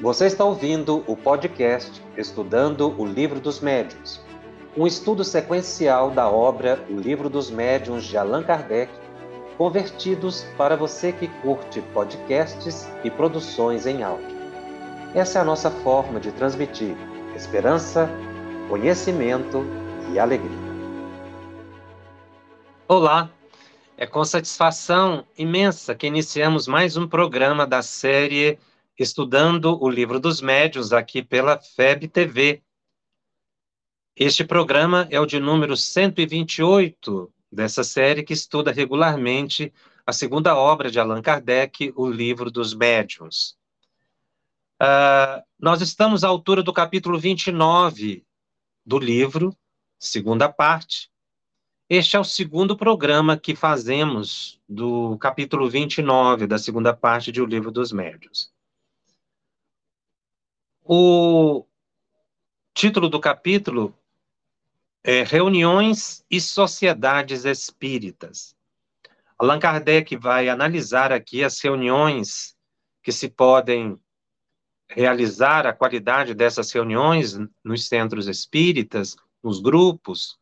Você 0.00 0.26
está 0.26 0.44
ouvindo 0.44 1.02
o 1.08 1.16
podcast 1.16 2.00
Estudando 2.16 2.94
o 2.96 3.04
Livro 3.04 3.40
dos 3.40 3.58
Médiuns, 3.58 4.20
um 4.76 4.86
estudo 4.86 5.24
sequencial 5.24 6.12
da 6.12 6.30
obra 6.30 6.78
O 6.88 6.94
Livro 6.94 7.28
dos 7.28 7.50
Médiuns 7.50 8.04
de 8.04 8.16
Allan 8.16 8.44
Kardec, 8.44 8.92
convertidos 9.56 10.46
para 10.56 10.76
você 10.76 11.10
que 11.10 11.26
curte 11.42 11.80
podcasts 11.92 12.88
e 13.02 13.10
produções 13.10 13.86
em 13.86 14.04
áudio. 14.04 14.38
Essa 15.16 15.40
é 15.40 15.42
a 15.42 15.44
nossa 15.44 15.68
forma 15.68 16.20
de 16.20 16.30
transmitir 16.30 16.96
esperança, 17.34 18.08
conhecimento 18.68 19.66
e 20.12 20.18
alegria. 20.20 20.68
Olá, 22.86 23.28
é 23.96 24.06
com 24.06 24.24
satisfação 24.24 25.24
imensa 25.36 25.92
que 25.92 26.06
iniciamos 26.06 26.68
mais 26.68 26.96
um 26.96 27.08
programa 27.08 27.66
da 27.66 27.82
série 27.82 28.60
estudando 28.98 29.80
o 29.80 29.88
livro 29.88 30.18
dos 30.18 30.40
médios 30.40 30.92
aqui 30.92 31.22
pela 31.22 31.60
FEB 31.60 32.08
TV. 32.08 32.62
Este 34.16 34.44
programa 34.44 35.06
é 35.10 35.20
o 35.20 35.26
de 35.26 35.38
número 35.38 35.76
128 35.76 37.32
dessa 37.50 37.84
série 37.84 38.24
que 38.24 38.32
estuda 38.32 38.72
regularmente 38.72 39.72
a 40.04 40.12
segunda 40.12 40.56
obra 40.56 40.90
de 40.90 40.98
Allan 40.98 41.22
Kardec, 41.22 41.92
o 41.94 42.10
livro 42.10 42.50
dos 42.50 42.74
médiuns. 42.74 43.56
Uh, 44.82 45.42
nós 45.58 45.80
estamos 45.80 46.24
à 46.24 46.28
altura 46.28 46.62
do 46.62 46.72
capítulo 46.72 47.18
29 47.18 48.24
do 48.84 48.98
livro, 48.98 49.56
segunda 49.98 50.48
parte. 50.48 51.10
Este 51.88 52.16
é 52.16 52.20
o 52.20 52.24
segundo 52.24 52.76
programa 52.76 53.36
que 53.36 53.54
fazemos 53.54 54.60
do 54.68 55.16
capítulo 55.18 55.70
29 55.70 56.46
da 56.46 56.58
segunda 56.58 56.92
parte 56.92 57.32
de 57.32 57.40
O 57.40 57.46
Livro 57.46 57.70
dos 57.70 57.92
Médiuns. 57.92 58.52
O 60.90 61.66
título 62.72 63.10
do 63.10 63.20
capítulo 63.20 63.94
é 65.04 65.22
Reuniões 65.22 66.24
e 66.30 66.40
Sociedades 66.40 67.44
Espíritas. 67.44 68.56
Allan 69.38 69.58
Kardec 69.58 70.16
vai 70.16 70.48
analisar 70.48 71.12
aqui 71.12 71.44
as 71.44 71.60
reuniões 71.60 72.56
que 73.02 73.12
se 73.12 73.28
podem 73.28 74.00
realizar, 74.88 75.66
a 75.66 75.74
qualidade 75.74 76.32
dessas 76.32 76.72
reuniões 76.72 77.38
nos 77.62 77.86
centros 77.86 78.26
espíritas, 78.26 79.14
nos 79.42 79.60
grupos, 79.60 80.38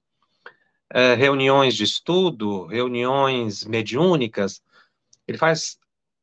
é, 0.91 1.15
reuniões 1.15 1.75
de 1.75 1.83
estudo, 1.83 2.67
reuniões 2.67 3.65
mediúnicas. 3.65 4.63
Ele 5.27 5.39
faz 5.39 5.77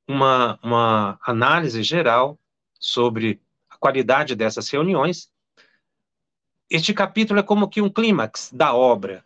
uma, 0.08 0.58
uma 0.64 1.20
análise 1.26 1.84
geral 1.84 2.40
sobre 2.80 3.42
qualidade 3.84 4.34
dessas 4.34 4.70
reuniões. 4.70 5.30
Este 6.70 6.94
capítulo 6.94 7.42
é 7.42 7.44
como 7.44 7.68
que 7.68 7.82
um 7.82 7.90
clímax 7.90 8.50
da 8.54 8.74
obra, 8.74 9.26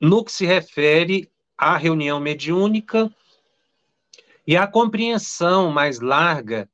no 0.00 0.24
que 0.24 0.32
se 0.32 0.46
refere 0.46 1.30
à 1.58 1.76
reunião 1.76 2.18
mediúnica 2.18 3.14
e 4.46 4.56
à 4.56 4.66
compreensão 4.66 5.70
mais 5.70 6.00
larga 6.00 6.70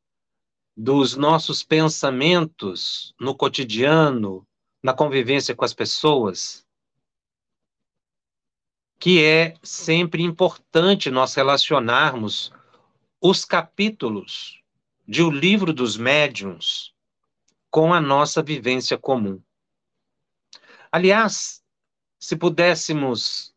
dos 0.76 1.16
nossos 1.16 1.64
pensamentos 1.64 3.12
no 3.18 3.34
cotidiano, 3.34 4.46
na 4.80 4.94
convivência 4.94 5.56
com 5.56 5.64
as 5.64 5.74
pessoas, 5.74 6.64
que 8.96 9.24
é 9.24 9.56
sempre 9.60 10.22
importante 10.22 11.10
nós 11.10 11.34
relacionarmos 11.34 12.52
os 13.20 13.44
capítulos 13.44 14.64
de 15.06 15.22
O 15.22 15.30
Livro 15.30 15.72
dos 15.72 15.96
Médiuns 15.96 16.94
com 17.70 17.92
a 17.92 18.00
nossa 18.00 18.42
vivência 18.42 18.98
comum. 18.98 19.40
Aliás, 20.90 21.62
se 22.18 22.34
pudéssemos 22.36 23.54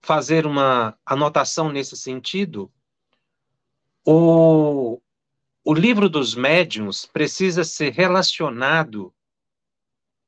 fazer 0.00 0.46
uma 0.46 0.96
anotação 1.04 1.70
nesse 1.70 1.96
sentido, 1.96 2.70
o, 4.04 5.00
o 5.64 5.74
livro 5.74 6.08
dos 6.08 6.34
médiuns 6.34 7.06
precisa 7.06 7.64
ser 7.64 7.92
relacionado 7.92 9.12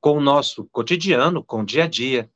com 0.00 0.18
o 0.18 0.20
nosso 0.20 0.64
cotidiano, 0.66 1.44
com 1.44 1.60
o 1.60 1.66
dia 1.66 1.84
a 1.84 1.86
dia, 1.86 2.30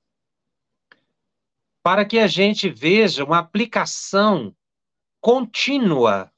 para 1.82 2.04
que 2.04 2.18
a 2.18 2.26
gente 2.26 2.68
veja 2.68 3.24
uma 3.24 3.38
aplicação 3.38 4.54
contínua 5.20 6.30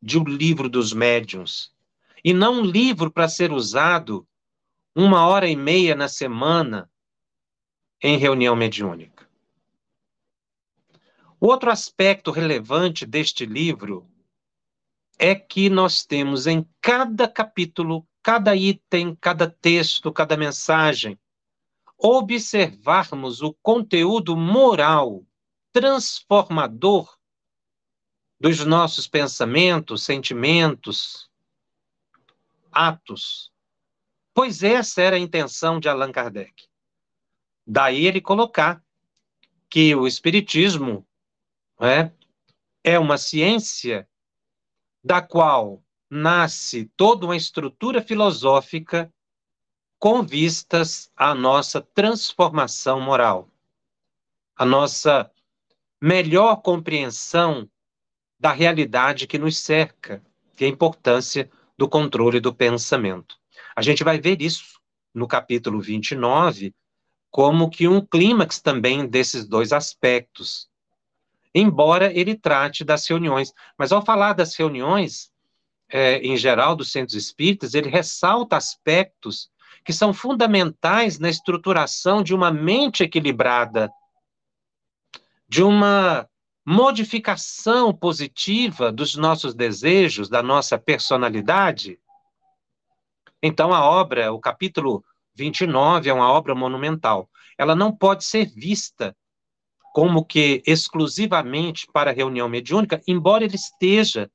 de 0.00 0.18
O 0.18 0.24
Livro 0.24 0.68
dos 0.68 0.92
Médiuns, 0.92 1.72
e 2.24 2.32
não 2.32 2.60
um 2.60 2.64
livro 2.64 3.10
para 3.10 3.28
ser 3.28 3.52
usado 3.52 4.26
uma 4.94 5.26
hora 5.26 5.48
e 5.48 5.56
meia 5.56 5.94
na 5.94 6.08
semana 6.08 6.90
em 8.02 8.16
reunião 8.16 8.54
mediúnica. 8.56 9.28
Outro 11.40 11.70
aspecto 11.70 12.30
relevante 12.30 13.06
deste 13.06 13.46
livro 13.46 14.08
é 15.18 15.34
que 15.34 15.68
nós 15.68 16.04
temos 16.04 16.46
em 16.46 16.66
cada 16.80 17.28
capítulo, 17.28 18.06
cada 18.22 18.54
item, 18.56 19.16
cada 19.20 19.48
texto, 19.48 20.12
cada 20.12 20.36
mensagem, 20.36 21.18
observarmos 21.96 23.42
o 23.42 23.52
conteúdo 23.62 24.36
moral 24.36 25.24
transformador 25.72 27.17
dos 28.40 28.64
nossos 28.64 29.06
pensamentos, 29.06 30.04
sentimentos, 30.04 31.28
atos. 32.70 33.52
Pois 34.32 34.62
essa 34.62 35.02
era 35.02 35.16
a 35.16 35.18
intenção 35.18 35.80
de 35.80 35.88
Allan 35.88 36.12
Kardec. 36.12 36.68
Daí 37.66 38.06
ele 38.06 38.20
colocar 38.20 38.82
que 39.68 39.94
o 39.94 40.06
Espiritismo 40.06 41.06
é, 41.80 42.10
é 42.82 42.98
uma 42.98 43.18
ciência 43.18 44.08
da 45.02 45.20
qual 45.20 45.82
nasce 46.08 46.90
toda 46.96 47.26
uma 47.26 47.36
estrutura 47.36 48.00
filosófica 48.00 49.12
com 49.98 50.22
vistas 50.22 51.10
à 51.16 51.34
nossa 51.34 51.80
transformação 51.80 53.00
moral, 53.00 53.50
a 54.56 54.64
nossa 54.64 55.30
melhor 56.00 56.62
compreensão 56.62 57.68
da 58.38 58.52
realidade 58.52 59.26
que 59.26 59.38
nos 59.38 59.58
cerca, 59.58 60.22
e 60.60 60.64
a 60.64 60.68
importância 60.68 61.50
do 61.76 61.88
controle 61.88 62.40
do 62.40 62.54
pensamento. 62.54 63.36
A 63.74 63.82
gente 63.82 64.02
vai 64.02 64.20
ver 64.20 64.42
isso 64.42 64.80
no 65.14 65.26
capítulo 65.26 65.80
29, 65.80 66.74
como 67.30 67.70
que 67.70 67.86
um 67.86 68.00
clímax 68.00 68.60
também 68.60 69.06
desses 69.06 69.46
dois 69.46 69.72
aspectos. 69.72 70.68
Embora 71.54 72.12
ele 72.12 72.34
trate 72.34 72.84
das 72.84 73.06
reuniões, 73.06 73.52
mas 73.76 73.92
ao 73.92 74.04
falar 74.04 74.32
das 74.32 74.54
reuniões, 74.56 75.30
é, 75.88 76.18
em 76.18 76.36
geral, 76.36 76.76
dos 76.76 76.92
centros 76.92 77.16
espíritas, 77.16 77.74
ele 77.74 77.88
ressalta 77.88 78.56
aspectos 78.56 79.50
que 79.84 79.92
são 79.92 80.12
fundamentais 80.12 81.18
na 81.18 81.30
estruturação 81.30 82.22
de 82.22 82.34
uma 82.34 82.50
mente 82.50 83.02
equilibrada, 83.02 83.90
de 85.48 85.62
uma 85.62 86.28
modificação 86.70 87.94
positiva 87.94 88.92
dos 88.92 89.14
nossos 89.14 89.54
desejos, 89.54 90.28
da 90.28 90.42
nossa 90.42 90.76
personalidade. 90.76 91.98
Então, 93.42 93.72
a 93.72 93.82
obra, 93.88 94.30
o 94.34 94.38
capítulo 94.38 95.02
29, 95.34 96.10
é 96.10 96.12
uma 96.12 96.30
obra 96.30 96.54
monumental. 96.54 97.26
Ela 97.56 97.74
não 97.74 97.90
pode 97.90 98.22
ser 98.22 98.52
vista 98.54 99.16
como 99.94 100.22
que 100.22 100.62
exclusivamente 100.66 101.86
para 101.90 102.12
reunião 102.12 102.50
mediúnica, 102.50 103.00
embora 103.08 103.44
ele 103.44 103.56
esteja 103.56 104.30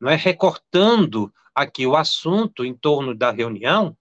não 0.00 0.10
é, 0.10 0.16
recortando 0.16 1.30
aqui 1.54 1.86
o 1.86 1.94
assunto 1.94 2.64
em 2.64 2.72
torno 2.72 3.14
da 3.14 3.30
reunião, 3.30 3.94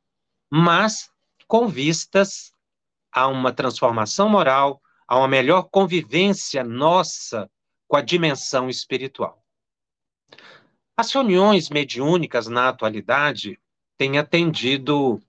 mas 0.50 1.10
com 1.45 1.68
vistas 1.68 2.54
a 3.12 3.28
uma 3.28 3.51
transformação 3.51 4.30
moral, 4.30 4.81
a 5.06 5.18
uma 5.18 5.28
melhor 5.28 5.63
convivência 5.63 6.63
nossa 6.63 7.50
com 7.88 7.96
a 7.96 8.02
dimensão 8.02 8.70
espiritual. 8.70 9.44
As 10.98 11.12
reuniões 11.12 11.70
mediúnicas 11.70 12.48
na 12.48 12.70
atualidade 12.70 13.60
têm 13.98 14.18
atendido 14.18 15.22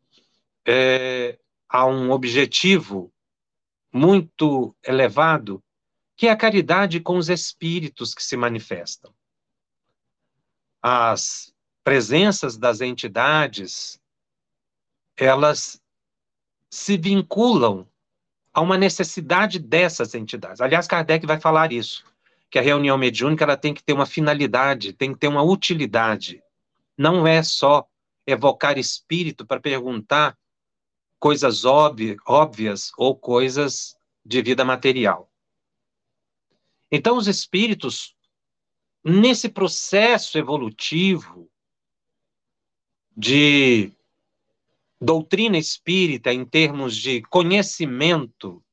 é, 0.64 1.38
a 1.68 1.86
um 1.86 2.10
objetivo 2.10 3.12
muito 3.92 4.74
elevado, 4.84 5.62
que 6.16 6.28
é 6.28 6.30
a 6.30 6.36
caridade 6.36 7.00
com 7.00 7.16
os 7.16 7.28
espíritos 7.28 8.14
que 8.14 8.22
se 8.22 8.36
manifestam. 8.36 9.14
As 10.80 11.52
presenças 11.82 12.56
das 12.56 12.80
entidades, 12.80 14.00
elas 15.16 15.80
se 16.70 16.96
vinculam 16.96 17.88
a 18.52 18.60
uma 18.60 18.78
necessidade 18.78 19.58
dessas 19.58 20.14
entidades. 20.14 20.60
Aliás, 20.60 20.86
Kardec 20.86 21.26
vai 21.26 21.40
falar 21.40 21.72
isso 21.72 22.04
que 22.56 22.60
a 22.60 22.62
reunião 22.62 22.96
mediúnica 22.96 23.44
ela 23.44 23.54
tem 23.54 23.74
que 23.74 23.84
ter 23.84 23.92
uma 23.92 24.06
finalidade, 24.06 24.94
tem 24.94 25.12
que 25.12 25.18
ter 25.18 25.28
uma 25.28 25.42
utilidade. 25.42 26.42
não 26.96 27.26
é 27.26 27.42
só 27.42 27.86
evocar 28.26 28.78
espírito 28.78 29.44
para 29.44 29.60
perguntar 29.60 30.34
coisas 31.18 31.66
óbvias 31.66 32.90
ou 32.96 33.14
coisas 33.14 33.94
de 34.24 34.40
vida 34.40 34.64
material. 34.64 35.30
Então, 36.90 37.18
os 37.18 37.28
espíritos, 37.28 38.16
nesse 39.04 39.50
processo 39.50 40.38
evolutivo 40.38 41.50
de 43.14 43.92
doutrina 44.98 45.58
espírita 45.58 46.32
em 46.32 46.42
termos 46.42 46.96
de 46.96 47.20
conhecimento 47.20 48.64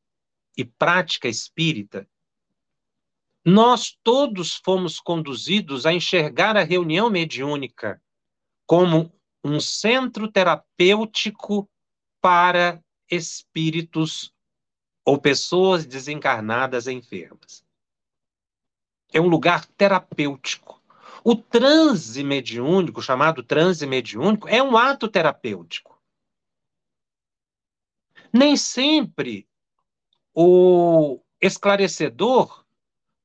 e 0.56 0.63
prática 0.63 1.27
espírita, 1.27 2.07
nós 3.45 3.97
todos 4.03 4.61
fomos 4.63 4.99
conduzidos 4.99 5.85
a 5.85 5.93
enxergar 5.93 6.55
a 6.55 6.63
reunião 6.63 7.09
mediúnica 7.09 8.01
como 8.65 9.11
um 9.43 9.59
centro 9.59 10.31
terapêutico 10.31 11.69
para 12.21 12.81
espíritos 13.09 14.33
ou 15.05 15.19
pessoas 15.19 15.85
desencarnadas 15.85 16.87
enfermas. 16.87 17.65
É 19.11 19.19
um 19.19 19.27
lugar 19.27 19.65
terapêutico. 19.65 20.81
O 21.23 21.35
transe 21.35 22.23
mediúnico, 22.23 23.01
chamado 23.01 23.43
transe 23.43 23.85
mediúnico, 23.85 24.47
é 24.47 24.63
um 24.63 24.77
ato 24.77 25.07
terapêutico. 25.07 26.01
Nem 28.31 28.57
sempre 28.57 29.47
o 30.33 31.19
esclarecedor, 31.39 32.62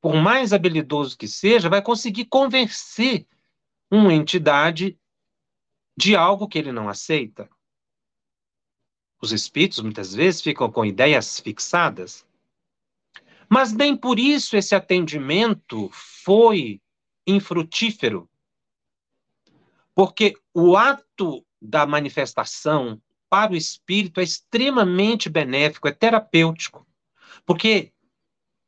por 0.01 0.15
mais 0.15 0.53
habilidoso 0.53 1.17
que 1.17 1.27
seja, 1.27 1.69
vai 1.69 1.83
conseguir 1.83 2.27
convencer 2.27 3.27
uma 3.91 4.13
entidade 4.13 4.99
de 5.97 6.15
algo 6.15 6.47
que 6.47 6.59
ele 6.59 6.71
não 6.71 6.89
aceita. 6.89 7.49
Os 9.21 9.33
espíritos 9.33 9.81
muitas 9.81 10.15
vezes 10.15 10.41
ficam 10.41 10.71
com 10.71 10.85
ideias 10.85 11.41
fixadas. 11.41 12.25
Mas 13.49 13.73
nem 13.73 13.97
por 13.97 14.19
isso 14.19 14.57
esse 14.57 14.75
atendimento 14.75 15.91
foi 15.93 16.81
infrutífero. 17.27 18.29
Porque 19.95 20.35
o 20.55 20.77
ato 20.77 21.45
da 21.61 21.85
manifestação 21.85 23.03
para 23.29 23.53
o 23.53 23.57
espírito 23.57 24.21
é 24.21 24.23
extremamente 24.23 25.29
benéfico, 25.29 25.89
é 25.89 25.93
terapêutico. 25.93 26.87
Porque 27.45 27.93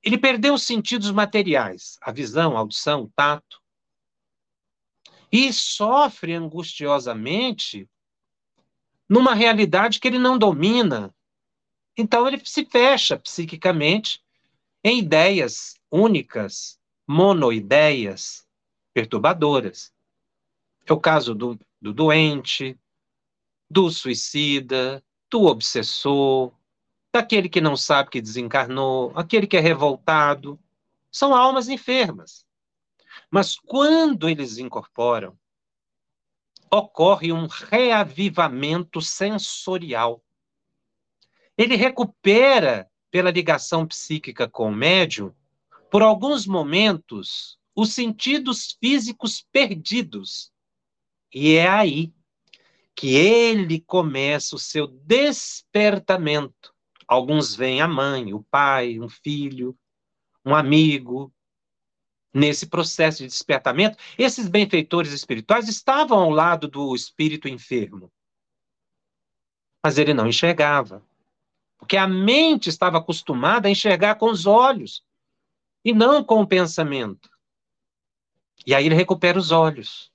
ele 0.02 0.16
perdeu 0.18 0.54
os 0.54 0.62
sentidos 0.62 1.10
materiais, 1.10 1.98
a 2.00 2.10
visão, 2.10 2.56
a 2.56 2.60
audição, 2.60 3.04
o 3.04 3.12
tato 3.14 3.60
e 5.32 5.52
sofre 5.52 6.34
angustiosamente 6.34 7.88
numa 9.08 9.34
realidade 9.34 10.00
que 10.00 10.08
ele 10.08 10.18
não 10.18 10.36
domina. 10.38 11.14
Então 11.96 12.26
ele 12.26 12.40
se 12.44 12.64
fecha 12.64 13.18
psiquicamente 13.18 14.22
em 14.82 14.98
ideias 14.98 15.74
únicas, 15.90 16.78
monoideias, 17.06 18.46
perturbadoras. 18.92 19.92
É 20.86 20.92
o 20.92 21.00
caso 21.00 21.34
do, 21.34 21.58
do 21.80 21.92
doente, 21.92 22.78
do 23.68 23.90
suicida, 23.90 25.04
do 25.30 25.44
obsessor, 25.44 26.52
daquele 27.12 27.48
que 27.48 27.60
não 27.60 27.76
sabe 27.76 28.10
que 28.10 28.20
desencarnou, 28.20 29.12
aquele 29.14 29.46
que 29.46 29.56
é 29.56 29.60
revoltado. 29.60 30.58
São 31.10 31.34
almas 31.34 31.68
enfermas. 31.68 32.44
Mas 33.30 33.56
quando 33.56 34.28
eles 34.28 34.58
incorporam, 34.58 35.38
ocorre 36.70 37.32
um 37.32 37.46
reavivamento 37.46 39.00
sensorial. 39.00 40.22
Ele 41.58 41.74
recupera, 41.74 42.88
pela 43.10 43.30
ligação 43.30 43.86
psíquica 43.86 44.48
com 44.48 44.68
o 44.68 44.74
médium, 44.74 45.34
por 45.90 46.00
alguns 46.00 46.46
momentos, 46.46 47.58
os 47.74 47.92
sentidos 47.92 48.76
físicos 48.80 49.44
perdidos. 49.50 50.52
E 51.34 51.54
é 51.54 51.68
aí 51.68 52.12
que 52.94 53.14
ele 53.14 53.80
começa 53.80 54.54
o 54.54 54.58
seu 54.58 54.86
despertamento. 54.86 56.69
Alguns 57.10 57.56
veem 57.56 57.80
a 57.80 57.88
mãe, 57.88 58.32
o 58.32 58.40
pai, 58.44 59.00
um 59.00 59.08
filho, 59.08 59.76
um 60.46 60.54
amigo, 60.54 61.34
nesse 62.32 62.68
processo 62.68 63.18
de 63.18 63.26
despertamento, 63.26 63.98
esses 64.16 64.46
benfeitores 64.46 65.10
espirituais 65.12 65.68
estavam 65.68 66.20
ao 66.20 66.30
lado 66.30 66.68
do 66.68 66.94
espírito 66.94 67.48
enfermo. 67.48 68.12
Mas 69.84 69.98
ele 69.98 70.14
não 70.14 70.28
enxergava. 70.28 71.04
Porque 71.76 71.96
a 71.96 72.06
mente 72.06 72.68
estava 72.68 72.98
acostumada 72.98 73.66
a 73.66 73.72
enxergar 73.72 74.14
com 74.14 74.30
os 74.30 74.46
olhos 74.46 75.02
e 75.84 75.92
não 75.92 76.22
com 76.22 76.40
o 76.40 76.46
pensamento. 76.46 77.28
E 78.64 78.72
aí 78.72 78.86
ele 78.86 78.94
recupera 78.94 79.36
os 79.36 79.50
olhos. 79.50 80.12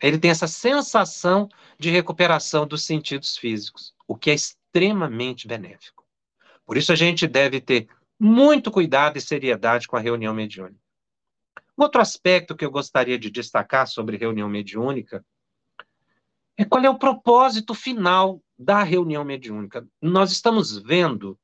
Ele 0.00 0.16
tem 0.16 0.30
essa 0.30 0.46
sensação 0.46 1.48
de 1.76 1.90
recuperação 1.90 2.68
dos 2.68 2.84
sentidos 2.84 3.36
físicos, 3.36 3.92
o 4.06 4.14
que 4.14 4.30
é 4.30 4.34
extremamente 4.34 5.48
benéfico. 5.48 6.05
Por 6.66 6.76
isso 6.76 6.92
a 6.92 6.96
gente 6.96 7.26
deve 7.26 7.60
ter 7.60 7.88
muito 8.18 8.70
cuidado 8.70 9.16
e 9.16 9.20
seriedade 9.20 9.86
com 9.86 9.96
a 9.96 10.00
reunião 10.00 10.34
mediúnica. 10.34 10.80
Outro 11.76 12.00
aspecto 12.00 12.56
que 12.56 12.64
eu 12.64 12.70
gostaria 12.70 13.18
de 13.18 13.30
destacar 13.30 13.86
sobre 13.86 14.16
reunião 14.16 14.48
mediúnica 14.48 15.24
é 16.56 16.64
qual 16.64 16.82
é 16.82 16.90
o 16.90 16.98
propósito 16.98 17.74
final 17.74 18.42
da 18.58 18.82
reunião 18.82 19.22
mediúnica. 19.24 19.86
Nós 20.00 20.32
estamos 20.32 20.76
vendo 20.78 21.38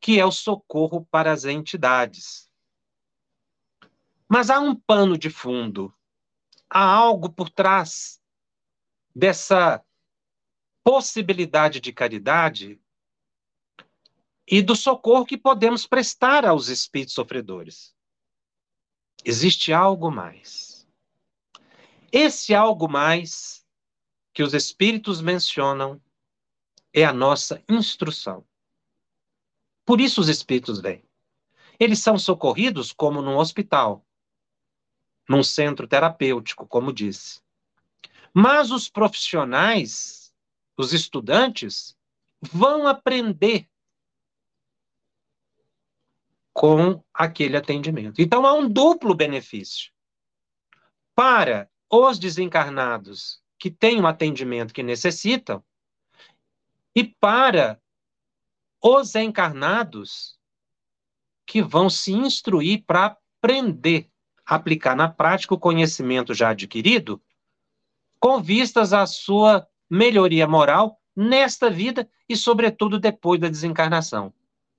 que 0.00 0.20
é 0.20 0.26
o 0.26 0.30
socorro 0.30 1.08
para 1.10 1.32
as 1.32 1.46
entidades. 1.46 2.50
Mas 4.28 4.50
há 4.50 4.60
um 4.60 4.74
pano 4.74 5.16
de 5.16 5.30
fundo, 5.30 5.92
há 6.68 6.84
algo 6.84 7.30
por 7.30 7.48
trás 7.48 8.20
dessa 9.16 9.82
possibilidade 10.82 11.80
de 11.80 11.90
caridade 11.90 12.78
e 14.46 14.60
do 14.60 14.76
socorro 14.76 15.24
que 15.24 15.36
podemos 15.36 15.86
prestar 15.86 16.44
aos 16.44 16.68
espíritos 16.68 17.14
sofredores. 17.14 17.94
Existe 19.24 19.72
algo 19.72 20.10
mais. 20.10 20.86
Esse 22.12 22.54
algo 22.54 22.88
mais 22.88 23.64
que 24.32 24.42
os 24.42 24.52
Espíritos 24.52 25.20
mencionam 25.20 26.00
é 26.92 27.04
a 27.04 27.12
nossa 27.12 27.62
instrução. 27.68 28.44
Por 29.84 30.00
isso 30.00 30.20
os 30.20 30.28
Espíritos 30.28 30.80
vêm. 30.80 31.02
Eles 31.78 32.00
são 32.00 32.18
socorridos 32.18 32.92
como 32.92 33.22
num 33.22 33.36
hospital, 33.36 34.06
num 35.28 35.42
centro 35.42 35.88
terapêutico, 35.88 36.66
como 36.66 36.92
disse. 36.92 37.40
Mas 38.32 38.70
os 38.70 38.88
profissionais, 38.88 40.32
os 40.76 40.92
estudantes, 40.92 41.96
vão 42.40 42.86
aprender 42.86 43.68
com 46.54 47.02
aquele 47.12 47.56
atendimento. 47.56 48.22
Então 48.22 48.46
há 48.46 48.54
um 48.54 48.68
duplo 48.68 49.12
benefício. 49.12 49.90
Para 51.14 51.68
os 51.90 52.18
desencarnados 52.18 53.42
que 53.58 53.70
têm 53.70 54.00
um 54.00 54.06
atendimento 54.06 54.72
que 54.72 54.82
necessitam, 54.82 55.62
e 56.94 57.02
para 57.02 57.80
os 58.80 59.14
encarnados 59.16 60.38
que 61.44 61.60
vão 61.60 61.90
se 61.90 62.12
instruir 62.12 62.84
para 62.86 63.06
aprender, 63.06 64.08
aplicar 64.46 64.94
na 64.94 65.08
prática 65.08 65.54
o 65.54 65.58
conhecimento 65.58 66.32
já 66.32 66.50
adquirido, 66.50 67.20
com 68.20 68.40
vistas 68.40 68.92
à 68.92 69.06
sua 69.06 69.66
melhoria 69.90 70.46
moral 70.46 71.00
nesta 71.16 71.68
vida 71.68 72.08
e, 72.28 72.36
sobretudo, 72.36 72.98
depois 72.98 73.40
da 73.40 73.48
desencarnação 73.48 74.32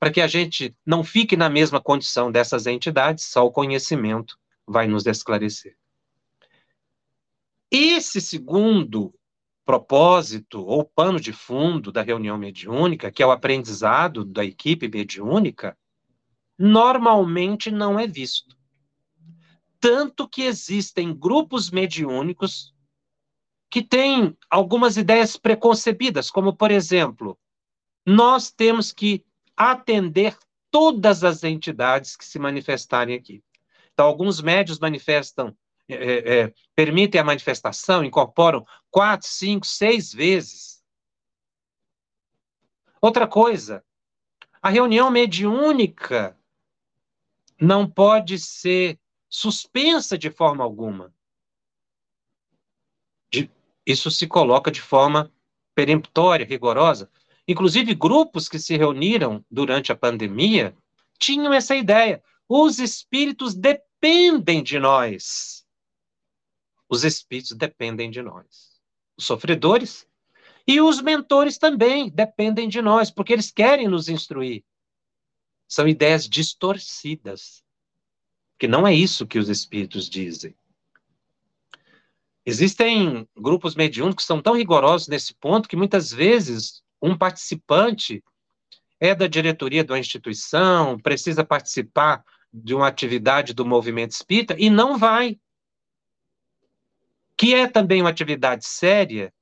para 0.05 0.11
que 0.11 0.21
a 0.21 0.27
gente 0.27 0.77
não 0.85 1.03
fique 1.03 1.35
na 1.35 1.49
mesma 1.49 1.81
condição 1.81 2.31
dessas 2.31 2.67
entidades, 2.67 3.25
só 3.25 3.43
o 3.43 3.51
conhecimento 3.51 4.37
vai 4.67 4.85
nos 4.85 5.07
esclarecer. 5.07 5.75
Esse 7.71 8.21
segundo 8.21 9.11
propósito 9.65 10.63
ou 10.63 10.85
pano 10.85 11.19
de 11.19 11.33
fundo 11.33 11.91
da 11.91 12.03
reunião 12.03 12.37
mediúnica, 12.37 13.11
que 13.11 13.23
é 13.23 13.25
o 13.25 13.31
aprendizado 13.31 14.23
da 14.23 14.45
equipe 14.45 14.87
mediúnica, 14.87 15.75
normalmente 16.55 17.71
não 17.71 17.99
é 17.99 18.05
visto. 18.05 18.55
Tanto 19.79 20.29
que 20.29 20.43
existem 20.43 21.15
grupos 21.15 21.71
mediúnicos 21.71 22.75
que 23.71 23.81
têm 23.81 24.37
algumas 24.51 24.97
ideias 24.97 25.35
preconcebidas, 25.35 26.29
como, 26.29 26.55
por 26.55 26.69
exemplo, 26.69 27.35
nós 28.05 28.51
temos 28.51 28.93
que 28.93 29.25
atender 29.55 30.37
todas 30.69 31.23
as 31.23 31.43
entidades 31.43 32.15
que 32.15 32.25
se 32.25 32.37
manifestarem 32.37 33.15
aqui. 33.15 33.43
Então, 33.93 34.05
alguns 34.05 34.41
médios 34.41 34.79
manifestam 34.79 35.55
é, 35.87 36.39
é, 36.39 36.53
permitem 36.73 37.21
a 37.21 37.23
manifestação, 37.23 38.03
incorporam 38.03 38.65
quatro, 38.89 39.27
cinco, 39.27 39.65
seis 39.65 40.11
vezes. 40.11 40.83
Outra 42.99 43.27
coisa, 43.27 43.85
a 44.61 44.69
reunião 44.69 45.11
mediúnica 45.11 46.35
não 47.61 47.87
pode 47.87 48.39
ser 48.39 48.99
suspensa 49.29 50.17
de 50.17 50.31
forma 50.31 50.63
alguma. 50.63 51.13
De, 53.31 53.49
isso 53.85 54.09
se 54.09 54.25
coloca 54.25 54.71
de 54.71 54.81
forma 54.81 55.31
peremptória, 55.75 56.45
rigorosa. 56.45 57.11
Inclusive, 57.47 57.93
grupos 57.93 58.49
que 58.49 58.57
se 58.57 58.75
reuniram 58.75 59.45
durante 59.49 59.91
a 59.91 59.95
pandemia 59.95 60.75
tinham 61.19 61.53
essa 61.53 61.75
ideia. 61.75 62.23
Os 62.47 62.79
espíritos 62.79 63.53
dependem 63.53 64.63
de 64.63 64.79
nós. 64.79 65.65
Os 66.89 67.03
espíritos 67.03 67.55
dependem 67.55 68.09
de 68.09 68.21
nós. 68.21 68.79
Os 69.17 69.25
sofredores 69.25 70.07
e 70.67 70.81
os 70.81 71.01
mentores 71.01 71.57
também 71.57 72.09
dependem 72.09 72.67
de 72.67 72.81
nós, 72.81 73.11
porque 73.11 73.33
eles 73.33 73.51
querem 73.51 73.87
nos 73.87 74.09
instruir. 74.09 74.63
São 75.67 75.87
ideias 75.87 76.27
distorcidas, 76.27 77.63
que 78.57 78.67
não 78.67 78.87
é 78.87 78.93
isso 78.93 79.27
que 79.27 79.39
os 79.39 79.49
espíritos 79.49 80.09
dizem. 80.09 80.55
Existem 82.45 83.27
grupos 83.35 83.73
mediúnicos 83.75 84.23
que 84.23 84.27
são 84.27 84.41
tão 84.41 84.55
rigorosos 84.55 85.07
nesse 85.07 85.33
ponto 85.33 85.67
que 85.67 85.75
muitas 85.75 86.11
vezes 86.11 86.83
um 87.05 87.17
participante 87.17 88.23
é 88.99 89.13
da 89.13 89.27
diretoria 89.27 89.83
de 89.83 89.91
uma 89.91 89.99
instituição, 89.99 90.97
precisa 90.99 91.43
participar 91.43 92.23
de 92.51 92.73
uma 92.73 92.87
atividade 92.87 93.53
do 93.53 93.65
movimento 93.65 94.11
espírita 94.11 94.55
e 94.57 94.69
não 94.69 94.97
vai. 94.97 95.39
Que 97.37 97.53
é 97.53 97.67
também 97.67 98.01
uma 98.01 98.09
atividade 98.09 98.65
séria, 98.65 99.33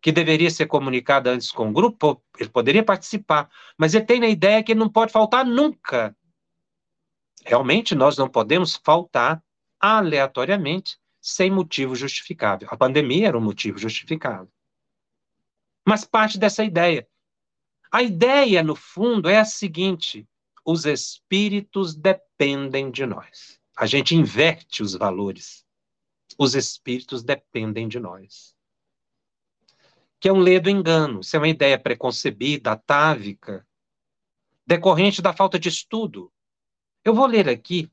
que 0.00 0.10
deveria 0.10 0.50
ser 0.50 0.66
comunicada 0.66 1.30
antes 1.30 1.52
com 1.52 1.68
o 1.68 1.72
grupo, 1.72 2.22
ele 2.38 2.48
poderia 2.48 2.82
participar, 2.82 3.50
mas 3.76 3.94
ele 3.94 4.06
tem 4.06 4.24
a 4.24 4.28
ideia 4.28 4.62
que 4.62 4.72
ele 4.72 4.80
não 4.80 4.88
pode 4.88 5.12
faltar 5.12 5.44
nunca. 5.44 6.16
Realmente, 7.44 7.94
nós 7.94 8.16
não 8.16 8.28
podemos 8.28 8.80
faltar 8.82 9.42
aleatoriamente, 9.78 10.98
sem 11.20 11.50
motivo 11.50 11.94
justificável. 11.94 12.66
A 12.70 12.76
pandemia 12.76 13.28
era 13.28 13.38
um 13.38 13.42
motivo 13.42 13.78
justificável. 13.78 14.48
Mas 15.90 16.04
parte 16.04 16.38
dessa 16.38 16.62
ideia. 16.62 17.04
A 17.90 18.00
ideia, 18.00 18.62
no 18.62 18.76
fundo, 18.76 19.28
é 19.28 19.38
a 19.38 19.44
seguinte: 19.44 20.24
os 20.64 20.86
espíritos 20.86 21.96
dependem 21.96 22.92
de 22.92 23.04
nós. 23.04 23.58
A 23.76 23.86
gente 23.86 24.14
inverte 24.14 24.84
os 24.84 24.94
valores. 24.94 25.66
Os 26.38 26.54
espíritos 26.54 27.24
dependem 27.24 27.88
de 27.88 27.98
nós 27.98 28.54
que 30.20 30.28
é 30.28 30.32
um 30.32 30.38
ledo 30.38 30.68
engano. 30.68 31.20
Isso 31.20 31.34
é 31.34 31.40
uma 31.40 31.48
ideia 31.48 31.78
preconcebida, 31.78 32.72
atávica, 32.72 33.66
decorrente 34.66 35.22
da 35.22 35.32
falta 35.32 35.58
de 35.58 35.70
estudo. 35.70 36.30
Eu 37.02 37.14
vou 37.14 37.26
ler 37.26 37.48
aqui 37.48 37.90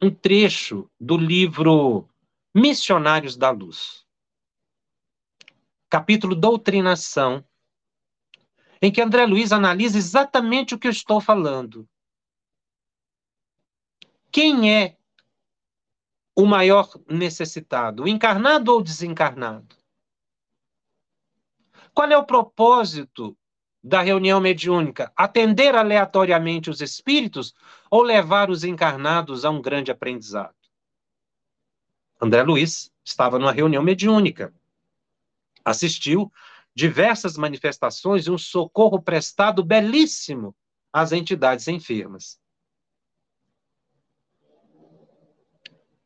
um 0.00 0.10
trecho 0.10 0.90
do 1.00 1.16
livro 1.16 2.06
Missionários 2.54 3.34
da 3.36 3.50
Luz, 3.50 4.03
capítulo 5.94 6.34
Doutrinação, 6.34 7.44
em 8.82 8.90
que 8.90 9.00
André 9.00 9.26
Luiz 9.26 9.52
analisa 9.52 9.96
exatamente 9.96 10.74
o 10.74 10.78
que 10.78 10.88
eu 10.88 10.90
estou 10.90 11.20
falando. 11.20 11.88
Quem 14.32 14.74
é 14.74 14.96
o 16.34 16.46
maior 16.46 16.90
necessitado, 17.08 18.08
encarnado 18.08 18.72
ou 18.72 18.82
desencarnado? 18.82 19.76
Qual 21.94 22.10
é 22.10 22.18
o 22.18 22.26
propósito 22.26 23.38
da 23.80 24.00
reunião 24.00 24.40
mediúnica? 24.40 25.12
Atender 25.14 25.76
aleatoriamente 25.76 26.70
os 26.70 26.80
espíritos 26.80 27.54
ou 27.88 28.02
levar 28.02 28.50
os 28.50 28.64
encarnados 28.64 29.44
a 29.44 29.50
um 29.50 29.62
grande 29.62 29.92
aprendizado? 29.92 30.56
André 32.20 32.42
Luiz 32.42 32.92
estava 33.04 33.38
numa 33.38 33.52
reunião 33.52 33.80
mediúnica. 33.80 34.52
Assistiu 35.64 36.30
diversas 36.74 37.36
manifestações 37.36 38.26
e 38.26 38.30
um 38.30 38.38
socorro 38.38 39.00
prestado 39.00 39.64
belíssimo 39.64 40.54
às 40.92 41.12
entidades 41.12 41.68
enfermas. 41.68 42.38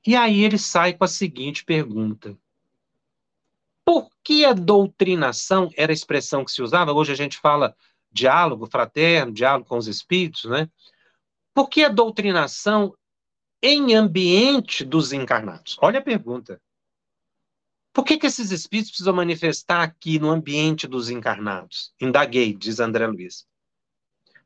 E 0.06 0.14
aí 0.14 0.44
ele 0.44 0.58
sai 0.58 0.94
com 0.94 1.04
a 1.04 1.08
seguinte 1.08 1.64
pergunta: 1.64 2.38
por 3.84 4.10
que 4.22 4.44
a 4.44 4.52
doutrinação 4.52 5.70
era 5.76 5.92
a 5.92 5.94
expressão 5.94 6.44
que 6.44 6.50
se 6.50 6.62
usava? 6.62 6.92
Hoje 6.92 7.12
a 7.12 7.16
gente 7.16 7.38
fala 7.38 7.74
diálogo 8.10 8.66
fraterno, 8.66 9.32
diálogo 9.32 9.66
com 9.66 9.76
os 9.76 9.86
espíritos, 9.86 10.44
né? 10.44 10.70
Por 11.54 11.68
que 11.68 11.82
a 11.82 11.88
doutrinação 11.88 12.94
em 13.62 13.94
ambiente 13.94 14.84
dos 14.84 15.12
encarnados? 15.12 15.76
Olha 15.80 15.98
a 15.98 16.02
pergunta. 16.02 16.60
Por 17.99 18.05
que, 18.05 18.17
que 18.17 18.28
esses 18.28 18.52
espíritos 18.52 18.93
precisam 18.93 19.12
manifestar 19.12 19.83
aqui 19.83 20.21
no 20.21 20.31
ambiente 20.31 20.87
dos 20.87 21.11
encarnados? 21.11 21.93
Indaguei, 22.00 22.55
diz 22.55 22.78
André 22.78 23.09
Luiz. 23.09 23.45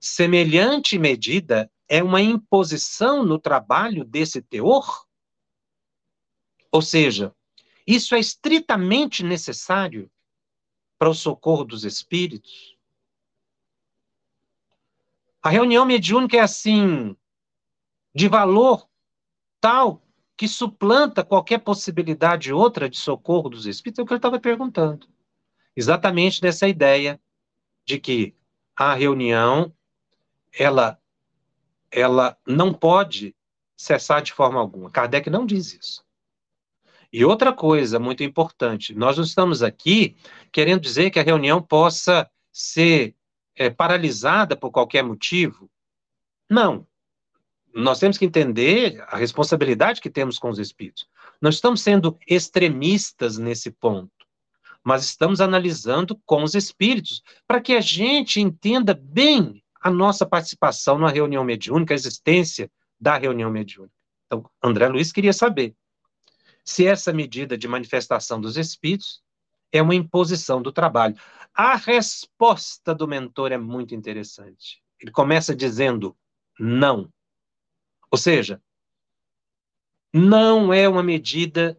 Semelhante 0.00 0.98
medida 0.98 1.70
é 1.86 2.02
uma 2.02 2.22
imposição 2.22 3.22
no 3.22 3.38
trabalho 3.38 4.06
desse 4.06 4.40
teor? 4.40 5.06
Ou 6.70 6.80
seja, 6.80 7.36
isso 7.86 8.14
é 8.14 8.20
estritamente 8.20 9.22
necessário 9.22 10.10
para 10.98 11.10
o 11.10 11.14
socorro 11.14 11.64
dos 11.64 11.84
espíritos? 11.84 12.78
A 15.42 15.50
reunião 15.50 15.84
mediúnica 15.84 16.38
é 16.38 16.40
assim, 16.40 17.14
de 18.14 18.28
valor 18.28 18.88
tal 19.60 20.02
que 20.36 20.48
suplanta 20.48 21.24
qualquer 21.24 21.58
possibilidade 21.58 22.52
outra 22.52 22.88
de 22.88 22.96
socorro 22.96 23.48
dos 23.48 23.66
espíritos? 23.66 23.98
É 23.98 24.02
o 24.02 24.06
que 24.06 24.12
ele 24.12 24.18
estava 24.18 24.40
perguntando. 24.40 25.06
Exatamente 25.76 26.42
nessa 26.42 26.68
ideia 26.68 27.20
de 27.84 27.98
que 27.98 28.34
a 28.76 28.94
reunião 28.94 29.72
ela 30.52 30.98
ela 31.90 32.38
não 32.46 32.72
pode 32.72 33.34
cessar 33.76 34.22
de 34.22 34.32
forma 34.32 34.58
alguma. 34.58 34.90
Kardec 34.90 35.28
não 35.28 35.44
diz 35.44 35.74
isso. 35.74 36.04
E 37.12 37.24
outra 37.24 37.52
coisa 37.52 37.98
muito 37.98 38.24
importante, 38.24 38.94
nós 38.94 39.18
não 39.18 39.24
estamos 39.24 39.62
aqui 39.62 40.16
querendo 40.50 40.80
dizer 40.80 41.10
que 41.10 41.18
a 41.18 41.22
reunião 41.22 41.60
possa 41.60 42.30
ser 42.50 43.14
é, 43.54 43.68
paralisada 43.68 44.56
por 44.56 44.70
qualquer 44.70 45.02
motivo. 45.04 45.70
Não. 46.48 46.86
Nós 47.74 47.98
temos 47.98 48.18
que 48.18 48.24
entender 48.24 49.02
a 49.08 49.16
responsabilidade 49.16 50.00
que 50.00 50.10
temos 50.10 50.38
com 50.38 50.50
os 50.50 50.58
espíritos. 50.58 51.06
Não 51.40 51.50
estamos 51.50 51.80
sendo 51.80 52.18
extremistas 52.28 53.38
nesse 53.38 53.70
ponto, 53.70 54.10
mas 54.84 55.04
estamos 55.04 55.40
analisando 55.40 56.20
com 56.26 56.42
os 56.42 56.54
espíritos 56.54 57.22
para 57.46 57.60
que 57.60 57.72
a 57.72 57.80
gente 57.80 58.40
entenda 58.40 58.94
bem 58.94 59.62
a 59.80 59.90
nossa 59.90 60.26
participação 60.26 60.98
na 60.98 61.08
reunião 61.08 61.44
mediúnica, 61.44 61.94
a 61.94 61.96
existência 61.96 62.70
da 63.00 63.16
reunião 63.16 63.50
mediúnica. 63.50 63.94
Então, 64.26 64.48
André 64.62 64.88
Luiz 64.88 65.10
queria 65.10 65.32
saber 65.32 65.74
se 66.64 66.86
essa 66.86 67.12
medida 67.12 67.58
de 67.58 67.66
manifestação 67.66 68.40
dos 68.40 68.56
espíritos 68.56 69.20
é 69.72 69.82
uma 69.82 69.94
imposição 69.94 70.62
do 70.62 70.70
trabalho. 70.70 71.16
A 71.54 71.74
resposta 71.74 72.94
do 72.94 73.08
mentor 73.08 73.52
é 73.52 73.58
muito 73.58 73.94
interessante. 73.94 74.82
Ele 75.00 75.10
começa 75.10 75.54
dizendo 75.54 76.16
não. 76.58 77.10
Ou 78.12 78.18
seja, 78.18 78.62
não 80.12 80.72
é 80.72 80.88
uma 80.88 81.02
medida 81.02 81.76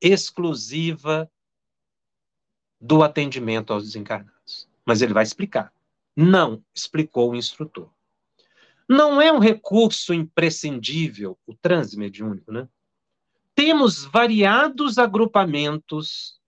exclusiva 0.00 1.30
do 2.80 3.02
atendimento 3.02 3.72
aos 3.72 3.84
desencarnados. 3.84 4.68
Mas 4.86 5.02
ele 5.02 5.12
vai 5.12 5.24
explicar. 5.24 5.74
Não, 6.16 6.64
explicou 6.72 7.30
o 7.32 7.34
instrutor. 7.34 7.90
Não 8.88 9.20
é 9.20 9.32
um 9.32 9.38
recurso 9.38 10.14
imprescindível 10.14 11.38
o 11.46 11.54
transe 11.54 11.98
mediúnico, 11.98 12.52
né? 12.52 12.68
temos 13.54 14.04
variados 14.04 14.98
agrupamentos 14.98 16.40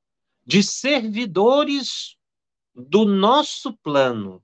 de 0.44 0.62
servidores 0.62 2.16
do 2.74 3.04
nosso 3.04 3.76
plano, 3.78 4.42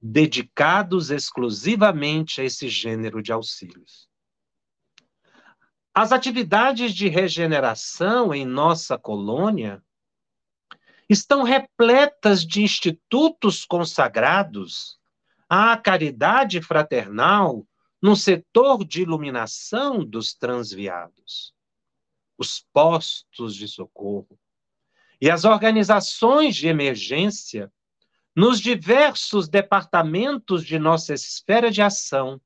dedicados 0.00 1.10
exclusivamente 1.10 2.40
a 2.40 2.44
esse 2.44 2.68
gênero 2.68 3.22
de 3.22 3.32
auxílios. 3.32 4.08
As 5.92 6.12
atividades 6.12 6.94
de 6.94 7.08
regeneração 7.08 8.32
em 8.32 8.46
nossa 8.46 8.96
colônia 8.96 9.82
estão 11.08 11.42
repletas 11.42 12.46
de 12.46 12.62
institutos 12.62 13.64
consagrados 13.64 14.98
à 15.48 15.76
caridade 15.76 16.62
fraternal 16.62 17.66
no 18.00 18.14
setor 18.16 18.84
de 18.84 19.02
iluminação 19.02 20.04
dos 20.04 20.32
transviados. 20.32 21.52
os 22.38 22.64
postos 22.72 23.54
de 23.54 23.68
socorro 23.68 24.40
e 25.20 25.30
as 25.30 25.44
organizações 25.44 26.56
de 26.56 26.68
emergência 26.68 27.70
nos 28.34 28.60
diversos 28.60 29.48
departamentos 29.48 30.64
de 30.64 30.78
nossa 30.78 31.12
esfera 31.12 31.70
de 31.70 31.82
ação 31.82 32.40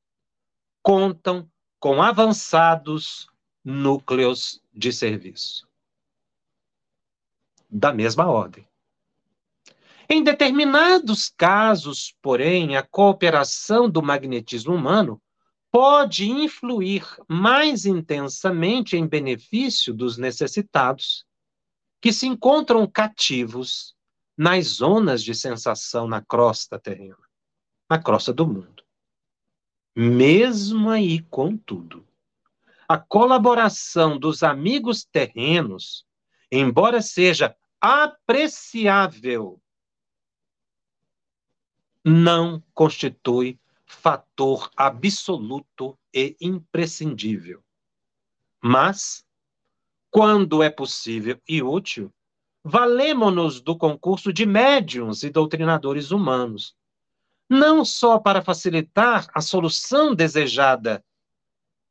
contam 0.82 1.48
com 1.78 2.02
avançados 2.02 3.28
núcleos 3.64 4.62
de 4.72 4.92
serviço. 4.92 5.68
Da 7.68 7.92
mesma 7.92 8.26
ordem. 8.26 8.66
Em 10.08 10.22
determinados 10.22 11.30
casos, 11.30 12.14
porém, 12.20 12.76
a 12.76 12.82
cooperação 12.82 13.88
do 13.88 14.02
magnetismo 14.02 14.74
humano 14.74 15.20
pode 15.70 16.30
influir 16.30 17.04
mais 17.26 17.84
intensamente 17.86 18.96
em 18.96 19.06
benefício 19.06 19.92
dos 19.92 20.18
necessitados 20.18 21.24
que 22.00 22.12
se 22.12 22.26
encontram 22.26 22.86
cativos 22.86 23.94
nas 24.36 24.66
zonas 24.66 25.22
de 25.22 25.34
sensação 25.34 26.06
na 26.08 26.20
crosta 26.20 26.78
terrena, 26.78 27.18
na 27.88 28.02
crosta 28.02 28.32
do 28.32 28.46
mundo. 28.46 28.84
Mesmo 29.96 30.90
aí, 30.90 31.20
contudo, 31.22 32.06
a 32.88 32.98
colaboração 32.98 34.18
dos 34.18 34.42
amigos 34.42 35.04
terrenos, 35.04 36.04
embora 36.50 37.00
seja 37.00 37.56
apreciável, 37.80 39.60
não 42.04 42.62
constitui 42.74 43.58
fator 43.86 44.70
absoluto 44.76 45.98
e 46.12 46.36
imprescindível. 46.40 47.64
Mas, 48.62 49.24
quando 50.10 50.62
é 50.62 50.70
possível 50.70 51.40
e 51.48 51.62
útil, 51.62 52.13
valemo-nos 52.64 53.60
do 53.60 53.76
concurso 53.76 54.32
de 54.32 54.46
médiums 54.46 55.22
e 55.22 55.28
doutrinadores 55.28 56.10
humanos, 56.10 56.74
não 57.48 57.84
só 57.84 58.18
para 58.18 58.40
facilitar 58.40 59.28
a 59.34 59.42
solução 59.42 60.14
desejada, 60.14 61.04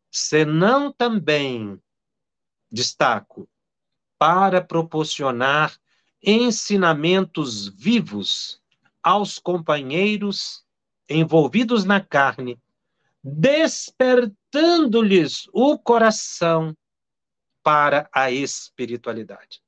senão 0.10 0.92
também, 0.92 1.80
destaco, 2.72 3.48
para 4.18 4.60
proporcionar 4.62 5.78
ensinamentos 6.24 7.68
vivos 7.68 8.60
aos 9.02 9.38
companheiros 9.38 10.66
envolvidos 11.08 11.86
na 11.86 12.02
carne, 12.02 12.60
despertando-lhes 13.24 15.48
o 15.54 15.78
coração 15.78 16.76
para 17.62 18.10
a 18.12 18.32
espiritualidade. 18.32 19.62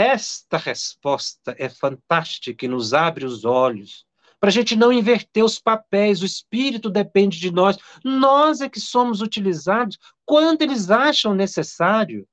Esta 0.00 0.56
resposta 0.56 1.54
é 1.58 1.68
fantástica 1.68 2.64
e 2.64 2.68
nos 2.68 2.94
abre 2.94 3.26
os 3.26 3.44
olhos 3.44 4.06
para 4.40 4.48
a 4.48 4.50
gente 4.50 4.74
não 4.74 4.90
inverter 4.90 5.44
os 5.44 5.58
papéis. 5.60 6.22
O 6.22 6.24
espírito 6.24 6.88
depende 6.88 7.38
de 7.38 7.50
nós. 7.50 7.76
Nós 8.02 8.62
é 8.62 8.68
que 8.70 8.80
somos 8.80 9.20
utilizados 9.20 9.98
quando 10.24 10.62
eles 10.62 10.90
acham 10.90 11.34
necessário. 11.34 12.26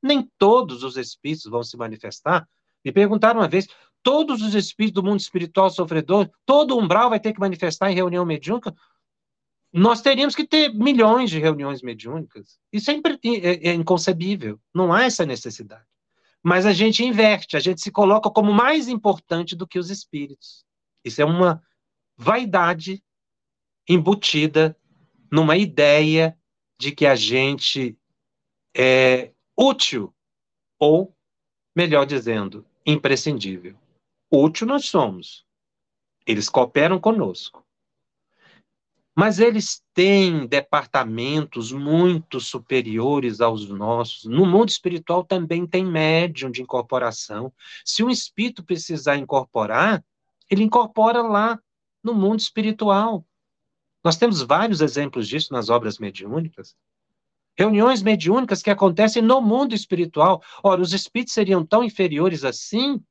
Nem 0.00 0.30
todos 0.38 0.84
os 0.84 0.96
espíritos 0.96 1.50
vão 1.50 1.64
se 1.64 1.76
manifestar. 1.76 2.48
Me 2.84 2.92
perguntaram 2.92 3.40
uma 3.40 3.48
vez: 3.48 3.66
todos 4.04 4.40
os 4.40 4.54
espíritos 4.54 5.02
do 5.02 5.08
mundo 5.08 5.18
espiritual 5.18 5.68
sofredor, 5.68 6.30
todo 6.46 6.78
umbral 6.78 7.10
vai 7.10 7.18
ter 7.18 7.32
que 7.32 7.40
manifestar 7.40 7.90
em 7.90 7.96
reunião 7.96 8.24
mediúnica? 8.24 8.72
Nós 9.72 10.00
teríamos 10.00 10.36
que 10.36 10.46
ter 10.46 10.72
milhões 10.72 11.28
de 11.28 11.40
reuniões 11.40 11.82
mediúnicas. 11.82 12.56
Isso 12.72 12.88
é, 12.88 12.94
é, 12.94 13.68
é 13.70 13.74
inconcebível. 13.74 14.60
Não 14.72 14.92
há 14.92 15.02
essa 15.02 15.26
necessidade. 15.26 15.90
Mas 16.42 16.64
a 16.64 16.72
gente 16.72 17.04
inverte, 17.04 17.56
a 17.56 17.60
gente 17.60 17.80
se 17.80 17.90
coloca 17.90 18.30
como 18.30 18.52
mais 18.52 18.88
importante 18.88 19.54
do 19.54 19.66
que 19.66 19.78
os 19.78 19.90
espíritos. 19.90 20.64
Isso 21.04 21.20
é 21.20 21.24
uma 21.24 21.62
vaidade 22.16 23.02
embutida 23.88 24.76
numa 25.30 25.56
ideia 25.56 26.36
de 26.78 26.92
que 26.92 27.06
a 27.06 27.14
gente 27.14 27.98
é 28.74 29.32
útil, 29.56 30.14
ou, 30.78 31.14
melhor 31.76 32.06
dizendo, 32.06 32.66
imprescindível. 32.86 33.76
Útil 34.30 34.66
nós 34.66 34.86
somos. 34.86 35.44
Eles 36.26 36.48
cooperam 36.48 36.98
conosco. 36.98 37.66
Mas 39.14 39.38
eles 39.38 39.82
têm 39.92 40.46
departamentos 40.46 41.72
muito 41.72 42.40
superiores 42.40 43.40
aos 43.40 43.68
nossos. 43.68 44.24
No 44.24 44.46
mundo 44.46 44.68
espiritual 44.68 45.24
também 45.24 45.66
tem 45.66 45.84
médium 45.84 46.50
de 46.50 46.62
incorporação. 46.62 47.52
Se 47.84 48.04
um 48.04 48.10
espírito 48.10 48.64
precisar 48.64 49.16
incorporar, 49.16 50.04
ele 50.48 50.62
incorpora 50.62 51.22
lá 51.22 51.60
no 52.02 52.14
mundo 52.14 52.40
espiritual. 52.40 53.26
Nós 54.02 54.16
temos 54.16 54.42
vários 54.42 54.80
exemplos 54.80 55.28
disso 55.28 55.52
nas 55.52 55.68
obras 55.68 55.98
mediúnicas. 55.98 56.74
Reuniões 57.58 58.02
mediúnicas 58.02 58.62
que 58.62 58.70
acontecem 58.70 59.20
no 59.20 59.40
mundo 59.40 59.74
espiritual. 59.74 60.42
Ora, 60.62 60.80
os 60.80 60.94
espíritos 60.94 61.34
seriam 61.34 61.66
tão 61.66 61.84
inferiores 61.84 62.44
assim, 62.44 63.02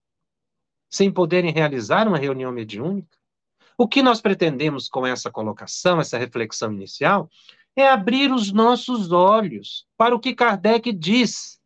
sem 0.90 1.12
poderem 1.12 1.52
realizar 1.52 2.08
uma 2.08 2.18
reunião 2.18 2.52
mediúnica? 2.52 3.19
O 3.82 3.88
que 3.88 4.04
nós 4.04 4.20
pretendemos 4.20 4.90
com 4.90 5.08
essa 5.08 5.32
colocação, 5.32 6.02
essa 6.02 6.18
reflexão 6.18 6.74
inicial, 6.74 7.32
é 7.74 7.88
abrir 7.88 8.30
os 8.30 8.52
nossos 8.52 9.14
olhos 9.14 9.88
para 9.96 10.14
o 10.14 10.20
que 10.20 10.36
Kardec 10.36 10.92
diz, 10.92 11.62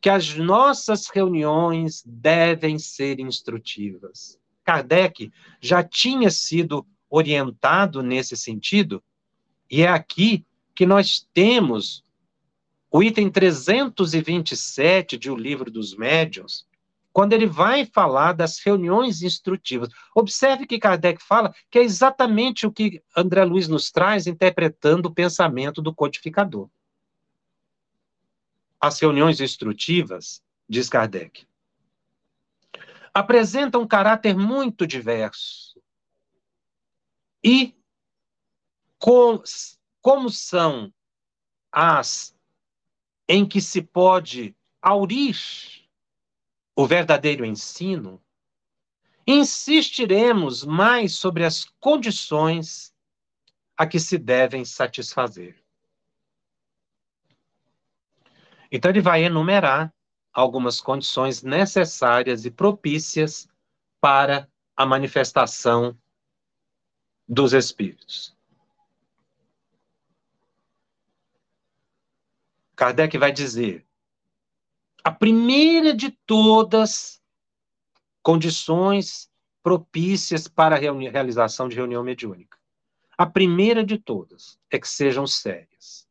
que 0.00 0.10
as 0.10 0.34
nossas 0.34 1.06
reuniões 1.06 2.02
devem 2.04 2.76
ser 2.76 3.20
instrutivas. 3.20 4.36
Kardec 4.64 5.30
já 5.60 5.80
tinha 5.84 6.28
sido 6.28 6.84
orientado 7.08 8.02
nesse 8.02 8.36
sentido, 8.36 9.00
e 9.70 9.82
é 9.82 9.88
aqui 9.88 10.44
que 10.74 10.84
nós 10.84 11.24
temos 11.32 12.02
o 12.90 13.00
item 13.00 13.30
327 13.30 15.16
de 15.16 15.30
O 15.30 15.36
Livro 15.36 15.70
dos 15.70 15.96
Médiuns, 15.96 16.66
quando 17.14 17.32
ele 17.32 17.46
vai 17.46 17.86
falar 17.86 18.32
das 18.32 18.58
reuniões 18.58 19.22
instrutivas. 19.22 19.88
Observe 20.16 20.66
que 20.66 20.80
Kardec 20.80 21.22
fala 21.22 21.54
que 21.70 21.78
é 21.78 21.82
exatamente 21.82 22.66
o 22.66 22.72
que 22.72 23.00
André 23.16 23.44
Luiz 23.44 23.68
nos 23.68 23.92
traz, 23.92 24.26
interpretando 24.26 25.06
o 25.06 25.14
pensamento 25.14 25.80
do 25.80 25.94
codificador. 25.94 26.68
As 28.80 28.98
reuniões 28.98 29.40
instrutivas, 29.40 30.42
diz 30.68 30.88
Kardec, 30.88 31.46
apresentam 33.14 33.82
um 33.82 33.86
caráter 33.86 34.36
muito 34.36 34.84
diverso. 34.84 35.80
E 37.44 37.76
com, 38.98 39.40
como 40.02 40.28
são 40.30 40.92
as 41.70 42.36
em 43.28 43.46
que 43.46 43.60
se 43.60 43.80
pode 43.82 44.56
aurir 44.82 45.83
o 46.76 46.86
verdadeiro 46.86 47.44
ensino, 47.44 48.22
insistiremos 49.26 50.64
mais 50.64 51.14
sobre 51.14 51.44
as 51.44 51.64
condições 51.80 52.94
a 53.76 53.86
que 53.86 53.98
se 53.98 54.18
devem 54.18 54.64
satisfazer. 54.64 55.62
Então, 58.70 58.90
ele 58.90 59.00
vai 59.00 59.24
enumerar 59.24 59.94
algumas 60.32 60.80
condições 60.80 61.42
necessárias 61.42 62.44
e 62.44 62.50
propícias 62.50 63.48
para 64.00 64.48
a 64.76 64.84
manifestação 64.84 65.96
dos 67.26 67.52
espíritos. 67.52 68.36
Kardec 72.74 73.16
vai 73.16 73.32
dizer: 73.32 73.86
a 75.04 75.12
primeira 75.12 75.92
de 75.94 76.10
todas 76.26 77.22
condições 78.22 79.30
propícias 79.62 80.48
para 80.48 80.76
a 80.76 80.78
realização 80.78 81.68
de 81.68 81.76
reunião 81.76 82.02
mediúnica. 82.02 82.58
A 83.16 83.26
primeira 83.26 83.84
de 83.84 83.98
todas 83.98 84.58
é 84.70 84.78
que 84.78 84.88
sejam 84.88 85.26
sérias. 85.26 86.08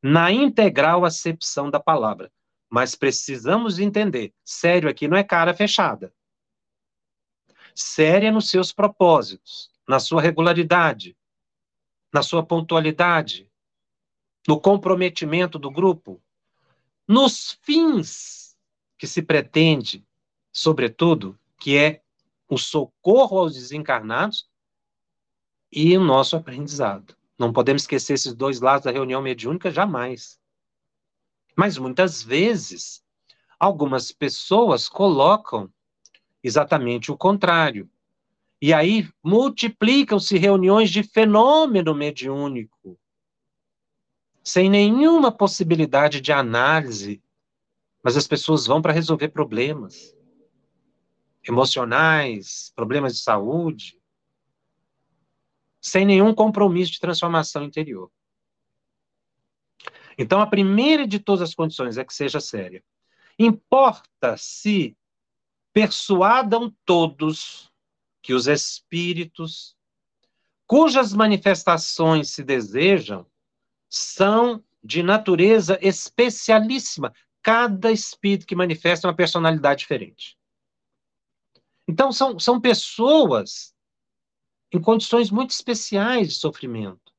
Na 0.00 0.30
integral 0.30 1.04
acepção 1.04 1.68
da 1.68 1.80
palavra. 1.80 2.32
Mas 2.70 2.94
precisamos 2.94 3.78
entender: 3.78 4.32
sério 4.44 4.88
aqui 4.88 5.08
não 5.08 5.16
é 5.16 5.24
cara 5.24 5.52
fechada. 5.52 6.14
Séria 7.74 8.30
nos 8.30 8.50
seus 8.50 8.72
propósitos, 8.72 9.70
na 9.86 9.98
sua 9.98 10.20
regularidade, 10.20 11.16
na 12.12 12.22
sua 12.22 12.44
pontualidade, 12.44 13.50
no 14.46 14.60
comprometimento 14.60 15.58
do 15.58 15.70
grupo, 15.70 16.22
nos 17.08 17.58
fins 17.62 18.54
que 18.98 19.06
se 19.06 19.22
pretende, 19.22 20.06
sobretudo, 20.52 21.38
que 21.58 21.76
é 21.76 22.02
o 22.46 22.58
socorro 22.58 23.38
aos 23.38 23.54
desencarnados 23.54 24.46
e 25.72 25.96
o 25.96 26.04
nosso 26.04 26.36
aprendizado. 26.36 27.16
Não 27.38 27.52
podemos 27.52 27.82
esquecer 27.82 28.14
esses 28.14 28.34
dois 28.34 28.60
lados 28.60 28.84
da 28.84 28.90
reunião 28.90 29.22
mediúnica 29.22 29.70
jamais. 29.70 30.38
Mas 31.56 31.78
muitas 31.78 32.22
vezes, 32.22 33.02
algumas 33.58 34.12
pessoas 34.12 34.88
colocam 34.88 35.72
exatamente 36.42 37.10
o 37.10 37.16
contrário. 37.16 37.88
E 38.60 38.72
aí 38.72 39.08
multiplicam-se 39.22 40.36
reuniões 40.36 40.90
de 40.90 41.02
fenômeno 41.02 41.94
mediúnico, 41.94 42.98
sem 44.48 44.70
nenhuma 44.70 45.30
possibilidade 45.30 46.22
de 46.22 46.32
análise, 46.32 47.22
mas 48.02 48.16
as 48.16 48.26
pessoas 48.26 48.66
vão 48.66 48.80
para 48.80 48.94
resolver 48.94 49.28
problemas 49.28 50.16
emocionais, 51.46 52.72
problemas 52.74 53.14
de 53.14 53.20
saúde, 53.20 54.00
sem 55.82 56.06
nenhum 56.06 56.34
compromisso 56.34 56.92
de 56.92 56.98
transformação 56.98 57.62
interior. 57.62 58.10
Então, 60.16 60.40
a 60.40 60.46
primeira 60.46 61.06
de 61.06 61.18
todas 61.18 61.42
as 61.42 61.54
condições 61.54 61.98
é 61.98 62.04
que 62.04 62.14
seja 62.14 62.40
séria. 62.40 62.82
Importa 63.38 64.34
se 64.38 64.96
persuadam 65.74 66.74
todos 66.86 67.70
que 68.22 68.32
os 68.32 68.46
espíritos, 68.46 69.76
cujas 70.66 71.12
manifestações 71.12 72.30
se 72.30 72.42
desejam, 72.42 73.26
são 73.88 74.62
de 74.82 75.02
natureza 75.02 75.78
especialíssima. 75.80 77.12
Cada 77.42 77.90
espírito 77.90 78.46
que 78.46 78.56
manifesta 78.56 79.08
uma 79.08 79.14
personalidade 79.14 79.80
diferente. 79.80 80.36
Então, 81.86 82.12
são, 82.12 82.38
são 82.38 82.60
pessoas 82.60 83.74
em 84.72 84.80
condições 84.80 85.30
muito 85.30 85.50
especiais 85.50 86.28
de 86.28 86.34
sofrimento, 86.34 87.12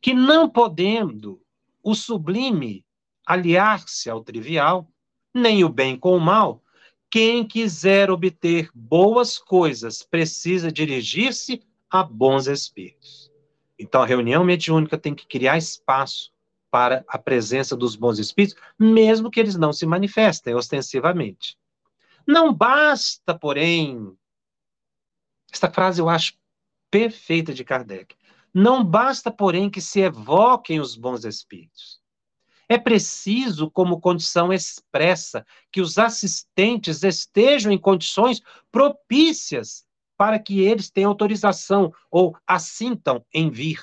que 0.00 0.14
não 0.14 0.48
podendo 0.48 1.42
o 1.82 1.94
sublime 1.94 2.84
aliar-se 3.26 4.08
ao 4.08 4.22
trivial, 4.22 4.88
nem 5.34 5.64
o 5.64 5.68
bem 5.68 5.96
com 5.96 6.16
o 6.16 6.20
mal, 6.20 6.62
quem 7.10 7.44
quiser 7.44 8.10
obter 8.10 8.70
boas 8.72 9.36
coisas 9.36 10.02
precisa 10.02 10.70
dirigir-se 10.70 11.60
a 11.90 12.04
bons 12.04 12.46
espíritos. 12.46 13.29
Então, 13.80 14.02
a 14.02 14.06
reunião 14.06 14.44
mediúnica 14.44 14.98
tem 14.98 15.14
que 15.14 15.26
criar 15.26 15.56
espaço 15.56 16.30
para 16.70 17.02
a 17.08 17.18
presença 17.18 17.74
dos 17.74 17.96
bons 17.96 18.18
espíritos, 18.18 18.60
mesmo 18.78 19.30
que 19.30 19.40
eles 19.40 19.56
não 19.56 19.72
se 19.72 19.86
manifestem 19.86 20.54
ostensivamente. 20.54 21.56
Não 22.26 22.52
basta, 22.52 23.36
porém, 23.36 24.14
esta 25.50 25.70
frase 25.70 26.00
eu 26.00 26.10
acho 26.10 26.34
perfeita 26.90 27.54
de 27.54 27.64
Kardec. 27.64 28.14
Não 28.52 28.84
basta, 28.84 29.30
porém, 29.30 29.70
que 29.70 29.80
se 29.80 30.00
evoquem 30.00 30.78
os 30.78 30.94
bons 30.94 31.24
espíritos. 31.24 32.00
É 32.68 32.76
preciso, 32.76 33.70
como 33.70 34.00
condição 34.00 34.52
expressa, 34.52 35.44
que 35.72 35.80
os 35.80 35.98
assistentes 35.98 37.02
estejam 37.02 37.72
em 37.72 37.78
condições 37.78 38.42
propícias 38.70 39.86
para 40.20 40.38
que 40.38 40.60
eles 40.60 40.90
tenham 40.90 41.08
autorização 41.08 41.94
ou 42.10 42.36
assintam 42.46 43.24
em 43.32 43.48
vir. 43.48 43.80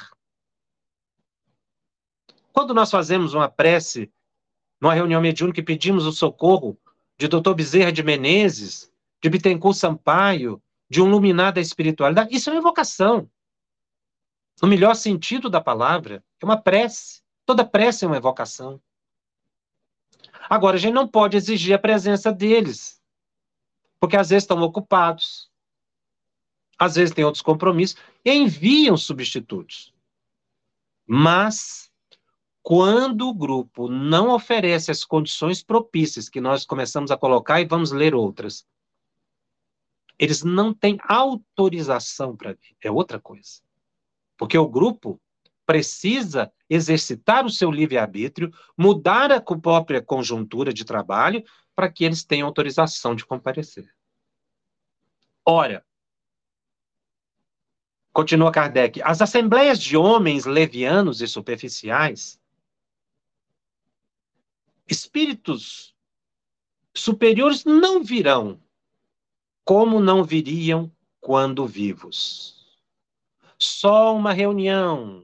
Quando 2.54 2.76
nós 2.76 2.92
fazemos 2.92 3.34
uma 3.34 3.50
prece, 3.50 4.14
numa 4.80 4.94
reunião 4.94 5.20
mediúnica 5.20 5.62
e 5.62 5.64
pedimos 5.64 6.06
o 6.06 6.12
socorro 6.12 6.78
de 7.18 7.28
Dr. 7.28 7.56
Bezerra 7.56 7.92
de 7.92 8.04
Menezes, 8.04 8.92
de 9.20 9.32
Bittencourt 9.32 9.76
Sampaio, 9.76 10.62
de 10.88 11.02
um 11.02 11.10
luminar 11.10 11.54
da 11.54 11.60
espiritualidade, 11.60 12.36
isso 12.36 12.52
é 12.52 12.54
uma 12.54 12.60
evocação 12.60 13.28
no 14.62 14.68
melhor 14.68 14.96
sentido 14.96 15.50
da 15.50 15.60
palavra, 15.60 16.24
é 16.40 16.46
uma 16.46 16.62
prece. 16.62 17.24
Toda 17.48 17.66
prece 17.66 18.06
é 18.06 18.08
uma 18.08 18.18
evocação. 18.18 18.80
Agora, 20.48 20.78
a 20.78 20.80
gente 20.80 20.94
não 20.94 21.08
pode 21.08 21.36
exigir 21.36 21.74
a 21.74 21.80
presença 21.80 22.32
deles, 22.32 23.02
porque 24.00 24.16
às 24.16 24.30
vezes 24.30 24.44
estão 24.44 24.62
ocupados, 24.62 25.50
às 26.78 26.96
vezes 26.96 27.14
têm 27.14 27.26
outros 27.26 27.42
compromissos, 27.42 27.98
e 28.24 28.32
enviam 28.32 28.96
substitutos. 28.96 29.94
Mas, 31.06 31.92
quando 32.62 33.30
o 33.30 33.34
grupo 33.34 33.90
não 33.90 34.30
oferece 34.30 34.92
as 34.92 35.04
condições 35.04 35.64
propícias 35.64 36.30
que 36.30 36.42
nós 36.42 36.66
começamos 36.66 37.12
a 37.12 37.18
colocar, 37.18 37.62
e 37.62 37.66
vamos 37.66 37.92
ler 37.92 38.14
outras, 38.14 38.68
eles 40.20 40.44
não 40.44 40.74
têm 40.74 40.98
autorização 41.04 42.36
para 42.36 42.54
vir. 42.54 42.76
É 42.82 42.92
outra 42.92 43.20
coisa. 43.20 43.62
Porque 44.38 44.58
o 44.58 44.68
grupo 44.68 45.20
precisa 45.66 46.52
exercitar 46.70 47.46
o 47.46 47.50
seu 47.50 47.70
livre-arbítrio, 47.70 48.52
mudar 48.78 49.32
a 49.32 49.42
própria 49.42 50.02
conjuntura 50.02 50.74
de 50.74 50.86
trabalho 50.86 51.44
para 51.76 51.92
que 51.92 52.04
eles 52.04 52.24
tenham 52.24 52.48
autorização 52.48 53.14
de 53.14 53.26
comparecer. 53.26 53.94
Ora, 55.46 55.86
continua 58.18 58.52
Kardec, 58.52 59.00
as 59.04 59.22
assembleias 59.22 59.80
de 59.80 59.96
homens 59.96 60.46
levianos 60.46 61.22
e 61.22 61.28
superficiais, 61.28 62.40
espíritos 64.90 65.94
superiores 66.96 67.64
não 67.64 68.04
virão, 68.04 68.60
como 69.64 70.00
não 70.00 70.24
viriam 70.24 70.92
quando 71.22 71.68
vivos. 71.68 72.80
Só 73.60 74.16
uma 74.16 74.34
reunião, 74.34 75.24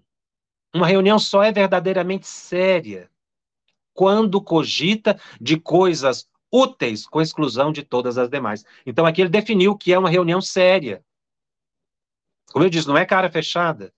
uma 0.72 0.86
reunião 0.86 1.18
só 1.18 1.42
é 1.42 1.52
verdadeiramente 1.52 2.28
séria 2.28 3.10
quando 3.92 4.40
cogita 4.40 5.20
de 5.42 5.60
coisas 5.60 6.30
úteis, 6.52 7.08
com 7.08 7.20
exclusão 7.20 7.72
de 7.72 7.82
todas 7.82 8.20
as 8.20 8.30
demais. 8.30 8.64
Então 8.86 9.04
aqui 9.04 9.22
ele 9.22 9.32
definiu 9.32 9.76
que 9.76 9.92
é 9.92 9.98
uma 9.98 10.12
reunião 10.12 10.40
séria. 10.40 11.04
Como 12.54 12.64
eu 12.64 12.70
disse, 12.70 12.88
não 12.88 12.96
é 12.96 13.04
cara 13.04 13.32
fechada. 13.32 13.92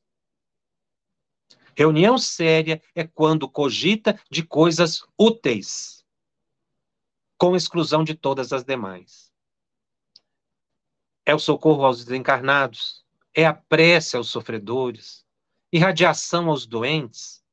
Reunião 1.75 2.17
séria 2.17 2.81
é 2.95 3.05
quando 3.05 3.49
cogita 3.49 4.17
de 4.31 4.43
coisas 4.43 5.05
úteis, 5.19 6.05
com 7.37 7.53
exclusão 7.53 8.01
de 8.01 8.15
todas 8.15 8.53
as 8.53 8.63
demais. 8.63 9.29
É 11.25 11.35
o 11.35 11.39
socorro 11.39 11.83
aos 11.83 12.05
desencarnados, 12.05 13.05
é 13.33 13.45
a 13.45 13.53
prece 13.53 14.15
aos 14.15 14.29
sofredores, 14.29 15.25
irradiação 15.69 16.49
aos 16.49 16.65
doentes. 16.65 17.43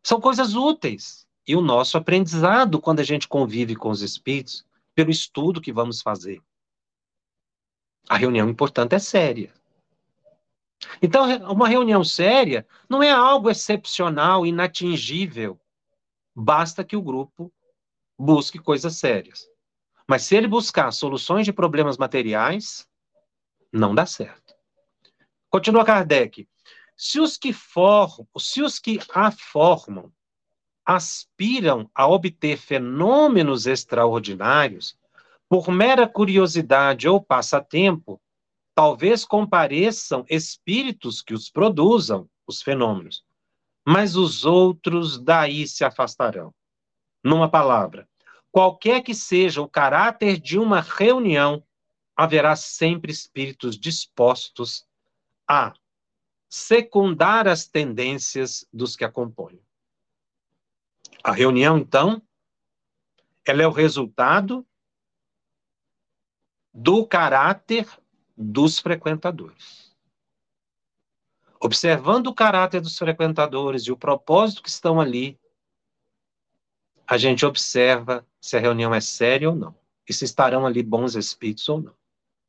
São 0.00 0.20
coisas 0.20 0.54
úteis. 0.54 1.26
E 1.44 1.56
o 1.56 1.60
nosso 1.60 1.98
aprendizado 1.98 2.80
quando 2.80 3.00
a 3.00 3.04
gente 3.04 3.26
convive 3.26 3.74
com 3.74 3.90
os 3.90 4.00
espíritos, 4.00 4.64
pelo 4.94 5.10
estudo 5.10 5.60
que 5.60 5.72
vamos 5.72 6.00
fazer. 6.00 6.40
A 8.08 8.16
reunião 8.16 8.48
importante 8.48 8.94
é 8.94 9.00
séria. 9.00 9.59
Então, 11.02 11.26
uma 11.50 11.68
reunião 11.68 12.02
séria 12.02 12.66
não 12.88 13.02
é 13.02 13.10
algo 13.10 13.50
excepcional, 13.50 14.46
inatingível. 14.46 15.60
Basta 16.34 16.84
que 16.84 16.96
o 16.96 17.02
grupo 17.02 17.52
busque 18.18 18.58
coisas 18.58 18.96
sérias. 18.96 19.46
Mas 20.06 20.22
se 20.22 20.36
ele 20.36 20.48
buscar 20.48 20.90
soluções 20.90 21.44
de 21.44 21.52
problemas 21.52 21.96
materiais, 21.96 22.86
não 23.72 23.94
dá 23.94 24.06
certo. 24.06 24.54
Continua 25.48 25.84
Kardec. 25.84 26.48
Se 26.96 27.20
os 27.20 27.36
que 27.36 27.52
formam, 27.52 28.26
se 28.38 28.62
os 28.62 28.78
que 28.78 28.98
a 29.14 29.30
formam 29.30 30.12
aspiram 30.84 31.90
a 31.94 32.06
obter 32.06 32.56
fenômenos 32.56 33.66
extraordinários, 33.66 34.98
por 35.48 35.68
mera 35.70 36.08
curiosidade 36.08 37.08
ou 37.08 37.22
passatempo, 37.22 38.20
talvez 38.80 39.26
compareçam 39.26 40.24
espíritos 40.26 41.20
que 41.20 41.34
os 41.34 41.50
produzam, 41.50 42.26
os 42.46 42.62
fenômenos, 42.62 43.22
mas 43.86 44.16
os 44.16 44.46
outros 44.46 45.18
daí 45.18 45.68
se 45.68 45.84
afastarão. 45.84 46.54
Numa 47.22 47.46
palavra, 47.46 48.08
qualquer 48.50 49.02
que 49.02 49.14
seja 49.14 49.60
o 49.60 49.68
caráter 49.68 50.40
de 50.40 50.58
uma 50.58 50.80
reunião, 50.80 51.62
haverá 52.16 52.56
sempre 52.56 53.12
espíritos 53.12 53.78
dispostos 53.78 54.86
a 55.46 55.74
secundar 56.48 57.46
as 57.46 57.66
tendências 57.66 58.66
dos 58.72 58.96
que 58.96 59.04
a 59.04 59.12
compõem. 59.12 59.60
A 61.22 61.32
reunião, 61.32 61.76
então, 61.76 62.22
ela 63.44 63.62
é 63.62 63.66
o 63.66 63.72
resultado 63.72 64.66
do 66.72 67.06
caráter 67.06 67.86
dos 68.40 68.78
frequentadores. 68.78 69.94
Observando 71.60 72.28
o 72.28 72.34
caráter 72.34 72.80
dos 72.80 72.96
frequentadores 72.96 73.82
e 73.82 73.92
o 73.92 73.96
propósito 73.96 74.62
que 74.62 74.70
estão 74.70 74.98
ali, 74.98 75.38
a 77.06 77.18
gente 77.18 77.44
observa 77.44 78.26
se 78.40 78.56
a 78.56 78.60
reunião 78.60 78.94
é 78.94 79.00
séria 79.00 79.50
ou 79.50 79.54
não, 79.54 79.74
e 80.08 80.12
se 80.14 80.24
estarão 80.24 80.64
ali 80.64 80.82
bons 80.82 81.14
espíritos 81.14 81.68
ou 81.68 81.82
não. 81.82 81.94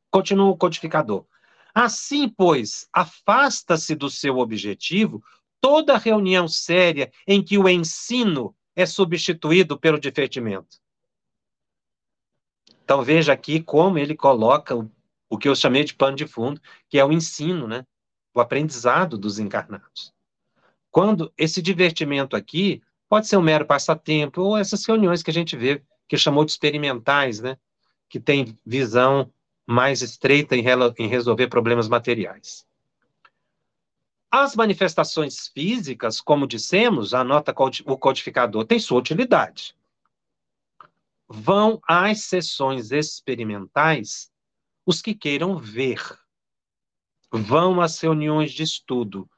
Continua 0.10 0.50
o 0.50 0.58
codificador. 0.58 1.26
Assim, 1.74 2.30
pois, 2.30 2.88
afasta-se 2.94 3.94
do 3.94 4.10
seu 4.10 4.38
objetivo 4.38 5.22
toda 5.60 5.98
reunião 5.98 6.48
séria 6.48 7.12
em 7.28 7.44
que 7.44 7.58
o 7.58 7.68
ensino 7.68 8.56
é 8.76 8.86
substituído 8.86 9.78
pelo 9.78 10.00
divertimento? 10.00 10.80
Então 12.84 13.04
veja 13.04 13.34
aqui 13.34 13.62
como 13.62 13.98
ele 13.98 14.16
coloca 14.16 14.76
o, 14.76 14.90
o 15.32 15.38
que 15.38 15.48
eu 15.48 15.56
chamei 15.56 15.86
de 15.86 15.96
pano 15.96 16.18
de 16.18 16.28
fundo, 16.28 16.62
que 16.90 17.00
é 17.00 17.06
o 17.06 17.12
ensino, 17.12 17.66
né? 17.66 17.86
O 18.34 18.42
aprendizado 18.42 19.18
dos 19.18 19.40
encarnados. 19.40 20.14
Quando 20.92 21.34
esse 21.38 21.62
divertimento 21.62 22.36
aqui 22.36 22.84
pode 23.08 23.28
ser 23.28 23.38
um 23.38 23.42
mero 23.42 23.66
passatempo, 23.66 24.42
ou 24.42 24.58
essas 24.58 24.86
reuniões 24.86 25.24
que 25.24 25.32
a 25.32 25.34
gente 25.34 25.56
vê, 25.56 25.82
que 26.06 26.18
chamou 26.18 26.44
de 26.44 26.52
experimentais, 26.52 27.40
né? 27.40 27.58
Que 28.10 28.20
tem 28.20 28.60
visão 28.66 29.32
mais 29.66 30.02
estreita 30.02 30.54
em, 30.54 30.66
em 31.00 31.08
resolver 31.08 31.48
problemas 31.48 31.88
materiais. 31.88 32.68
As 34.30 34.54
manifestações 34.54 35.48
físicas, 35.48 36.20
como 36.20 36.46
dissemos, 36.46 37.14
a 37.14 37.24
nota 37.24 37.54
o 37.86 37.98
codificador 37.98 38.66
tem 38.66 38.80
sua 38.80 39.00
utilidade. 39.00 39.78
Vão 41.30 41.80
às 41.88 42.26
sessões 42.26 42.92
experimentais 42.92 44.31
os 44.86 45.02
que 45.02 45.14
queiram 45.14 45.58
ver. 45.58 46.02
Vão 47.32 47.80
às 47.80 48.00
reuniões 48.00 48.52
de 48.52 48.64
estudo 48.64 49.30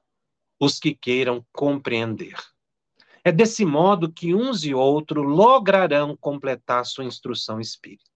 os 0.60 0.80
que 0.80 0.96
queiram 0.96 1.46
compreender. 1.52 2.36
É 3.24 3.32
desse 3.32 3.66
modo 3.66 4.12
que 4.12 4.34
uns 4.34 4.64
e 4.64 4.74
outros 4.74 5.26
lograrão 5.26 6.16
completar 6.18 6.86
sua 6.86 7.06
instrução 7.06 7.60
espírita. 7.60 8.12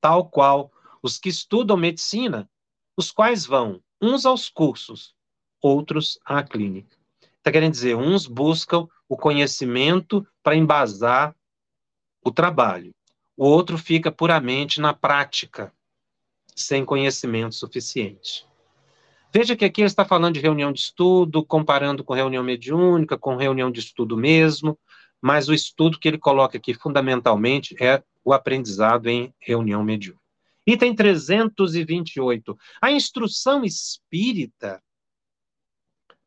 Tal 0.00 0.28
qual 0.28 0.72
os 1.02 1.18
que 1.18 1.28
estudam 1.28 1.76
medicina, 1.76 2.48
os 2.96 3.10
quais 3.10 3.46
vão 3.46 3.82
uns 4.00 4.24
aos 4.24 4.48
cursos, 4.48 5.14
outros 5.60 6.18
à 6.24 6.42
clínica. 6.42 6.96
Está 7.38 7.50
querendo 7.52 7.72
dizer, 7.72 7.96
uns 7.96 8.26
buscam 8.26 8.86
o 9.08 9.16
conhecimento 9.16 10.26
para 10.42 10.56
embasar 10.56 11.34
o 12.22 12.30
trabalho, 12.30 12.94
o 13.36 13.46
outro 13.46 13.78
fica 13.78 14.12
puramente 14.12 14.80
na 14.80 14.92
prática, 14.92 15.72
sem 16.60 16.84
conhecimento 16.84 17.54
suficiente. 17.54 18.46
Veja 19.32 19.54
que 19.54 19.64
aqui 19.64 19.80
ele 19.80 19.86
está 19.86 20.04
falando 20.04 20.34
de 20.34 20.40
reunião 20.40 20.72
de 20.72 20.80
estudo, 20.80 21.44
comparando 21.44 22.02
com 22.02 22.14
reunião 22.14 22.42
mediúnica, 22.42 23.16
com 23.16 23.36
reunião 23.36 23.70
de 23.70 23.78
estudo 23.80 24.16
mesmo, 24.16 24.78
mas 25.20 25.48
o 25.48 25.54
estudo 25.54 25.98
que 25.98 26.08
ele 26.08 26.18
coloca 26.18 26.58
aqui 26.58 26.74
fundamentalmente 26.74 27.76
é 27.80 28.02
o 28.24 28.32
aprendizado 28.32 29.08
em 29.08 29.32
reunião 29.38 29.84
mediúnica. 29.84 30.20
Item 30.66 30.94
328. 30.94 32.58
A 32.80 32.90
instrução 32.90 33.64
espírita 33.64 34.82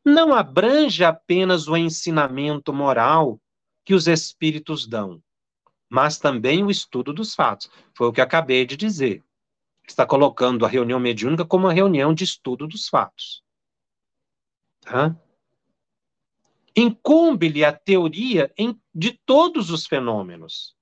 não 0.04 0.34
abrange 0.34 1.04
apenas 1.04 1.66
o 1.66 1.76
ensinamento 1.76 2.72
moral 2.72 3.40
que 3.84 3.94
os 3.94 4.06
espíritos 4.06 4.86
dão, 4.86 5.22
mas 5.88 6.18
também 6.18 6.62
o 6.62 6.70
estudo 6.70 7.12
dos 7.12 7.34
fatos. 7.34 7.70
Foi 7.96 8.08
o 8.08 8.12
que 8.12 8.20
acabei 8.20 8.66
de 8.66 8.76
dizer. 8.76 9.22
Está 9.86 10.06
colocando 10.06 10.64
a 10.64 10.68
reunião 10.68 10.98
mediúnica 10.98 11.44
como 11.44 11.66
uma 11.66 11.72
reunião 11.72 12.14
de 12.14 12.24
estudo 12.24 12.66
dos 12.66 12.88
fatos. 12.88 13.42
Tá? 14.80 15.16
Incumbe-lhe 16.76 17.64
a 17.64 17.72
teoria 17.72 18.52
em, 18.56 18.80
de 18.94 19.12
todos 19.24 19.70
os 19.70 19.86
fenômenos, 19.86 20.74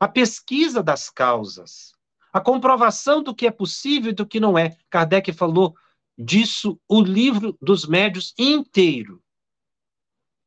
a 0.00 0.08
pesquisa 0.08 0.82
das 0.82 1.08
causas, 1.08 1.92
a 2.32 2.40
comprovação 2.40 3.22
do 3.22 3.34
que 3.34 3.46
é 3.46 3.50
possível 3.50 4.10
e 4.10 4.14
do 4.14 4.26
que 4.26 4.40
não 4.40 4.58
é. 4.58 4.76
Kardec 4.90 5.32
falou 5.32 5.76
disso 6.18 6.80
o 6.88 7.00
livro 7.00 7.56
dos 7.62 7.86
médios 7.86 8.34
inteiro. 8.36 9.22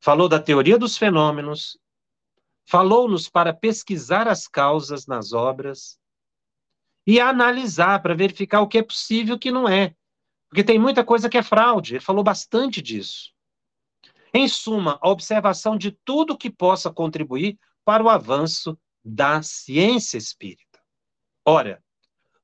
Falou 0.02 0.28
da 0.28 0.40
teoria 0.40 0.78
dos 0.78 0.98
fenômenos, 0.98 1.80
falou-nos 2.66 3.30
para 3.30 3.54
pesquisar 3.54 4.28
as 4.28 4.48
causas 4.48 5.08
nas 5.08 5.32
obras 5.32 5.98
e 7.08 7.22
analisar 7.22 8.02
para 8.02 8.14
verificar 8.14 8.60
o 8.60 8.68
que 8.68 8.78
é 8.78 8.84
possível 8.84 9.34
e 9.34 9.38
o 9.38 9.40
que 9.40 9.50
não 9.50 9.68
é. 9.68 9.96
Porque 10.50 10.64
tem 10.64 10.78
muita 10.78 11.06
coisa 11.06 11.30
que 11.30 11.38
é 11.38 11.44
fraude, 11.44 11.94
ele 11.94 12.04
falou 12.04 12.24
bastante 12.24 12.82
disso. 12.82 13.32
Em 14.34 14.46
suma, 14.48 15.00
a 15.02 15.10
observação 15.10 15.78
de 15.78 15.92
tudo 16.04 16.38
que 16.38 16.50
possa 16.50 16.92
contribuir 16.92 17.58
para 17.86 18.04
o 18.04 18.10
avanço 18.10 18.78
da 19.04 19.42
ciência 19.42 20.18
espírita. 20.18 20.80
Ora, 21.46 21.82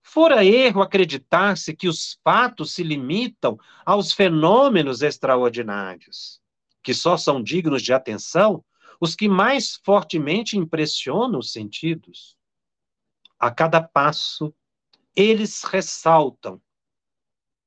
fora 0.02 0.46
erro 0.46 0.82
acreditar-se 0.82 1.76
que 1.76 1.90
os 1.90 2.18
fatos 2.24 2.74
se 2.74 2.84
limitam 2.84 3.60
aos 3.86 4.14
fenômenos 4.14 5.02
extraordinários, 5.02 6.40
que 6.82 6.94
só 6.94 7.18
são 7.18 7.44
dignos 7.44 7.82
de 7.82 7.92
atenção 7.92 8.64
os 9.00 9.14
que 9.14 9.28
mais 9.28 9.76
fortemente 9.84 10.58
impressionam 10.58 11.40
os 11.40 11.52
sentidos. 11.52 12.38
A 13.44 13.52
cada 13.52 13.82
passo, 13.82 14.56
eles 15.14 15.64
ressaltam 15.64 16.62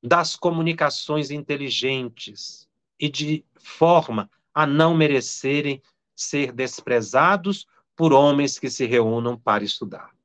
das 0.03 0.35
comunicações 0.35 1.31
inteligentes 1.31 2.67
e 2.99 3.11
de 3.11 3.45
forma 3.57 4.31
a 4.55 4.67
não 4.67 4.97
merecerem 4.97 5.83
ser 6.15 6.51
desprezados 6.51 7.67
por 7.95 8.15
homens 8.15 8.59
que 8.59 8.71
se 8.71 8.87
reúnam 8.87 9.39
para 9.39 9.65
estudar 9.65 10.17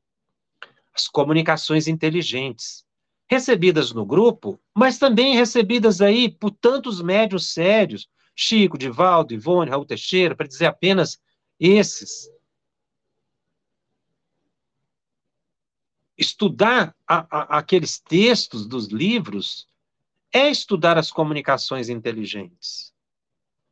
as 0.93 1.09
comunicações 1.09 1.85
inteligentes, 1.85 2.85
recebidas 3.29 3.91
no 3.91 4.05
grupo, 4.05 4.57
mas 4.73 4.97
também 4.97 5.35
recebidas 5.35 5.99
aí 5.99 6.29
por 6.29 6.51
tantos 6.51 7.01
médios 7.01 7.51
sérios, 7.51 8.09
Chico, 8.33 8.77
Divaldo, 8.77 9.33
Ivone, 9.33 9.69
Raul 9.69 9.83
Teixeira, 9.83 10.33
para 10.33 10.47
dizer 10.47 10.67
apenas 10.67 11.19
esses. 11.59 12.29
Estudar 16.21 16.95
a, 17.07 17.25
a, 17.31 17.57
aqueles 17.57 17.99
textos 17.99 18.67
dos 18.67 18.89
livros 18.89 19.67
é 20.31 20.51
estudar 20.51 20.95
as 20.95 21.09
comunicações 21.11 21.89
inteligentes. 21.89 22.93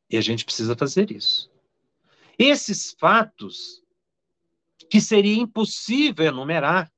E 0.09 0.17
a 0.17 0.21
gente 0.21 0.43
precisa 0.43 0.75
fazer 0.75 1.11
isso. 1.11 1.47
Esses 2.39 2.95
fatos, 2.99 3.83
que 4.89 4.99
seria 4.99 5.39
impossível 5.39 6.25
enumerar, 6.25 6.91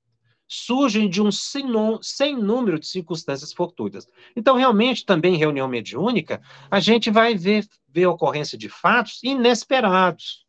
surgem 0.47 1.09
de 1.09 1.21
um 1.21 1.29
sem, 1.29 2.37
número 2.37 2.79
de 2.79 2.87
circunstâncias 2.87 3.51
fortuitas. 3.51 4.07
Então, 4.33 4.55
realmente, 4.55 5.05
também 5.05 5.35
em 5.35 5.37
reunião 5.37 5.67
mediúnica, 5.67 6.41
a 6.69 6.79
gente 6.79 7.11
vai 7.11 7.35
ver, 7.35 7.67
ver 7.89 8.05
ocorrência 8.05 8.57
de 8.57 8.69
fatos 8.69 9.21
inesperados. 9.21 10.45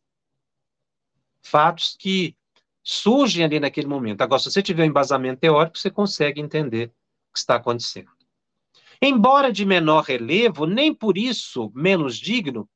Fatos 1.41 1.97
que 1.99 2.37
surgem 2.83 3.45
ali 3.45 3.59
naquele 3.59 3.87
momento. 3.87 4.21
Agora, 4.21 4.39
se 4.39 4.51
você 4.51 4.61
tiver 4.61 4.83
um 4.83 4.87
embasamento 4.87 5.39
teórico, 5.39 5.77
você 5.77 5.89
consegue 5.89 6.41
entender 6.41 6.87
o 7.29 7.33
que 7.33 7.39
está 7.39 7.55
acontecendo. 7.55 8.11
Embora 9.01 9.51
de 9.51 9.65
menor 9.65 10.03
relevo, 10.03 10.65
nem 10.65 10.93
por 10.93 11.17
isso 11.17 11.71
menos 11.73 12.17
digno, 12.17 12.69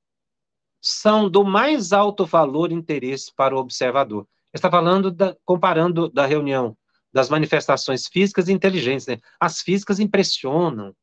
são 0.82 1.30
do 1.30 1.44
mais 1.44 1.92
alto 1.92 2.26
valor 2.26 2.72
e 2.72 2.76
interesse 2.76 3.34
para 3.36 3.56
o 3.56 3.60
observador. 3.60 4.28
Está 4.54 4.70
falando, 4.70 5.12
da, 5.12 5.36
comparando 5.46 6.10
da 6.10 6.26
reunião 6.26 6.78
das 7.14 7.30
manifestações 7.30 8.08
físicas 8.08 8.48
e 8.48 8.54
inteligentes. 8.54 9.08
Né? 9.08 9.20
As 9.40 9.62
físicas 9.62 10.00
impressionam. 10.00 10.90
A 10.90 10.94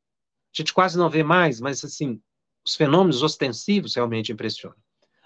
gente 0.56 0.72
quase 0.72 0.96
não 0.96 1.10
vê 1.10 1.22
mais, 1.22 1.60
mas 1.60 1.84
assim, 1.84 2.20
os 2.64 2.76
fenômenos 2.76 3.22
ostensivos 3.22 3.94
realmente 3.94 4.32
impressionam. 4.32 4.76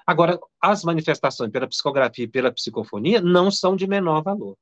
Agora, 0.08 0.40
as 0.58 0.84
manifestações 0.84 1.50
pela 1.50 1.68
psicografia 1.68 2.24
e 2.24 2.28
pela 2.28 2.50
psicofonia 2.50 3.20
não 3.20 3.50
são 3.50 3.76
de 3.76 3.86
menor 3.86 4.22
valor. 4.22 4.56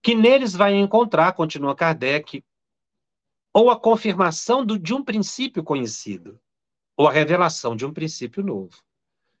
Que 0.00 0.14
neles 0.14 0.54
vai 0.54 0.76
encontrar, 0.76 1.32
continua 1.32 1.74
Kardec, 1.74 2.40
ou 3.52 3.68
a 3.68 3.76
confirmação 3.76 4.64
do, 4.64 4.78
de 4.78 4.94
um 4.94 5.02
princípio 5.02 5.64
conhecido, 5.64 6.38
ou 6.96 7.08
a 7.08 7.12
revelação 7.12 7.74
de 7.74 7.84
um 7.84 7.92
princípio 7.92 8.44
novo. 8.44 8.80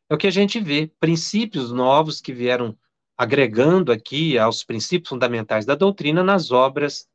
É 0.08 0.16
o 0.16 0.18
que 0.18 0.26
a 0.26 0.32
gente 0.32 0.58
vê, 0.58 0.90
princípios 0.98 1.70
novos 1.70 2.20
que 2.20 2.32
vieram 2.32 2.76
agregando 3.16 3.92
aqui 3.92 4.36
aos 4.36 4.64
princípios 4.64 5.10
fundamentais 5.10 5.64
da 5.64 5.76
doutrina 5.76 6.24
nas 6.24 6.50
obras 6.50 7.08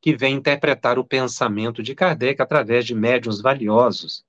que 0.00 0.16
vêm 0.16 0.36
interpretar 0.36 0.98
o 0.98 1.04
pensamento 1.04 1.82
de 1.82 1.94
Kardec 1.94 2.40
através 2.40 2.86
de 2.86 2.94
médiuns 2.94 3.42
valiosos. 3.42 4.24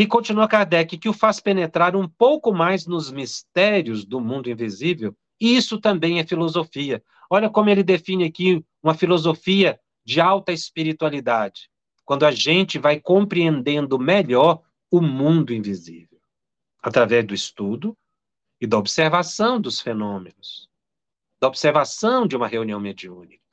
E 0.00 0.06
continua 0.06 0.48
Kardec 0.48 0.96
que 0.96 1.10
o 1.10 1.12
faz 1.12 1.40
penetrar 1.40 1.94
um 1.94 2.08
pouco 2.08 2.54
mais 2.54 2.86
nos 2.86 3.12
mistérios 3.12 4.02
do 4.02 4.18
mundo 4.18 4.48
invisível, 4.48 5.14
e 5.38 5.54
isso 5.54 5.78
também 5.78 6.18
é 6.18 6.26
filosofia. 6.26 7.04
Olha 7.28 7.50
como 7.50 7.68
ele 7.68 7.82
define 7.82 8.24
aqui 8.24 8.64
uma 8.82 8.94
filosofia 8.94 9.78
de 10.02 10.18
alta 10.18 10.52
espiritualidade, 10.52 11.68
quando 12.02 12.24
a 12.24 12.30
gente 12.30 12.78
vai 12.78 12.98
compreendendo 12.98 13.98
melhor 13.98 14.62
o 14.90 15.02
mundo 15.02 15.52
invisível, 15.52 16.18
através 16.82 17.26
do 17.26 17.34
estudo, 17.34 17.94
e 18.58 18.66
da 18.66 18.78
observação 18.78 19.60
dos 19.60 19.82
fenômenos, 19.82 20.66
da 21.38 21.46
observação 21.46 22.26
de 22.26 22.34
uma 22.34 22.48
reunião 22.48 22.80
mediúnica. 22.80 23.49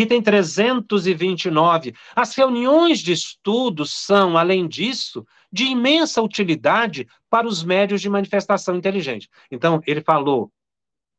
Item 0.00 0.22
329. 0.22 1.92
As 2.14 2.32
reuniões 2.36 3.00
de 3.00 3.12
estudo 3.12 3.84
são, 3.84 4.38
além 4.38 4.68
disso, 4.68 5.26
de 5.52 5.64
imensa 5.64 6.22
utilidade 6.22 7.08
para 7.28 7.48
os 7.48 7.64
médios 7.64 8.00
de 8.00 8.08
manifestação 8.08 8.76
inteligente. 8.76 9.28
Então, 9.50 9.80
ele 9.84 10.00
falou 10.00 10.52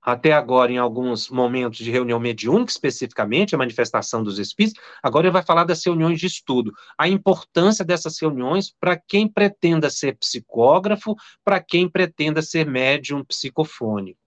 até 0.01 0.31
agora 0.31 0.71
em 0.71 0.77
alguns 0.77 1.29
momentos 1.29 1.79
de 1.79 1.91
reunião 1.91 2.21
mediúnica, 2.21 2.71
especificamente 2.71 3.53
a 3.53 3.57
manifestação 3.57 4.23
dos 4.23 4.39
espíritos, 4.39 4.81
agora 5.03 5.27
ele 5.27 5.33
vai 5.33 5.43
falar 5.43 5.65
das 5.65 5.85
reuniões 5.85 6.17
de 6.17 6.27
estudo, 6.27 6.71
a 6.97 7.05
importância 7.05 7.83
dessas 7.83 8.17
reuniões 8.17 8.73
para 8.79 8.97
quem 8.97 9.27
pretenda 9.27 9.89
ser 9.89 10.17
psicógrafo, 10.17 11.17
para 11.43 11.61
quem 11.61 11.89
pretenda 11.89 12.41
ser 12.41 12.65
médium 12.65 13.25
psicofônico. 13.25 14.17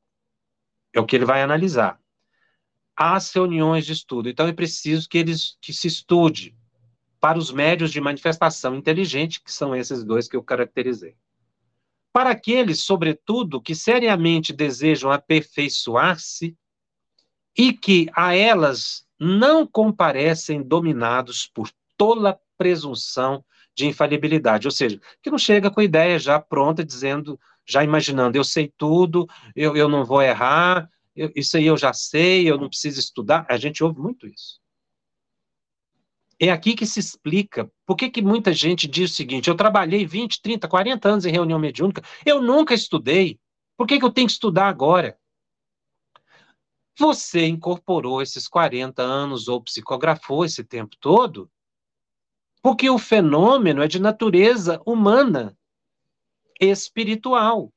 É 0.95 1.01
o 1.01 1.07
que 1.07 1.17
ele 1.17 1.25
vai 1.25 1.41
analisar. 1.41 2.02
As 3.05 3.33
reuniões 3.33 3.85
de 3.85 3.93
estudo. 3.93 4.29
Então 4.29 4.47
é 4.47 4.53
preciso 4.53 5.09
que 5.09 5.19
eles 5.19 5.57
que 5.61 5.73
se 5.73 5.89
estude 5.89 6.57
para 7.21 7.37
os 7.37 7.51
médios 7.51 7.91
de 7.91 8.01
manifestação 8.01 8.77
inteligente, 8.77 9.43
que 9.43 9.53
são 9.53 9.75
esses 9.75 10.05
dois 10.05 10.29
que 10.29 10.37
eu 10.37 10.43
caracterizei. 10.43 11.17
Para 12.13 12.31
aqueles, 12.31 12.85
sobretudo, 12.85 13.61
que 13.61 13.75
seriamente 13.75 14.53
desejam 14.53 15.11
aperfeiçoar-se 15.11 16.57
e 17.59 17.73
que 17.73 18.09
a 18.15 18.37
elas 18.37 19.05
não 19.19 19.67
comparecem 19.67 20.63
dominados 20.63 21.51
por 21.53 21.71
tola 21.97 22.39
presunção 22.57 23.45
de 23.75 23.87
infalibilidade, 23.87 24.69
ou 24.69 24.71
seja, 24.71 25.01
que 25.21 25.31
não 25.31 25.39
chega 25.39 25.71
com 25.71 25.81
a 25.81 25.85
ideia 25.85 26.19
já 26.21 26.39
pronta, 26.39 26.85
dizendo, 26.85 27.39
já 27.67 27.83
imaginando, 27.83 28.37
eu 28.37 28.45
sei 28.45 28.73
tudo, 28.77 29.27
eu, 29.57 29.77
eu 29.77 29.89
não 29.89 30.05
vou 30.05 30.23
errar, 30.23 30.89
eu, 31.15 31.31
isso 31.37 31.57
aí 31.57 31.67
eu 31.67 31.77
já 31.77 31.93
sei, 31.93 32.51
eu 32.51 32.59
não 32.59 32.69
preciso 32.69 32.99
estudar. 32.99 33.47
A 33.49 33.57
gente 33.57 33.83
ouve 33.85 34.01
muito 34.01 34.27
isso. 34.27 34.61
É 36.41 36.51
aqui 36.51 36.75
que 36.75 36.87
se 36.87 36.99
explica 36.99 37.71
por 37.87 37.97
que, 37.97 38.11
que 38.11 38.21
muita 38.21 38.53
gente 38.53 38.89
diz 38.89 39.13
o 39.13 39.15
seguinte: 39.15 39.49
eu 39.49 39.55
trabalhei 39.55 40.05
20, 40.05 40.43
30, 40.43 40.67
40 40.67 41.09
anos 41.09 41.25
em 41.25 41.31
reunião 41.31 41.59
mediúnica, 41.59 42.03
eu 42.27 42.43
nunca 42.43 42.75
estudei. 42.75 43.39
Por 43.77 43.87
que, 43.87 43.99
que 43.99 44.05
eu 44.05 44.13
tenho 44.13 44.27
que 44.27 44.33
estudar 44.33 44.69
agora? 44.69 45.19
Você 46.99 47.47
incorporou 47.47 48.21
esses 48.21 48.47
40 48.49 49.03
anos 49.03 49.49
ou 49.49 49.63
psicografou 49.63 50.45
esse 50.45 50.63
tempo 50.63 50.97
todo, 51.01 51.51
porque 52.63 52.89
o 52.91 52.99
fenômeno 52.99 53.83
é 53.83 53.89
de 53.89 54.01
natureza 54.01 54.81
humana, 54.87 55.57
espiritual. 56.61 57.73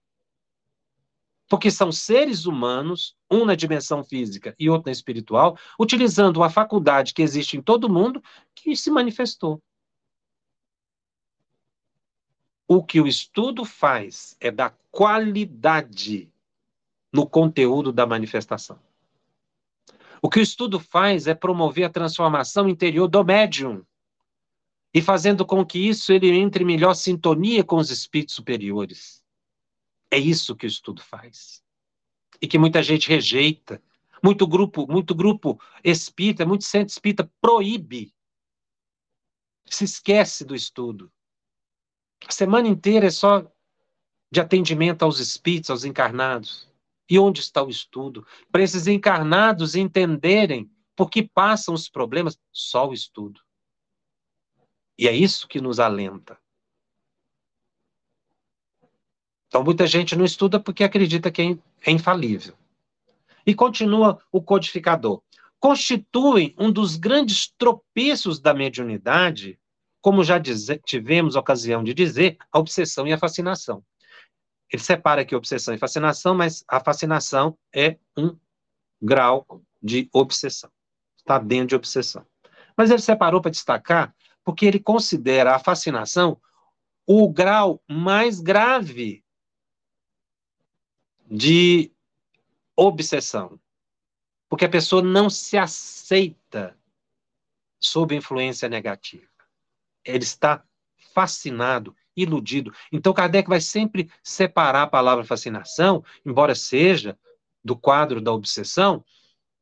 Porque 1.47 1.69
são 1.69 1.91
seres 1.91 2.45
humanos, 2.45 3.15
um 3.29 3.45
na 3.45 3.55
dimensão 3.55 4.03
física 4.03 4.55
e 4.57 4.69
outro 4.69 4.87
na 4.87 4.91
espiritual, 4.91 5.57
utilizando 5.79 6.37
uma 6.37 6.49
faculdade 6.49 7.13
que 7.13 7.21
existe 7.21 7.57
em 7.57 7.61
todo 7.61 7.89
mundo, 7.89 8.21
que 8.55 8.75
se 8.75 8.89
manifestou. 8.89 9.61
O 12.67 12.83
que 12.83 12.99
o 12.99 13.07
estudo 13.07 13.63
faz 13.63 14.35
é 14.39 14.49
dar 14.49 14.75
qualidade 14.89 16.31
no 17.13 17.27
conteúdo 17.27 17.93
da 17.93 18.07
manifestação. 18.07 18.79
O 20.21 20.29
que 20.29 20.39
o 20.39 20.41
estudo 20.41 20.79
faz 20.79 21.27
é 21.27 21.35
promover 21.35 21.85
a 21.85 21.89
transformação 21.89 22.67
interior 22.67 23.07
do 23.07 23.23
médium 23.23 23.85
e 24.91 25.01
fazendo 25.01 25.45
com 25.45 25.65
que 25.65 25.77
isso 25.77 26.11
ele 26.11 26.29
entre 26.29 26.63
em 26.63 26.67
melhor 26.67 26.93
sintonia 26.93 27.63
com 27.63 27.75
os 27.75 27.91
espíritos 27.91 28.33
superiores. 28.33 29.24
É 30.15 30.17
isso 30.17 30.55
que 30.55 30.65
o 30.65 30.67
estudo 30.67 31.01
faz. 31.01 31.61
E 32.41 32.47
que 32.47 32.57
muita 32.57 32.81
gente 32.81 33.09
rejeita. 33.09 33.83
Muito 34.23 34.47
grupo, 34.47 34.87
muito 34.87 35.13
grupo 35.13 35.59
espírita, 35.83 36.45
muito 36.45 36.63
centro 36.63 36.93
espírita 36.93 37.29
proíbe. 37.41 38.15
Se 39.65 39.83
esquece 39.83 40.45
do 40.45 40.55
estudo. 40.55 41.11
A 42.25 42.31
semana 42.31 42.69
inteira 42.69 43.07
é 43.07 43.11
só 43.11 43.45
de 44.31 44.39
atendimento 44.39 45.03
aos 45.03 45.19
espíritos, 45.19 45.69
aos 45.69 45.83
encarnados. 45.83 46.71
E 47.09 47.19
onde 47.19 47.41
está 47.41 47.61
o 47.61 47.69
estudo? 47.69 48.25
Para 48.49 48.63
esses 48.63 48.87
encarnados 48.87 49.75
entenderem 49.75 50.71
por 50.95 51.09
que 51.09 51.23
passam 51.23 51.73
os 51.73 51.89
problemas, 51.89 52.39
só 52.53 52.87
o 52.87 52.93
estudo. 52.93 53.41
E 54.97 55.09
é 55.09 55.11
isso 55.11 55.45
que 55.45 55.59
nos 55.59 55.77
alenta. 55.77 56.39
Então, 59.55 59.63
muita 59.63 59.87
gente 59.87 60.17
não 60.17 60.25
estuda 60.25 60.59
porque 60.59 60.83
acredita 60.83 61.31
que 61.31 61.41
é, 61.41 61.89
é 61.89 61.89
infalível. 61.89 62.53
E 63.47 63.55
continua 63.55 64.21
o 64.29 64.41
codificador. 64.41 65.21
Constituem 65.61 66.53
um 66.59 66.69
dos 66.69 66.97
grandes 66.97 67.47
tropeços 67.57 68.37
da 68.37 68.53
mediunidade, 68.53 69.57
como 70.01 70.25
já 70.25 70.37
dize, 70.37 70.77
tivemos 70.85 71.37
ocasião 71.37 71.85
de 71.85 71.93
dizer, 71.93 72.37
a 72.51 72.59
obsessão 72.59 73.07
e 73.07 73.13
a 73.13 73.17
fascinação. 73.17 73.81
Ele 74.69 74.83
separa 74.83 75.21
aqui 75.21 75.33
obsessão 75.33 75.73
e 75.73 75.77
fascinação, 75.77 76.35
mas 76.35 76.61
a 76.67 76.81
fascinação 76.81 77.57
é 77.73 77.95
um 78.17 78.35
grau 79.01 79.61
de 79.81 80.09
obsessão. 80.11 80.69
Está 81.17 81.39
dentro 81.39 81.67
de 81.67 81.75
obsessão. 81.75 82.25
Mas 82.75 82.91
ele 82.91 83.01
separou 83.01 83.39
para 83.39 83.51
destacar 83.51 84.13
porque 84.43 84.65
ele 84.65 84.81
considera 84.81 85.55
a 85.55 85.59
fascinação 85.59 86.37
o 87.07 87.31
grau 87.31 87.81
mais 87.87 88.41
grave 88.41 89.23
de 91.25 91.91
obsessão. 92.75 93.59
Porque 94.49 94.65
a 94.65 94.69
pessoa 94.69 95.01
não 95.01 95.29
se 95.29 95.57
aceita 95.57 96.77
sob 97.79 98.15
influência 98.15 98.69
negativa. 98.69 99.27
Ele 100.03 100.23
está 100.23 100.63
fascinado, 101.13 101.95
iludido. 102.15 102.73
Então, 102.91 103.13
Kardec 103.13 103.49
vai 103.49 103.61
sempre 103.61 104.09
separar 104.23 104.83
a 104.83 104.87
palavra 104.87 105.23
fascinação, 105.23 106.03
embora 106.25 106.55
seja 106.55 107.17
do 107.63 107.75
quadro 107.75 108.21
da 108.21 108.31
obsessão, 108.31 109.03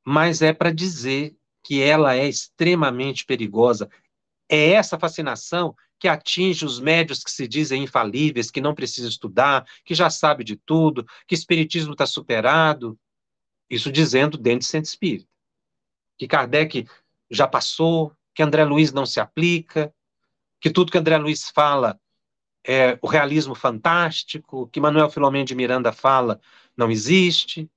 mas 0.06 0.42
é 0.42 0.52
para 0.52 0.72
dizer 0.72 1.36
que 1.64 1.82
ela 1.82 2.16
é 2.16 2.28
extremamente 2.28 3.26
perigosa. 3.26 3.90
É 4.50 4.72
essa 4.72 5.00
fascinação 5.00 5.76
que 6.04 6.08
atinge 6.10 6.66
os 6.66 6.82
médios 6.82 7.24
que 7.24 7.32
se 7.32 7.48
dizem 7.48 7.84
infalíveis, 7.84 8.52
que 8.52 8.60
não 8.60 8.76
precisam 8.76 9.08
estudar, 9.08 9.66
que 9.86 9.96
já 9.96 10.10
sabe 10.10 10.44
de 10.44 10.58
tudo, 10.58 11.08
que 11.26 11.34
espiritismo 11.34 11.94
está 11.94 12.06
superado. 12.06 13.00
Isso 13.70 13.90
dizendo 13.90 14.38
dentro 14.38 14.60
de 14.60 14.66
centro 14.66 14.90
espírita. 14.90 15.30
Que 16.18 16.28
Kardec 16.28 16.86
já 17.32 17.48
passou, 17.48 18.14
que 18.36 18.44
André 18.44 18.66
Luiz 18.66 18.92
não 18.92 19.06
se 19.06 19.22
aplica, 19.22 19.96
que 20.60 20.70
tudo 20.70 20.92
que 20.92 20.98
André 20.98 21.16
Luiz 21.18 21.50
fala 21.50 21.98
é 22.68 23.00
o 23.02 23.08
realismo 23.08 23.56
fantástico, 23.56 24.68
que 24.68 24.82
Manuel 24.82 25.10
Filomeno 25.10 25.46
de 25.46 25.56
Miranda 25.56 25.94
fala 25.94 26.42
não 26.76 26.92
existe. 26.92 27.72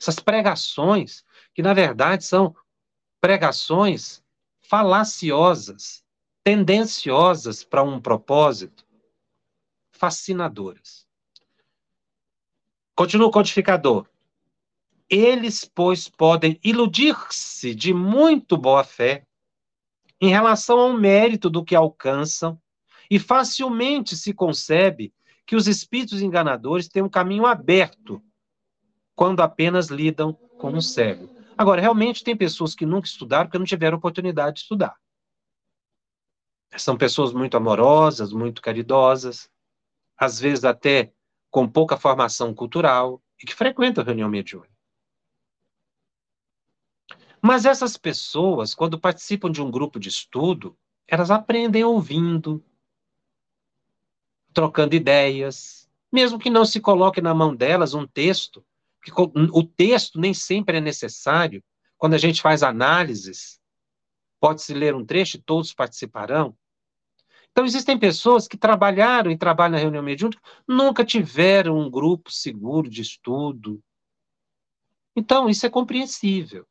Essas 0.00 0.20
pregações, 0.20 1.24
que 1.52 1.62
na 1.62 1.74
verdade 1.74 2.24
são 2.24 2.54
pregações 3.20 4.22
falaciosas, 4.60 6.06
tendenciosas 6.48 7.62
para 7.62 7.82
um 7.82 8.00
propósito, 8.00 8.82
fascinadoras. 9.92 11.06
Continua 12.96 13.26
o 13.26 13.30
codificador. 13.30 14.08
Eles, 15.10 15.66
pois, 15.66 16.08
podem 16.08 16.58
iludir-se 16.64 17.74
de 17.74 17.92
muito 17.92 18.56
boa 18.56 18.82
fé 18.82 19.26
em 20.18 20.30
relação 20.30 20.80
ao 20.80 20.94
mérito 20.94 21.50
do 21.50 21.62
que 21.62 21.74
alcançam 21.76 22.58
e 23.10 23.18
facilmente 23.18 24.16
se 24.16 24.32
concebe 24.32 25.12
que 25.44 25.54
os 25.54 25.68
espíritos 25.68 26.22
enganadores 26.22 26.88
têm 26.88 27.02
um 27.02 27.10
caminho 27.10 27.44
aberto 27.44 28.22
quando 29.14 29.40
apenas 29.40 29.88
lidam 29.88 30.32
com 30.32 30.70
um 30.70 30.80
cego. 30.80 31.28
Agora, 31.58 31.82
realmente 31.82 32.24
tem 32.24 32.34
pessoas 32.34 32.74
que 32.74 32.86
nunca 32.86 33.06
estudaram 33.06 33.44
porque 33.44 33.58
não 33.58 33.66
tiveram 33.66 33.98
oportunidade 33.98 34.54
de 34.54 34.60
estudar. 34.62 34.96
São 36.76 36.96
pessoas 36.96 37.32
muito 37.32 37.56
amorosas, 37.56 38.32
muito 38.32 38.62
caridosas, 38.62 39.50
às 40.16 40.38
vezes 40.38 40.64
até 40.64 41.12
com 41.50 41.66
pouca 41.68 41.96
formação 41.96 42.54
cultural 42.54 43.22
e 43.42 43.46
que 43.46 43.54
frequentam 43.54 44.02
a 44.02 44.06
reunião 44.06 44.28
mediúnica. 44.28 44.72
Mas 47.40 47.64
essas 47.64 47.96
pessoas, 47.96 48.74
quando 48.74 48.98
participam 48.98 49.50
de 49.50 49.62
um 49.62 49.70
grupo 49.70 49.98
de 49.98 50.08
estudo, 50.08 50.76
elas 51.06 51.30
aprendem 51.30 51.84
ouvindo, 51.84 52.62
trocando 54.52 54.94
ideias, 54.94 55.88
mesmo 56.12 56.38
que 56.38 56.50
não 56.50 56.64
se 56.64 56.80
coloque 56.80 57.20
na 57.20 57.32
mão 57.32 57.54
delas 57.54 57.94
um 57.94 58.06
texto, 58.06 58.64
o 59.52 59.62
texto 59.62 60.20
nem 60.20 60.34
sempre 60.34 60.78
é 60.78 60.80
necessário. 60.80 61.62
Quando 61.96 62.14
a 62.14 62.18
gente 62.18 62.42
faz 62.42 62.62
análises, 62.62 63.57
Pode-se 64.40 64.72
ler 64.72 64.94
um 64.94 65.04
trecho 65.04 65.40
todos 65.42 65.74
participarão? 65.74 66.56
Então, 67.50 67.64
existem 67.64 67.98
pessoas 67.98 68.46
que 68.46 68.56
trabalharam 68.56 69.30
e 69.30 69.36
trabalham 69.36 69.72
na 69.72 69.78
reunião 69.78 70.02
mediúnica, 70.02 70.40
nunca 70.66 71.04
tiveram 71.04 71.78
um 71.78 71.90
grupo 71.90 72.30
seguro 72.30 72.88
de 72.88 73.02
estudo. 73.02 73.82
Então, 75.16 75.48
isso 75.48 75.66
é 75.66 75.70
compreensível. 75.70 76.66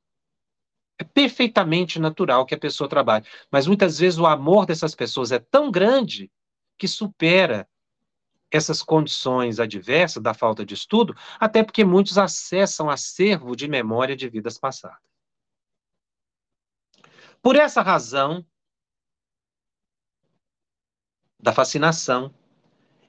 É 0.97 1.03
perfeitamente 1.03 1.99
natural 1.99 2.45
que 2.45 2.55
a 2.55 2.59
pessoa 2.59 2.89
trabalhe. 2.89 3.25
Mas 3.51 3.67
muitas 3.67 3.99
vezes 3.99 4.17
o 4.17 4.25
amor 4.25 4.65
dessas 4.65 4.95
pessoas 4.95 5.31
é 5.31 5.39
tão 5.39 5.69
grande 5.69 6.31
que 6.77 6.87
supera 6.87 7.67
essas 8.49 8.81
condições 8.81 9.59
adversas 9.59 10.23
da 10.23 10.33
falta 10.33 10.65
de 10.65 10.73
estudo, 10.73 11.13
até 11.39 11.63
porque 11.63 11.83
muitos 11.83 12.17
acessam 12.17 12.89
acervo 12.89 13.55
de 13.55 13.67
memória 13.67 14.15
de 14.15 14.29
vidas 14.29 14.57
passadas. 14.57 15.06
Por 17.41 17.55
essa 17.55 17.81
razão 17.81 18.45
da 21.39 21.53
fascinação, 21.53 22.33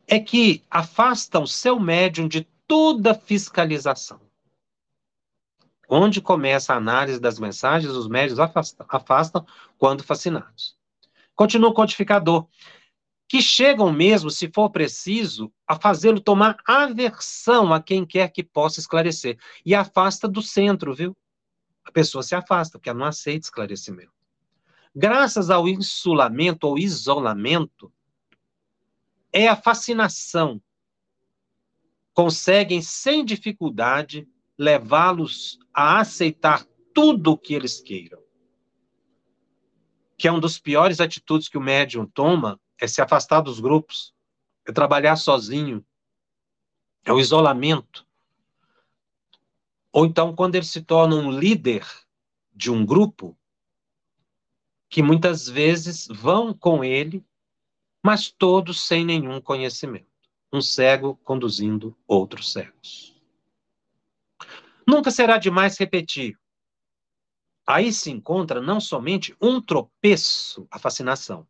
é 0.07 0.19
que 0.19 0.65
afastam 0.71 1.47
seu 1.47 1.79
médium 1.79 2.29
de 2.29 2.45
toda 2.67 3.15
fiscalização. 3.15 4.21
Onde 5.89 6.21
começa 6.21 6.73
a 6.73 6.77
análise 6.77 7.21
das 7.21 7.39
mensagens, 7.39 7.93
os 7.93 8.09
médios 8.09 8.39
afastam, 8.39 8.87
afastam 8.89 9.47
quando 9.79 10.05
fascinados. 10.05 10.77
Continua 11.35 11.71
o 11.71 11.75
codificador, 11.75 12.47
que 13.29 13.43
chegam 13.43 13.93
mesmo, 13.93 14.31
se 14.31 14.51
for 14.53 14.71
preciso, 14.71 15.53
a 15.67 15.79
fazê-lo 15.79 16.21
tomar 16.21 16.57
aversão 16.67 17.73
a 17.73 17.83
quem 17.83 18.05
quer 18.07 18.31
que 18.31 18.43
possa 18.43 18.81
esclarecer. 18.81 19.39
E 19.65 19.75
afasta 19.75 20.27
do 20.27 20.43
centro, 20.43 20.95
viu? 20.95 21.17
A 21.85 21.93
pessoa 21.93 22.23
se 22.23 22.35
afasta, 22.35 22.79
porque 22.79 22.89
ela 22.89 22.99
não 22.99 23.07
aceita 23.07 23.47
esclarecimento. 23.47 24.18
Graças 24.95 25.51
ao 25.51 25.69
insulamento 25.69 26.67
ou 26.67 26.79
isolamento, 26.79 27.93
é 29.33 29.49
a 29.49 29.57
fascinação. 29.57 30.61
Conseguem, 32.13 32.83
sem 32.83 33.25
dificuldade, 33.25 34.29
levá-los 34.59 35.59
a 35.73 36.01
aceitar 36.01 36.67
tudo 36.93 37.33
o 37.33 37.39
que 37.39 37.55
eles 37.55 37.81
queiram. 37.81 38.21
Que 40.17 40.27
é 40.27 40.33
uma 40.33 40.41
das 40.41 40.59
piores 40.59 41.01
atitudes 41.01 41.49
que 41.49 41.57
o 41.57 41.61
médium 41.61 42.07
toma, 42.07 42.61
é 42.81 42.89
se 42.89 43.01
afastar 43.01 43.41
dos 43.41 43.61
grupos, 43.61 44.13
é 44.67 44.73
trabalhar 44.73 45.15
sozinho, 45.17 45.85
é 47.05 47.13
o 47.13 47.21
isolamento. 47.21 48.05
Ou 49.93 50.05
então, 50.05 50.35
quando 50.35 50.57
ele 50.57 50.65
se 50.65 50.83
torna 50.83 51.15
um 51.15 51.31
líder 51.31 51.87
de 52.53 52.71
um 52.71 52.85
grupo, 52.85 53.38
que 54.89 55.03
muitas 55.03 55.49
vezes 55.49 56.07
vão 56.09 56.53
com 56.55 56.83
ele, 56.83 57.25
mas 58.03 58.31
todos 58.31 58.87
sem 58.87 59.05
nenhum 59.05 59.41
conhecimento. 59.41 60.07
Um 60.53 60.63
cego 60.63 61.17
conduzindo 61.25 61.97
outros 62.07 62.53
cegos. 62.53 63.15
Nunca 64.87 65.11
será 65.11 65.37
demais 65.37 65.77
repetir. 65.77 66.39
Aí 67.67 67.93
se 67.93 68.11
encontra 68.11 68.63
não 68.63 68.81
somente 68.81 69.37
um 69.39 69.61
tropeço, 69.61 70.67
a 70.71 70.79
fascinação, 70.79 71.47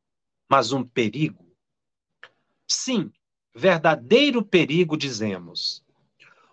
mas 0.49 0.72
um 0.72 0.82
perigo. 0.82 1.47
Sim, 2.66 3.12
verdadeiro 3.55 4.45
perigo, 4.45 4.97
dizemos. 4.97 5.84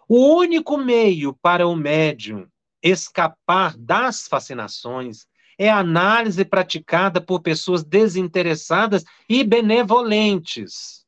O 0.07 0.36
único 0.36 0.77
meio 0.77 1.33
para 1.33 1.67
o 1.67 1.75
médium 1.75 2.47
escapar 2.83 3.75
das 3.75 4.27
fascinações 4.27 5.27
é 5.57 5.69
a 5.69 5.79
análise 5.79 6.43
praticada 6.43 7.21
por 7.21 7.41
pessoas 7.41 7.83
desinteressadas 7.83 9.03
e 9.29 9.43
benevolentes, 9.43 11.05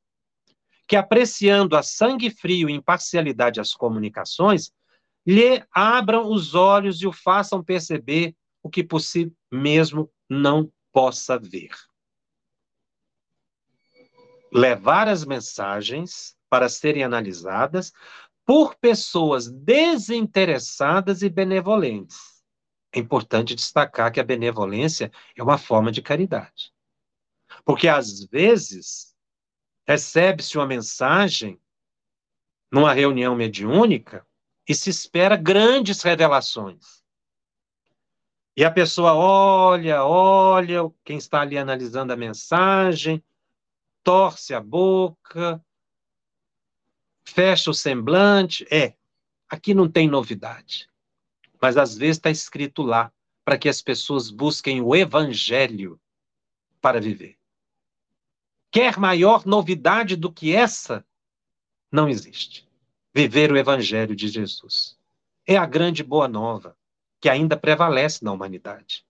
que 0.88 0.96
apreciando 0.96 1.76
a 1.76 1.84
sangue 1.84 2.30
frio 2.30 2.70
e 2.70 2.74
imparcialidade 2.74 3.60
as 3.60 3.74
comunicações, 3.74 4.72
lhe 5.26 5.62
abram 5.72 6.32
os 6.32 6.56
olhos 6.56 7.02
e 7.02 7.08
o 7.08 7.12
façam 7.12 7.64
perceber 7.64 8.34
o 8.64 8.70
que 8.70 8.84
por 8.84 9.02
si 9.02 9.32
mesmo 9.52 10.10
não 10.30 10.72
possa 10.94 11.38
ver. 11.38 11.72
Levar 14.54 15.10
as 15.10 15.26
mensagens 15.26 16.36
para 16.50 16.70
serem 16.70 17.04
analisadas 17.04 17.92
por 18.46 18.76
pessoas 18.76 19.52
desinteressadas 19.52 21.22
e 21.22 21.30
benevolentes 21.30 22.37
é 22.92 23.00
importante 23.00 23.56
destacar 23.56 24.12
que 24.12 24.20
a 24.20 24.24
benevolência 24.24 25.12
é 25.36 25.44
uma 25.44 25.58
forma 25.58 25.92
de 25.92 26.02
caridade. 26.02 26.74
Porque 27.66 27.88
às 27.88 28.24
vezes 28.26 29.16
recebe-se 29.86 30.58
uma 30.58 30.66
mensagem 30.66 31.60
numa 32.72 32.94
reunião 32.94 33.36
mediúnica 33.36 34.26
e 34.68 34.76
se 34.76 34.90
espera 34.90 35.36
grandes 35.36 36.02
revelações. 36.02 37.04
E 38.56 38.66
a 38.66 38.72
pessoa 38.72 39.14
olha, 39.14 40.04
olha, 40.04 40.92
quem 41.04 41.18
está 41.18 41.42
ali 41.42 41.58
analisando 41.58 42.12
a 42.12 42.18
mensagem, 42.18 43.24
torce 44.04 44.54
a 44.54 44.60
boca, 44.60 45.64
fecha 47.24 47.70
o 47.70 47.74
semblante. 47.74 48.66
É, 48.72 48.96
aqui 49.48 49.74
não 49.74 49.90
tem 49.90 50.10
novidade 50.10 50.90
mas 51.62 51.78
às 51.78 51.98
vezes 51.98 52.18
está 52.18 52.30
escrito 52.30 52.82
lá 52.82 53.12
para 53.44 53.58
que 53.58 53.70
as 53.70 53.82
pessoas 53.82 54.30
busquem 54.30 54.82
o 54.82 54.96
evangelho 54.96 56.00
para 56.82 57.00
viver. 57.00 57.38
Quer 58.72 58.98
maior 58.98 59.46
novidade 59.46 60.16
do 60.16 60.32
que 60.32 60.54
essa? 60.54 61.06
Não 61.92 62.10
existe. 62.10 62.68
Viver 63.14 63.52
o 63.52 63.58
evangelho 63.58 64.16
de 64.16 64.28
Jesus. 64.28 64.98
É 65.46 65.56
a 65.56 65.66
grande 65.66 66.04
boa 66.04 66.28
nova 66.28 66.78
que 67.20 67.30
ainda 67.30 67.58
prevalece 67.58 68.24
na 68.24 68.32
humanidade. 68.32 69.06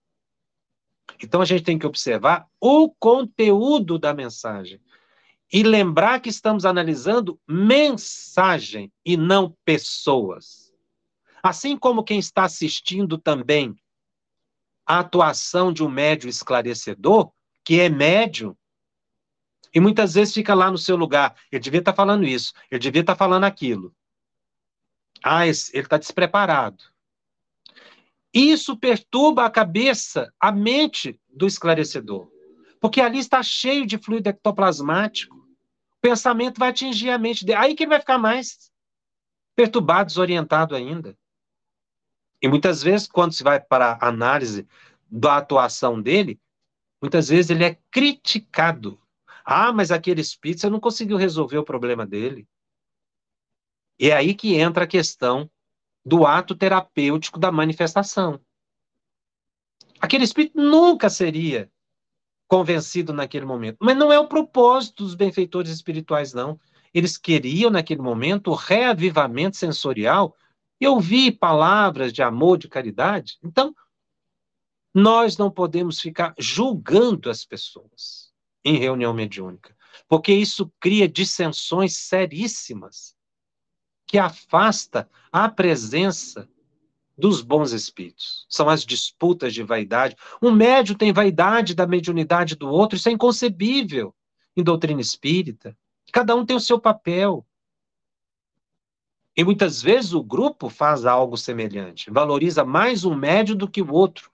Então 1.21 1.41
a 1.41 1.45
gente 1.45 1.63
tem 1.63 1.79
que 1.79 1.87
observar 1.87 2.47
o 2.59 2.89
conteúdo 2.99 3.97
da 3.97 4.13
mensagem 4.13 4.79
e 5.51 5.63
lembrar 5.63 6.19
que 6.19 6.29
estamos 6.29 6.65
analisando 6.65 7.39
mensagem 7.47 8.91
e 9.05 9.17
não 9.17 9.55
pessoas. 9.65 10.66
Assim 11.41 11.77
como 11.77 12.03
quem 12.03 12.19
está 12.19 12.43
assistindo 12.43 13.17
também 13.17 13.75
a 14.85 14.99
atuação 14.99 15.71
de 15.71 15.83
um 15.83 15.89
médium 15.89 16.29
esclarecedor, 16.29 17.31
que 17.63 17.79
é 17.79 17.89
médium, 17.89 18.55
e 19.73 19.79
muitas 19.79 20.13
vezes 20.13 20.33
fica 20.33 20.53
lá 20.53 20.71
no 20.71 20.77
seu 20.77 20.95
lugar. 20.95 21.35
Ele 21.51 21.59
devia 21.59 21.79
estar 21.79 21.93
falando 21.93 22.25
isso, 22.25 22.53
ele 22.71 22.79
devia 22.79 23.01
estar 23.01 23.15
falando 23.15 23.43
aquilo. 23.43 23.93
Ah, 25.23 25.45
ele 25.45 25.51
está 25.51 25.97
despreparado. 25.97 26.83
Isso 28.33 28.77
perturba 28.77 29.45
a 29.45 29.51
cabeça, 29.51 30.31
a 30.39 30.51
mente 30.51 31.19
do 31.27 31.47
esclarecedor. 31.47 32.31
Porque 32.79 33.01
ali 33.01 33.19
está 33.19 33.41
cheio 33.41 33.85
de 33.85 33.97
fluido 33.97 34.29
ectoplasmático. 34.29 35.35
O 35.35 36.01
pensamento 36.01 36.59
vai 36.59 36.69
atingir 36.69 37.09
a 37.09 37.17
mente 37.17 37.45
dele. 37.45 37.57
Aí 37.57 37.75
que 37.75 37.83
ele 37.83 37.89
vai 37.89 37.99
ficar 37.99 38.17
mais 38.17 38.71
perturbado, 39.55 40.07
desorientado 40.07 40.75
ainda. 40.75 41.17
E 42.41 42.47
muitas 42.47 42.83
vezes, 42.83 43.07
quando 43.07 43.33
se 43.33 43.43
vai 43.43 43.59
para 43.59 43.93
a 43.93 44.07
análise 44.07 44.67
da 45.09 45.37
atuação 45.37 46.01
dele, 46.01 46.39
muitas 47.01 47.29
vezes 47.29 47.49
ele 47.49 47.63
é 47.63 47.77
criticado. 47.89 48.99
Ah, 49.43 49.71
mas 49.71 49.91
aquele 49.91 50.21
espírito 50.21 50.61
você 50.61 50.69
não 50.69 50.79
conseguiu 50.79 51.17
resolver 51.17 51.57
o 51.57 51.63
problema 51.63 52.05
dele. 52.05 52.47
E 53.99 54.09
é 54.09 54.13
aí 54.13 54.35
que 54.35 54.55
entra 54.55 54.83
a 54.83 54.87
questão 54.87 55.49
do 56.05 56.25
ato 56.25 56.55
terapêutico 56.55 57.39
da 57.39 57.51
manifestação. 57.51 58.39
Aquele 59.99 60.23
espírito 60.23 60.59
nunca 60.59 61.09
seria 61.09 61.71
convencido 62.47 63.11
naquele 63.11 63.45
momento. 63.45 63.77
Mas 63.81 63.97
não 63.97 64.11
é 64.11 64.19
o 64.19 64.27
propósito 64.27 65.03
dos 65.03 65.15
benfeitores 65.15 65.71
espirituais, 65.71 66.33
não. 66.33 66.59
Eles 66.93 67.17
queriam, 67.17 67.69
naquele 67.69 68.01
momento, 68.01 68.51
o 68.51 68.55
reavivamento 68.55 69.57
sensorial 69.57 70.35
e 70.79 70.87
ouvir 70.87 71.33
palavras 71.33 72.13
de 72.13 72.21
amor, 72.21 72.57
de 72.57 72.67
caridade. 72.67 73.37
Então, 73.43 73.73
nós 74.93 75.37
não 75.37 75.51
podemos 75.51 75.99
ficar 75.99 76.33
julgando 76.39 77.29
as 77.29 77.45
pessoas 77.45 78.31
em 78.63 78.77
reunião 78.77 79.13
mediúnica, 79.13 79.75
porque 80.07 80.33
isso 80.33 80.71
cria 80.79 81.07
dissensões 81.07 81.97
seríssimas 81.97 83.15
que 84.05 84.17
afasta 84.17 85.09
a 85.31 85.49
presença 85.49 86.49
dos 87.17 87.41
bons 87.41 87.71
espíritos. 87.71 88.45
São 88.47 88.69
as 88.69 88.85
disputas 88.85 89.53
de 89.53 89.63
vaidade. 89.63 90.15
Um 90.41 90.51
médium 90.51 90.95
tem 90.95 91.11
vaidade 91.11 91.73
da 91.73 91.87
mediunidade 91.87 92.55
do 92.55 92.69
outro, 92.69 92.97
isso 92.97 93.09
é 93.09 93.11
inconcebível 93.11 94.13
em 94.55 94.63
doutrina 94.63 95.01
espírita. 95.01 95.77
Cada 96.11 96.35
um 96.35 96.45
tem 96.45 96.55
o 96.55 96.61
seu 96.61 96.79
papel. 96.79 97.45
E 99.37 99.43
muitas 99.43 99.83
vezes 99.83 100.13
o 100.13 100.23
grupo 100.23 100.67
faz 100.67 101.05
algo 101.05 101.37
semelhante, 101.37 102.09
valoriza 102.09 102.65
mais 102.65 103.05
um 103.05 103.13
médio 103.13 103.55
do 103.55 103.69
que 103.69 103.83
o 103.83 103.93
outro, 103.93 104.31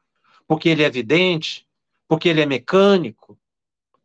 porque 0.47 0.69
ele 0.69 0.81
é 0.81 0.85
evidente, 0.85 1.67
porque 2.07 2.29
ele 2.29 2.39
é 2.39 2.45
mecânico, 2.45 3.37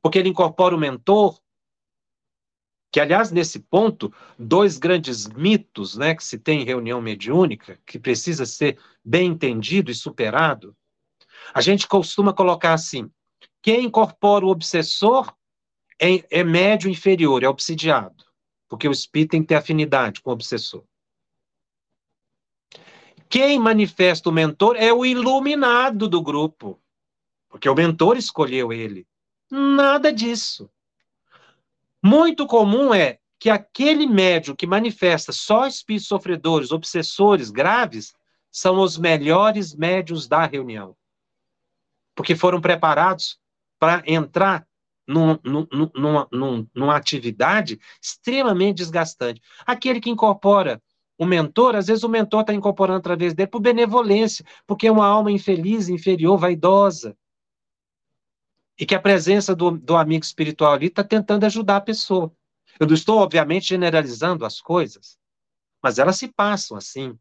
porque 0.02 0.18
ele 0.18 0.28
incorpora 0.28 0.74
o 0.74 0.78
mentor. 0.78 1.40
Que, 2.90 2.98
aliás, 2.98 3.30
nesse 3.30 3.60
ponto, 3.60 4.12
dois 4.36 4.76
grandes 4.76 5.28
mitos 5.28 5.96
né, 5.96 6.16
que 6.16 6.24
se 6.24 6.36
tem 6.36 6.62
em 6.62 6.64
reunião 6.64 7.00
mediúnica, 7.00 7.78
que 7.86 7.98
precisa 7.98 8.44
ser 8.44 8.76
bem 9.04 9.30
entendido 9.30 9.90
e 9.92 9.94
superado, 9.94 10.76
A 11.54 11.60
gente 11.60 11.86
costuma 11.86 12.32
colocar 12.32 12.74
assim: 12.74 13.10
quem 13.62 13.84
incorpora 13.84 14.44
o 14.44 14.50
obsessor 14.50 15.32
é, 16.00 16.24
é 16.30 16.44
médio 16.44 16.90
inferior, 16.90 17.42
é 17.42 17.48
obsidiado, 17.48 18.24
porque 18.68 18.86
o 18.86 18.92
espírito 18.92 19.30
tem 19.30 19.42
que 19.42 19.48
ter 19.48 19.54
afinidade 19.54 20.20
com 20.20 20.30
o 20.30 20.32
obsessor. 20.32 20.84
Quem 23.28 23.58
manifesta 23.58 24.28
o 24.28 24.32
mentor 24.32 24.76
é 24.76 24.92
o 24.92 25.04
iluminado 25.04 26.08
do 26.08 26.22
grupo, 26.22 26.80
porque 27.48 27.68
o 27.68 27.74
mentor 27.74 28.16
escolheu 28.16 28.72
ele. 28.72 29.06
Nada 29.50 30.12
disso. 30.12 30.70
Muito 32.02 32.46
comum 32.46 32.94
é 32.94 33.18
que 33.38 33.50
aquele 33.50 34.06
médio 34.06 34.56
que 34.56 34.66
manifesta 34.66 35.32
só 35.32 35.66
espíritos 35.66 36.08
sofredores, 36.08 36.70
obsessores 36.70 37.50
graves, 37.50 38.14
são 38.50 38.80
os 38.80 38.98
melhores 38.98 39.74
médios 39.74 40.26
da 40.26 40.44
reunião. 40.44 40.96
Porque 42.14 42.34
foram 42.34 42.60
preparados 42.60 43.38
para 43.78 44.02
entrar 44.06 44.67
num, 45.08 45.38
num, 45.42 45.66
numa, 45.94 46.28
numa 46.74 46.96
atividade 46.96 47.80
extremamente 48.00 48.76
desgastante. 48.76 49.40
Aquele 49.66 50.00
que 50.00 50.10
incorpora 50.10 50.82
o 51.16 51.24
mentor, 51.24 51.74
às 51.74 51.86
vezes 51.86 52.04
o 52.04 52.08
mentor 52.08 52.42
está 52.42 52.52
incorporando 52.52 52.98
através 52.98 53.32
dele 53.32 53.48
por 53.48 53.60
benevolência, 53.60 54.44
porque 54.66 54.86
é 54.86 54.92
uma 54.92 55.06
alma 55.06 55.32
infeliz, 55.32 55.88
inferior, 55.88 56.36
vaidosa. 56.36 57.16
E 58.78 58.86
que 58.86 58.94
a 58.94 59.00
presença 59.00 59.56
do, 59.56 59.72
do 59.72 59.96
amigo 59.96 60.24
espiritual 60.24 60.74
ali 60.74 60.86
está 60.86 61.02
tentando 61.02 61.44
ajudar 61.44 61.78
a 61.78 61.80
pessoa. 61.80 62.32
Eu 62.78 62.86
não 62.86 62.94
estou, 62.94 63.18
obviamente, 63.18 63.70
generalizando 63.70 64.44
as 64.44 64.60
coisas, 64.60 65.18
mas 65.82 65.98
elas 65.98 66.16
se 66.16 66.28
passam 66.28 66.76
assim. 66.76 67.18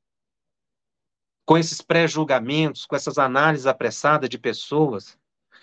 Com 1.44 1.58
esses 1.58 1.82
pré-julgamentos, 1.82 2.86
com 2.86 2.96
essas 2.96 3.18
análises 3.18 3.66
apressadas 3.66 4.30
de 4.30 4.38
pessoas, 4.38 5.18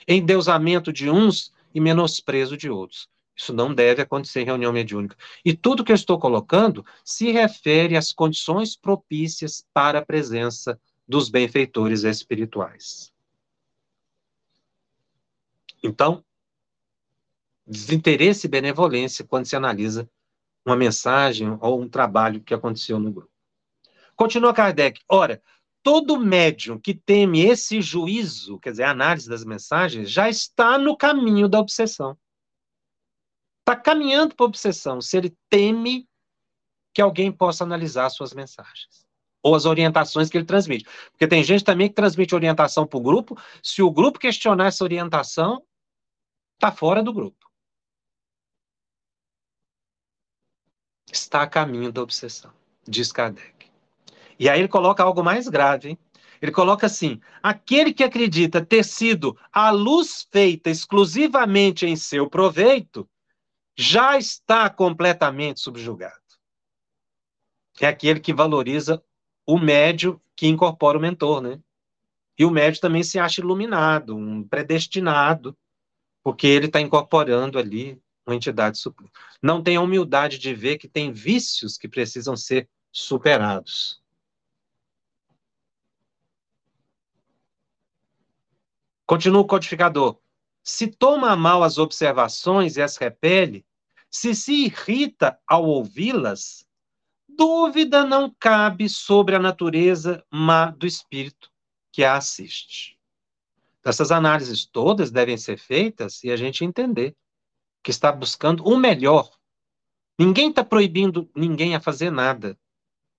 endeusamento 0.09 0.93
de 0.93 1.09
uns 1.11 1.53
e 1.75 1.81
menosprezo 1.81 2.57
de 2.57 2.71
outros. 2.71 3.09
Isso 3.37 3.53
não 3.53 3.75
deve 3.75 4.01
acontecer 4.01 4.43
em 4.43 4.45
reunião 4.45 4.73
mediúnica. 4.73 5.17
E 5.45 5.57
tudo 5.57 5.85
que 5.85 5.91
eu 5.91 5.97
estou 5.97 6.19
colocando 6.19 6.87
se 7.05 7.33
refere 7.33 7.97
às 7.97 8.13
condições 8.13 8.77
propícias 8.77 9.67
para 9.73 9.99
a 9.99 10.07
presença 10.07 10.81
dos 11.07 11.29
benfeitores 11.29 12.05
espirituais. 12.05 13.13
Então, 15.83 16.25
desinteresse 17.67 18.47
e 18.47 18.51
benevolência 18.51 19.25
quando 19.25 19.47
se 19.47 19.57
analisa 19.57 20.09
uma 20.65 20.77
mensagem 20.77 21.59
ou 21.61 21.81
um 21.81 21.89
trabalho 21.89 22.41
que 22.41 22.55
aconteceu 22.55 22.99
no 22.99 23.13
grupo. 23.13 23.31
Continua 24.17 24.55
Kardec. 24.55 25.01
Ora, 25.09 25.43
todo 25.85 26.19
médium 26.19 26.81
que 26.81 26.95
teme 26.95 27.43
esse 27.43 27.83
juízo, 27.83 28.59
quer 28.59 28.71
dizer, 28.71 28.85
a 28.85 28.91
análise 28.91 29.29
das 29.29 29.45
mensagens, 29.45 30.11
já 30.11 30.31
está 30.31 30.79
no 30.79 30.97
caminho 30.97 31.47
da 31.47 31.61
obsessão. 31.61 32.19
Está 33.61 33.77
caminhando 33.77 34.35
para 34.35 34.47
a 34.47 34.49
obsessão, 34.49 35.01
se 35.01 35.17
ele 35.17 35.37
teme 35.51 36.09
que 36.95 37.03
alguém 37.03 37.31
possa 37.31 37.65
analisar 37.65 38.09
suas 38.09 38.33
mensagens. 38.33 39.05
Ou 39.43 39.55
as 39.55 39.67
orientações 39.67 40.31
que 40.31 40.39
ele 40.39 40.47
transmite. 40.47 40.87
Porque 41.11 41.29
tem 41.29 41.45
gente 41.45 41.63
também 41.63 41.89
que 41.89 41.95
transmite 41.95 42.35
orientação 42.35 42.87
para 42.87 42.99
o 42.99 43.03
grupo, 43.03 43.39
se 43.63 43.83
o 43.83 43.91
grupo 43.91 44.19
questionar 44.19 44.69
essa 44.69 44.85
orientação, 44.85 45.63
está 46.55 46.73
fora 46.73 47.03
do 47.03 47.13
grupo. 47.13 47.47
Está 51.13 51.43
a 51.43 51.47
caminho 51.47 51.93
da 51.93 52.01
obsessão, 52.01 52.53
diz 52.89 53.13
Kardec. 53.13 53.54
E 54.39 54.49
aí 54.49 54.61
ele 54.61 54.69
coloca 54.69 55.03
algo 55.03 55.23
mais 55.23 55.49
grave, 55.49 55.91
hein? 55.91 55.99
Ele 56.41 56.53
coloca 56.53 56.87
assim: 56.87 57.21
aquele 57.43 57.93
que 57.93 58.05
acredita 58.05 58.65
ter 58.65 58.85
sido 58.85 59.39
a 59.53 59.71
luz 59.71 60.27
feita 60.31 60.71
exclusivamente 60.71 61.87
em 61.87 61.97
seu 61.97 62.29
proveito, 62.29 63.09
já 63.77 64.17
está 64.19 64.69
completamente 64.69 65.61
subjugado. 65.61 66.15
É 67.81 67.87
aquele 67.87 68.21
que 68.21 68.33
valoriza 68.33 69.03
o 69.47 69.59
médio 69.59 70.21
que 70.37 70.47
incorpora 70.47 70.99
o 70.99 71.01
mentor, 71.01 71.41
né? 71.41 71.61
E 72.39 72.45
o 72.45 72.51
médio 72.51 72.81
também 72.81 73.03
se 73.03 73.19
acha 73.19 73.41
iluminado, 73.41 74.17
um 74.17 74.47
predestinado, 74.47 75.57
porque 76.23 76.47
ele 76.47 76.67
está 76.67 76.81
incorporando 76.81 77.59
ali 77.59 78.01
uma 78.27 78.35
entidade 78.35 78.79
suprema. 78.79 79.13
Não 79.43 79.63
tem 79.63 79.77
a 79.77 79.81
humildade 79.81 80.39
de 80.39 80.55
ver 80.55 80.79
que 80.79 80.89
tem 80.89 81.13
vícios 81.13 81.77
que 81.77 81.89
precisam 81.89 82.37
ser 82.37 82.69
superados. 82.91 84.03
Continua 89.07 89.43
o 89.43 89.47
codificador. 89.47 90.19
Se 90.63 90.87
toma 90.87 91.37
mal 91.37 91.63
as 91.63 91.77
observações 91.77 92.77
e 92.77 92.83
as 92.83 92.97
repele, 92.97 93.67
se 94.11 94.35
se 94.35 94.65
irrita 94.65 95.39
ao 95.47 95.65
ouvi-las, 95.65 96.65
dúvida 97.29 98.05
não 98.05 98.35
cabe 98.39 98.89
sobre 98.89 99.35
a 99.35 99.39
natureza 99.39 100.25
má 100.31 100.71
do 100.71 100.87
espírito 100.87 101.51
que 101.93 102.03
a 102.05 102.17
assiste. 102.17 102.99
Essas 103.85 104.11
análises 104.11 104.65
todas 104.65 105.11
devem 105.11 105.37
ser 105.37 105.59
feitas 105.59 106.25
e 106.25 106.31
a 106.31 106.37
gente 106.37 106.65
entender 106.65 107.15
que 107.83 107.91
está 107.91 108.11
buscando 108.11 108.65
o 108.65 108.79
melhor. 108.79 109.31
Ninguém 110.19 110.49
está 110.49 110.65
proibindo 110.65 111.29
ninguém 111.37 111.75
a 111.75 111.81
fazer 111.81 112.11
nada, 112.11 112.59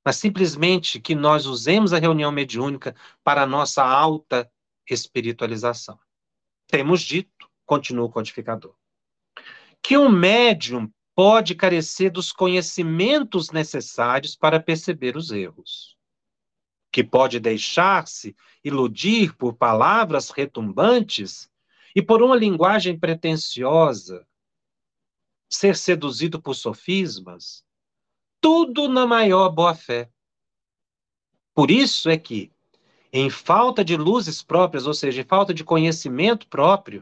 mas 0.04 0.16
simplesmente 0.16 1.00
que 1.00 1.14
nós 1.14 1.46
usemos 1.46 1.94
a 1.94 2.00
reunião 2.00 2.32
mediúnica 2.32 2.96
para 3.24 3.44
a 3.44 3.46
nossa 3.46 3.84
alta 3.84 4.50
espiritualização. 4.88 6.00
Temos 6.68 7.02
dito, 7.02 7.50
continua 7.66 8.06
o 8.06 8.12
codificador, 8.12 8.76
que 9.82 9.98
um 9.98 10.10
médium 10.10 10.92
pode 11.16 11.56
carecer 11.56 12.12
dos 12.12 12.32
conhecimentos 12.32 13.52
necessários 13.52 14.36
para 14.36 14.60
perceber 14.60 15.16
os 15.16 15.32
erros, 15.32 15.98
que 16.92 17.04
pode 17.04 17.40
deixar-se 17.40 18.36
iludir 18.64 19.36
por 19.36 19.54
palavras 19.54 20.30
retumbantes 20.30 21.50
e 21.96 22.02
por 22.02 22.22
uma 22.22 22.36
linguagem 22.36 23.00
pretensiosa, 23.00 24.28
ser 25.50 25.78
seduzido 25.78 26.42
por 26.42 26.54
sofismas, 26.54 27.64
tudo 28.42 28.90
na 28.90 29.06
maior 29.06 29.50
boa-fé. 29.50 30.10
Por 31.54 31.72
isso 31.72 32.10
é 32.10 32.18
que, 32.18 32.52
em 33.18 33.30
falta 33.30 33.86
de 33.86 33.96
luzes 33.96 34.44
próprias, 34.44 34.86
ou 34.86 34.94
seja, 34.94 35.22
em 35.22 35.24
falta 35.24 35.54
de 35.54 35.64
conhecimento 35.64 36.46
próprio, 36.50 37.02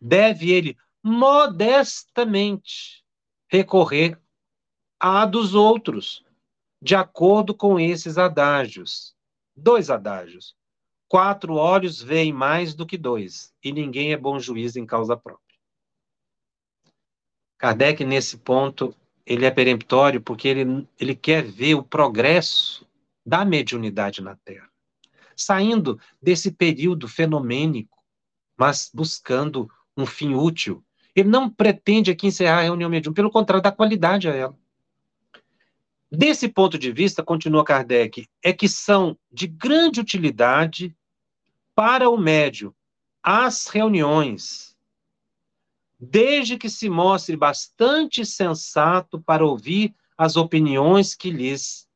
deve 0.00 0.50
ele 0.50 0.74
modestamente 1.04 3.04
recorrer 3.46 4.18
à 4.98 5.26
dos 5.26 5.54
outros, 5.54 6.24
de 6.80 6.94
acordo 6.94 7.54
com 7.54 7.78
esses 7.78 8.16
adágios. 8.16 9.14
Dois 9.54 9.90
adágios. 9.90 10.56
Quatro 11.06 11.56
olhos 11.56 12.00
veem 12.00 12.32
mais 12.32 12.74
do 12.74 12.86
que 12.86 12.96
dois, 12.96 13.52
e 13.62 13.70
ninguém 13.70 14.14
é 14.14 14.16
bom 14.16 14.38
juiz 14.38 14.76
em 14.76 14.86
causa 14.86 15.14
própria. 15.14 15.58
Kardec, 17.58 18.02
nesse 18.02 18.38
ponto, 18.38 18.96
ele 19.26 19.44
é 19.44 19.50
peremptório 19.50 20.22
porque 20.22 20.48
ele, 20.48 20.88
ele 20.98 21.14
quer 21.14 21.44
ver 21.44 21.74
o 21.74 21.82
progresso 21.82 22.88
da 23.26 23.44
mediunidade 23.44 24.22
na 24.22 24.34
Terra 24.36 24.69
saindo 25.42 25.98
desse 26.20 26.50
período 26.50 27.08
fenomênico, 27.08 27.98
mas 28.56 28.90
buscando 28.92 29.70
um 29.96 30.06
fim 30.06 30.34
útil. 30.34 30.84
Ele 31.14 31.28
não 31.28 31.48
pretende 31.48 32.10
aqui 32.10 32.26
encerrar 32.26 32.58
a 32.58 32.62
reunião 32.62 32.90
mediúnica, 32.90 33.20
pelo 33.20 33.30
contrário, 33.30 33.62
dá 33.62 33.72
qualidade 33.72 34.28
a 34.28 34.34
ela. 34.34 34.58
Desse 36.10 36.48
ponto 36.48 36.78
de 36.78 36.90
vista, 36.92 37.22
continua 37.22 37.64
Kardec, 37.64 38.28
é 38.42 38.52
que 38.52 38.68
são 38.68 39.16
de 39.30 39.46
grande 39.46 40.00
utilidade 40.00 40.94
para 41.74 42.10
o 42.10 42.18
médio 42.18 42.74
as 43.22 43.68
reuniões, 43.68 44.76
desde 45.98 46.56
que 46.56 46.70
se 46.70 46.88
mostre 46.88 47.36
bastante 47.36 48.24
sensato 48.24 49.20
para 49.20 49.44
ouvir 49.44 49.94
as 50.16 50.36
opiniões 50.36 51.14
que 51.14 51.30
lhes 51.30 51.88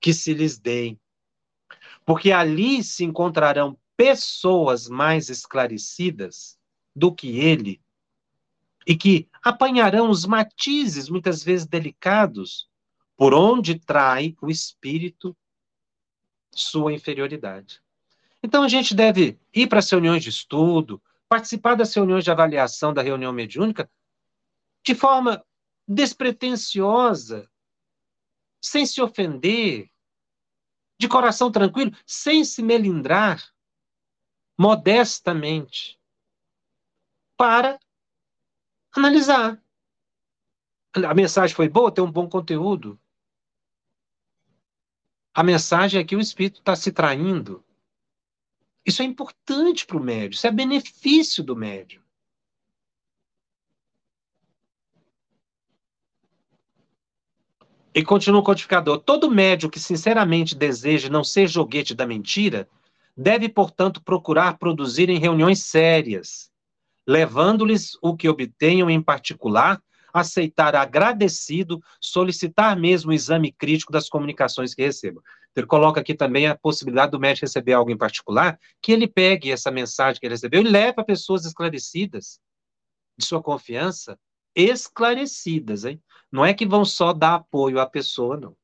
que 0.00 0.12
se 0.12 0.32
lhes 0.34 0.58
deem 0.58 1.00
porque 2.06 2.30
ali 2.30 2.84
se 2.84 3.04
encontrarão 3.04 3.76
pessoas 3.96 4.88
mais 4.88 5.28
esclarecidas 5.28 6.56
do 6.94 7.12
que 7.12 7.40
ele 7.40 7.82
e 8.86 8.96
que 8.96 9.28
apanharão 9.42 10.08
os 10.08 10.24
matizes, 10.24 11.08
muitas 11.08 11.42
vezes 11.42 11.66
delicados, 11.66 12.68
por 13.16 13.34
onde 13.34 13.80
trai 13.80 14.36
o 14.40 14.48
espírito 14.48 15.36
sua 16.54 16.92
inferioridade. 16.92 17.82
Então 18.42 18.62
a 18.62 18.68
gente 18.68 18.94
deve 18.94 19.38
ir 19.52 19.66
para 19.66 19.80
as 19.80 19.90
reuniões 19.90 20.22
de 20.22 20.30
estudo, 20.30 21.02
participar 21.28 21.74
das 21.74 21.92
reuniões 21.92 22.22
de 22.22 22.30
avaliação 22.30 22.94
da 22.94 23.02
reunião 23.02 23.32
mediúnica 23.32 23.90
de 24.84 24.94
forma 24.94 25.44
despretensiosa, 25.88 27.50
sem 28.62 28.86
se 28.86 29.02
ofender, 29.02 29.90
de 30.98 31.08
coração 31.08 31.50
tranquilo, 31.50 31.92
sem 32.06 32.44
se 32.44 32.62
melindrar. 32.62 33.42
modestamente, 34.58 36.00
para 37.36 37.78
analisar. 38.92 39.62
A 40.94 41.14
mensagem 41.14 41.54
foi 41.54 41.68
boa, 41.68 41.92
tem 41.92 42.02
um 42.02 42.10
bom 42.10 42.26
conteúdo. 42.26 42.98
A 45.34 45.42
mensagem 45.42 46.00
é 46.00 46.04
que 46.04 46.16
o 46.16 46.20
espírito 46.20 46.60
está 46.60 46.74
se 46.74 46.90
traindo. 46.90 47.62
Isso 48.86 49.02
é 49.02 49.04
importante 49.04 49.84
para 49.84 49.98
o 49.98 50.02
médium, 50.02 50.30
isso 50.30 50.46
é 50.46 50.50
benefício 50.50 51.44
do 51.44 51.54
médium. 51.54 52.02
E 57.96 58.04
continua 58.04 58.40
o 58.40 58.44
codificador. 58.44 58.98
Todo 58.98 59.30
médium 59.30 59.70
que 59.70 59.80
sinceramente 59.80 60.54
deseja 60.54 61.08
não 61.08 61.24
ser 61.24 61.48
joguete 61.48 61.94
da 61.94 62.06
mentira 62.06 62.68
deve, 63.16 63.48
portanto, 63.48 64.02
procurar 64.02 64.58
produzir 64.58 65.08
em 65.08 65.18
reuniões 65.18 65.64
sérias, 65.64 66.50
levando-lhes 67.08 67.96
o 68.02 68.14
que 68.14 68.28
obtenham 68.28 68.90
em 68.90 69.00
particular, 69.00 69.82
aceitar 70.12 70.76
agradecido, 70.76 71.80
solicitar 71.98 72.78
mesmo 72.78 73.12
o 73.12 73.14
exame 73.14 73.50
crítico 73.50 73.90
das 73.90 74.10
comunicações 74.10 74.74
que 74.74 74.82
receba. 74.82 75.22
Então, 75.50 75.62
ele 75.62 75.66
coloca 75.66 75.98
aqui 75.98 76.14
também 76.14 76.46
a 76.46 76.54
possibilidade 76.54 77.12
do 77.12 77.18
médico 77.18 77.46
receber 77.46 77.72
algo 77.72 77.90
em 77.90 77.96
particular, 77.96 78.60
que 78.82 78.92
ele 78.92 79.08
pegue 79.08 79.50
essa 79.50 79.70
mensagem 79.70 80.20
que 80.20 80.26
ele 80.26 80.34
recebeu 80.34 80.60
e 80.60 80.68
leve 80.68 81.00
a 81.00 81.04
pessoas 81.04 81.46
esclarecidas, 81.46 82.38
de 83.18 83.24
sua 83.24 83.42
confiança, 83.42 84.18
esclarecidas, 84.54 85.86
hein? 85.86 85.98
Não 86.36 86.44
é 86.44 86.52
que 86.52 86.66
vão 86.66 86.84
só 86.84 87.14
dar 87.14 87.36
apoio 87.36 87.80
à 87.80 87.86
pessoa, 87.86 88.36
não. 88.36 88.54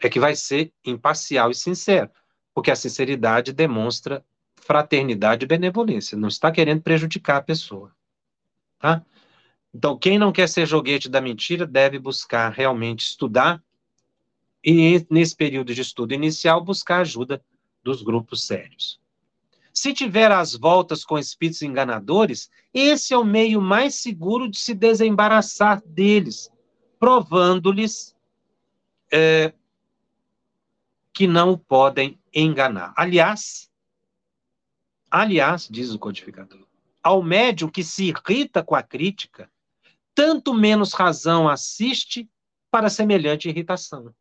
É 0.00 0.08
que 0.08 0.18
vai 0.18 0.34
ser 0.34 0.72
imparcial 0.84 1.52
e 1.52 1.54
sincero, 1.54 2.10
porque 2.52 2.68
a 2.68 2.74
sinceridade 2.74 3.52
demonstra 3.52 4.26
fraternidade 4.56 5.44
e 5.44 5.46
benevolência, 5.46 6.18
não 6.18 6.26
está 6.26 6.50
querendo 6.50 6.82
prejudicar 6.82 7.36
a 7.36 7.42
pessoa, 7.42 7.94
tá? 8.76 9.06
Então, 9.72 9.96
quem 9.96 10.18
não 10.18 10.32
quer 10.32 10.48
ser 10.48 10.66
joguete 10.66 11.08
da 11.08 11.20
mentira 11.20 11.64
deve 11.64 11.96
buscar 11.96 12.48
realmente 12.48 13.04
estudar 13.04 13.62
e, 14.64 15.06
nesse 15.08 15.36
período 15.36 15.72
de 15.72 15.80
estudo 15.80 16.12
inicial, 16.12 16.60
buscar 16.60 17.02
ajuda 17.02 17.40
dos 17.84 18.02
grupos 18.02 18.42
sérios. 18.42 19.00
Se 19.76 19.92
tiver 19.92 20.32
as 20.32 20.54
voltas 20.54 21.04
com 21.04 21.18
espíritos 21.18 21.60
enganadores, 21.60 22.50
esse 22.72 23.12
é 23.12 23.18
o 23.18 23.22
meio 23.22 23.60
mais 23.60 23.96
seguro 23.96 24.48
de 24.50 24.58
se 24.58 24.72
desembaraçar 24.72 25.82
deles, 25.84 26.50
provando-lhes 26.98 28.16
é, 29.12 29.52
que 31.12 31.26
não 31.26 31.52
o 31.52 31.58
podem 31.58 32.18
enganar. 32.34 32.94
Aliás, 32.96 33.70
aliás, 35.10 35.68
diz 35.70 35.92
o 35.92 35.98
codificador, 35.98 36.66
ao 37.02 37.22
médium 37.22 37.68
que 37.68 37.84
se 37.84 38.06
irrita 38.06 38.64
com 38.64 38.74
a 38.74 38.82
crítica, 38.82 39.50
tanto 40.14 40.54
menos 40.54 40.94
razão 40.94 41.50
assiste 41.50 42.26
para 42.70 42.88
semelhante 42.88 43.50
irritação. 43.50 44.14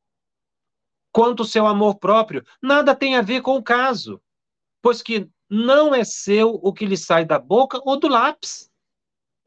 Quanto 1.14 1.43
o 1.43 1.45
seu 1.45 1.66
amor 1.66 1.95
próprio, 1.95 2.45
nada 2.62 2.93
tem 2.93 3.16
a 3.16 3.22
ver 3.22 3.41
com 3.41 3.56
o 3.56 3.64
caso, 3.64 4.22
pois 4.82 5.01
que 5.01 5.30
não 5.50 5.93
é 5.93 6.04
seu 6.04 6.56
o 6.56 6.74
que 6.74 6.86
lhe 6.86 6.98
sai 6.98 7.26
da 7.26 7.39
boca 7.39 7.80
ou 7.84 8.00
do 8.00 8.08
lápis. 8.08 8.72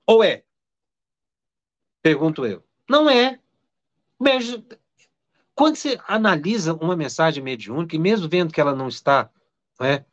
Ou 0.07 0.23
é? 0.23 0.45
Pergunto 2.03 2.47
eu. 2.47 2.65
Não 2.89 3.11
é. 3.11 3.41
Quando 5.55 5.77
você 5.77 6.01
analisa 6.07 6.75
uma 6.75 6.97
mensagem 6.97 7.43
mediúnica, 7.43 7.97
e 7.97 7.99
mesmo 7.99 8.29
vendo 8.29 8.53
que 8.53 8.61
ela 8.61 8.75
não 8.75 8.89
está 8.89 9.31
é, 9.81 10.05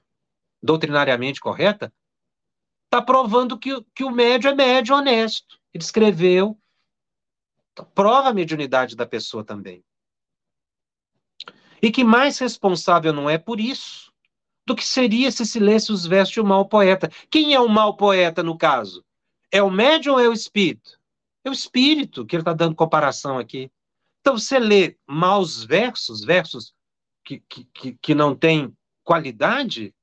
doutrinariamente 0.62 1.40
correta, 1.40 1.94
está 2.86 3.02
provando 3.02 3.58
que, 3.58 3.82
que 3.94 4.04
o 4.04 4.12
médio 4.12 4.50
é 4.50 4.56
médio 4.56 4.96
honesto. 4.96 5.60
Ele 5.74 5.84
escreveu, 5.84 6.60
então, 7.72 7.86
prova 7.94 8.30
a 8.30 8.34
mediunidade 8.34 8.96
da 8.96 9.06
pessoa 9.06 9.44
também. 9.44 9.84
E 11.82 11.92
que 11.92 12.04
mais 12.04 12.40
responsável 12.40 13.14
não 13.14 13.30
é 13.30 13.38
por 13.38 13.60
isso 13.60 14.14
do 14.66 14.76
que 14.76 14.86
seria 14.86 15.32
se 15.32 15.45
Silêncios 15.45 16.05
veste 16.05 16.39
o 16.39 16.45
mau 16.45 16.68
poeta. 16.68 17.09
Quem 17.30 17.53
é 17.53 17.59
o 17.59 17.70
mau 17.70 17.95
poeta, 17.95 18.41
no 18.41 18.57
caso? 18.57 19.05
É 19.51 19.61
o 19.61 19.70
médium 19.70 20.13
ou 20.13 20.20
é 20.20 20.28
o 20.28 20.34
espírito? 20.34 20.99
É 21.43 21.49
o 21.49 21.53
espírito 21.53 22.26
que 22.26 22.36
ele 22.36 22.41
está 22.41 22.53
dando 22.53 22.76
comparação 22.76 23.38
aqui. 23.38 23.72
Então, 24.22 24.38
você 24.38 24.57
lê 24.57 24.97
maus 25.07 25.63
versos, 25.63 26.24
versos 26.24 26.74
que, 27.24 27.39
que, 27.47 27.93
que 28.01 28.16
não 28.16 28.36
têm 28.36 28.76
qualidade, 29.03 29.93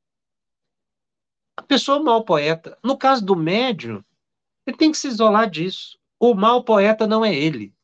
a 1.57 1.63
pessoa 1.63 1.99
é 1.99 2.01
um 2.01 2.05
mau 2.05 2.25
poeta. 2.25 2.79
No 2.83 2.97
caso 2.97 3.25
do 3.25 3.35
médium, 3.35 4.03
ele 4.67 4.77
tem 4.77 4.93
que 4.93 4.99
se 4.99 5.09
isolar 5.09 5.51
disso. 5.51 5.99
O 6.19 6.35
mau 6.35 6.63
poeta 6.63 7.05
não 7.07 7.25
é 7.25 7.35
ele, 7.35 7.75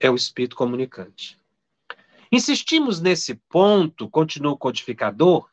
é 0.00 0.10
o 0.10 0.16
espírito 0.16 0.56
comunicante. 0.56 1.39
Insistimos 2.32 3.00
nesse 3.00 3.34
ponto, 3.48 4.08
continua 4.08 4.52
o 4.52 4.58
codificador, 4.58 5.48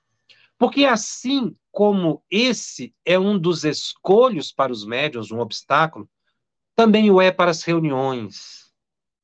porque 0.58 0.86
assim 0.86 1.56
como 1.72 2.24
esse 2.30 2.94
é 3.06 3.18
um 3.18 3.38
dos 3.38 3.64
escolhos 3.64 4.52
para 4.52 4.72
os 4.72 4.86
médiuns, 4.86 5.32
um 5.32 5.40
obstáculo, 5.40 6.10
também 6.76 7.10
o 7.10 7.20
é 7.20 7.32
para 7.32 7.50
as 7.50 7.64
reuniões, 7.64 8.72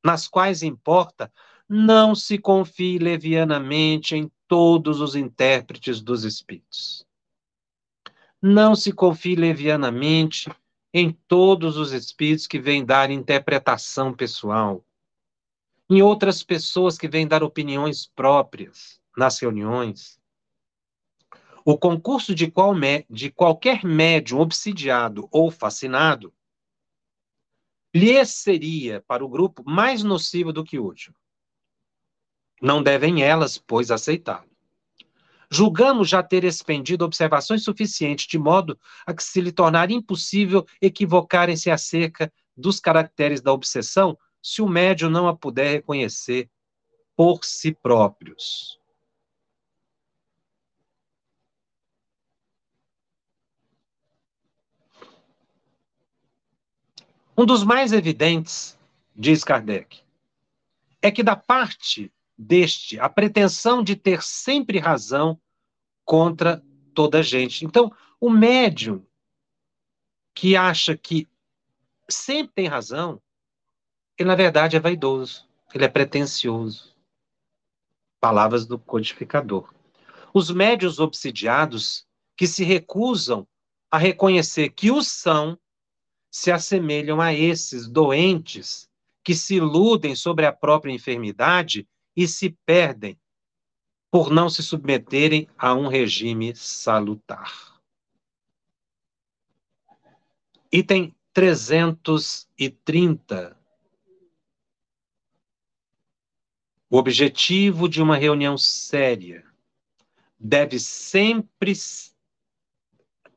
nas 0.03 0.27
quais 0.27 0.63
importa 0.63 1.31
não 1.69 2.13
se 2.13 2.37
confie 2.37 2.97
levianamente 2.97 4.15
em 4.15 4.31
todos 4.47 4.99
os 4.99 5.15
intérpretes 5.15 6.01
dos 6.01 6.23
espíritos. 6.23 7.05
Não 8.41 8.75
se 8.75 8.91
confie 8.91 9.35
levianamente 9.35 10.51
em 10.93 11.11
todos 11.27 11.77
os 11.77 11.91
espíritos 11.91 12.45
que 12.45 12.59
vêm 12.59 12.83
dar 12.83 13.09
interpretação 13.09 14.13
pessoal 14.13 14.83
em 15.93 16.01
outras 16.01 16.41
pessoas 16.41 16.97
que 16.97 17.07
vêm 17.07 17.27
dar 17.27 17.43
opiniões 17.43 18.07
próprias 18.07 18.99
nas 19.15 19.39
reuniões. 19.39 20.19
O 21.63 21.77
concurso 21.77 22.33
de, 22.33 22.49
qual 22.49 22.73
de 23.07 23.31
qualquer 23.31 23.85
médium 23.85 24.39
obsidiado 24.39 25.29
ou 25.31 25.51
fascinado 25.51 26.33
lhe 27.93 28.25
seria, 28.25 29.01
para 29.01 29.23
o 29.23 29.29
grupo, 29.29 29.63
mais 29.63 30.01
nocivo 30.03 30.51
do 30.51 30.63
que 30.63 30.79
útil. 30.79 31.13
Não 32.59 32.81
devem 32.81 33.21
elas, 33.21 33.59
pois, 33.59 33.91
aceitá-lo. 33.91 34.49
Julgamos 35.51 36.09
já 36.09 36.23
ter 36.23 36.43
expendido 36.43 37.05
observações 37.05 37.63
suficientes 37.63 38.25
de 38.25 38.39
modo 38.39 38.79
a 39.05 39.13
que 39.13 39.23
se 39.23 39.39
lhe 39.39 39.51
tornar 39.51 39.91
impossível 39.91 40.65
equivocarem-se 40.81 41.69
acerca 41.69 42.33
dos 42.57 42.79
caracteres 42.79 43.41
da 43.41 43.53
obsessão 43.53 44.17
se 44.43 44.61
o 44.61 44.67
médium 44.67 45.09
não 45.09 45.27
a 45.27 45.35
puder 45.35 45.71
reconhecer 45.71 46.49
por 47.15 47.45
si 47.45 47.73
próprios. 47.73 48.77
Um 57.35 57.45
dos 57.45 57.63
mais 57.63 57.93
evidentes, 57.93 58.77
diz 59.15 59.43
Kardec, 59.43 60.01
é 61.01 61.09
que 61.09 61.23
da 61.23 61.35
parte 61.35 62.13
deste 62.37 62.99
a 62.99 63.09
pretensão 63.09 63.81
de 63.81 63.95
ter 63.95 64.21
sempre 64.21 64.77
razão 64.77 65.39
contra 66.05 66.63
toda 66.93 67.19
a 67.19 67.23
gente. 67.23 67.65
Então, 67.65 67.91
o 68.19 68.29
médium 68.29 69.03
que 70.35 70.55
acha 70.55 70.97
que 70.97 71.27
sempre 72.09 72.53
tem 72.53 72.67
razão, 72.67 73.21
ele, 74.17 74.27
na 74.27 74.35
verdade, 74.35 74.75
é 74.75 74.79
vaidoso, 74.79 75.47
ele 75.73 75.85
é 75.85 75.87
pretensioso. 75.87 76.93
Palavras 78.19 78.65
do 78.65 78.79
codificador. 78.79 79.71
Os 80.33 80.49
médios 80.49 80.99
obsidiados 80.99 82.07
que 82.35 82.47
se 82.47 82.63
recusam 82.63 83.47
a 83.91 83.97
reconhecer 83.97 84.69
que 84.69 84.89
o 84.91 85.03
são, 85.03 85.59
se 86.31 86.49
assemelham 86.51 87.19
a 87.21 87.33
esses 87.33 87.87
doentes 87.87 88.89
que 89.23 89.35
se 89.35 89.55
iludem 89.55 90.15
sobre 90.15 90.47
a 90.47 90.53
própria 90.53 90.91
enfermidade 90.91 91.87
e 92.15 92.27
se 92.27 92.57
perdem 92.65 93.19
por 94.09 94.31
não 94.31 94.49
se 94.49 94.63
submeterem 94.63 95.47
a 95.57 95.73
um 95.73 95.87
regime 95.87 96.55
salutar. 96.55 97.81
Item 100.71 101.13
330 101.33 103.62
O 106.93 106.97
objetivo 106.99 107.89
de 107.89 107.99
uma 108.03 108.15
reunião 108.15 108.55
séria 108.55 109.43
deve 110.39 110.79
sempre. 110.79 111.73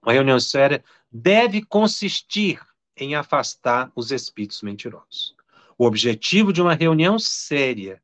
Uma 0.03 0.13
reunião 0.13 0.39
séria 0.39 0.85
deve 1.11 1.65
consistir 1.65 2.61
em 2.95 3.15
afastar 3.15 3.91
os 3.97 4.11
espíritos 4.13 4.61
mentirosos. 4.61 5.35
O 5.79 5.87
objetivo 5.87 6.53
de 6.53 6.61
uma 6.61 6.75
reunião 6.75 7.19
séria 7.19 8.03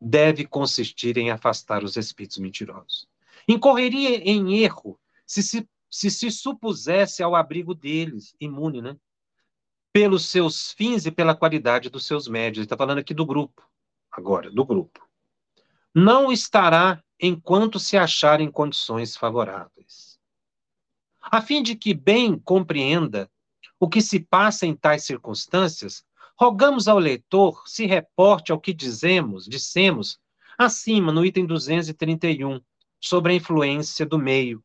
deve 0.00 0.46
consistir 0.46 1.18
em 1.18 1.32
afastar 1.32 1.82
os 1.82 1.96
espíritos 1.96 2.38
mentirosos. 2.38 3.08
Incorreria 3.48 4.18
em 4.18 4.62
erro 4.62 4.96
se 5.26 5.42
se, 5.42 5.68
se, 5.90 6.08
se 6.08 6.30
supusesse 6.30 7.20
ao 7.20 7.34
abrigo 7.34 7.74
deles, 7.74 8.32
imune, 8.40 8.80
né? 8.80 8.96
Pelos 9.92 10.26
seus 10.26 10.70
fins 10.70 11.04
e 11.04 11.10
pela 11.10 11.34
qualidade 11.34 11.90
dos 11.90 12.06
seus 12.06 12.28
médios. 12.28 12.58
Ele 12.58 12.66
está 12.66 12.76
falando 12.76 12.98
aqui 12.98 13.12
do 13.12 13.26
grupo, 13.26 13.68
agora, 14.18 14.50
do 14.50 14.64
grupo. 14.64 15.06
Não 15.94 16.30
estará 16.30 17.02
enquanto 17.20 17.78
se 17.78 17.96
achar 17.96 18.40
em 18.40 18.50
condições 18.50 19.16
favoráveis. 19.16 20.18
A 21.20 21.40
fim 21.40 21.62
de 21.62 21.74
que 21.74 21.94
bem 21.94 22.38
compreenda 22.38 23.30
o 23.80 23.88
que 23.88 24.00
se 24.00 24.20
passa 24.20 24.66
em 24.66 24.74
tais 24.74 25.04
circunstâncias, 25.04 26.04
rogamos 26.38 26.88
ao 26.88 26.98
leitor 26.98 27.62
se 27.66 27.86
reporte 27.86 28.52
ao 28.52 28.60
que 28.60 28.72
dizemos, 28.72 29.46
dissemos 29.46 30.18
acima 30.56 31.12
no 31.12 31.24
item 31.24 31.46
231, 31.46 32.60
sobre 33.00 33.32
a 33.32 33.36
influência 33.36 34.04
do 34.04 34.18
meio. 34.18 34.62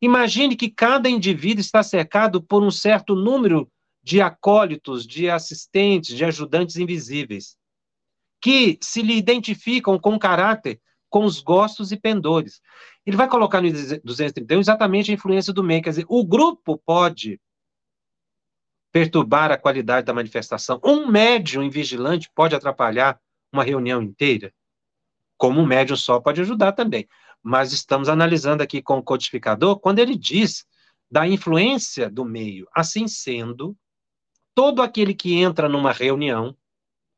Imagine 0.00 0.56
que 0.56 0.70
cada 0.70 1.08
indivíduo 1.08 1.60
está 1.60 1.82
cercado 1.82 2.42
por 2.42 2.62
um 2.62 2.70
certo 2.70 3.14
número 3.14 3.70
de 4.02 4.20
acólitos, 4.20 5.06
de 5.06 5.28
assistentes, 5.28 6.16
de 6.16 6.24
ajudantes 6.24 6.76
invisíveis, 6.76 7.56
que 8.40 8.78
se 8.80 9.02
lhe 9.02 9.16
identificam 9.16 9.98
com 9.98 10.18
caráter, 10.18 10.80
com 11.08 11.24
os 11.24 11.40
gostos 11.40 11.92
e 11.92 11.96
pendores. 11.96 12.60
Ele 13.04 13.16
vai 13.16 13.28
colocar 13.28 13.60
no 13.60 13.70
231 13.70 14.60
exatamente 14.60 15.10
a 15.10 15.14
influência 15.14 15.52
do 15.52 15.62
meio, 15.62 15.82
quer 15.82 15.90
dizer, 15.90 16.06
o 16.08 16.24
grupo 16.24 16.76
pode 16.84 17.40
perturbar 18.92 19.52
a 19.52 19.58
qualidade 19.58 20.06
da 20.06 20.14
manifestação. 20.14 20.80
Um 20.82 21.06
médium 21.06 21.62
invigilante 21.62 22.30
pode 22.34 22.54
atrapalhar 22.54 23.20
uma 23.52 23.62
reunião 23.62 24.02
inteira, 24.02 24.52
como 25.36 25.60
um 25.60 25.66
médium 25.66 25.96
só 25.96 26.18
pode 26.18 26.40
ajudar 26.40 26.72
também. 26.72 27.06
Mas 27.42 27.72
estamos 27.72 28.08
analisando 28.08 28.62
aqui 28.62 28.82
com 28.82 28.98
o 28.98 29.02
codificador 29.02 29.78
quando 29.78 29.98
ele 29.98 30.16
diz 30.16 30.64
da 31.10 31.28
influência 31.28 32.10
do 32.10 32.24
meio. 32.24 32.66
Assim 32.74 33.06
sendo, 33.06 33.76
todo 34.54 34.82
aquele 34.82 35.14
que 35.14 35.34
entra 35.34 35.68
numa 35.68 35.92
reunião, 35.92 36.56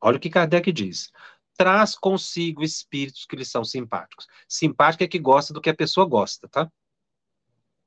olha 0.01 0.17
o 0.17 0.21
que 0.21 0.31
Kardec 0.31 0.71
diz, 0.73 1.11
traz 1.57 1.95
consigo 1.95 2.63
espíritos 2.63 3.27
que 3.27 3.37
lhe 3.37 3.45
são 3.45 3.65
simpáticos. 3.65 4.27
Simpático 4.49 5.05
é 5.05 5.09
que 5.09 5.19
gosta 5.19 5.53
do 5.53 5.61
que 5.61 5.71
a 5.71 5.75
pessoa 5.75 6.07
gosta, 6.07 6.49
tá? 6.49 6.71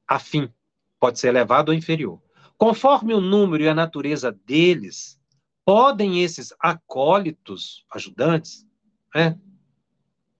Afim, 0.07 0.53
pode 0.99 1.19
ser 1.19 1.29
elevado 1.29 1.69
ou 1.69 1.75
inferior. 1.75 2.21
Conforme 2.57 3.13
o 3.13 3.21
número 3.21 3.63
e 3.63 3.69
a 3.69 3.73
natureza 3.73 4.31
deles, 4.31 5.19
podem 5.65 6.21
esses 6.21 6.53
acólitos, 6.59 7.85
ajudantes, 7.91 8.67
né, 9.15 9.39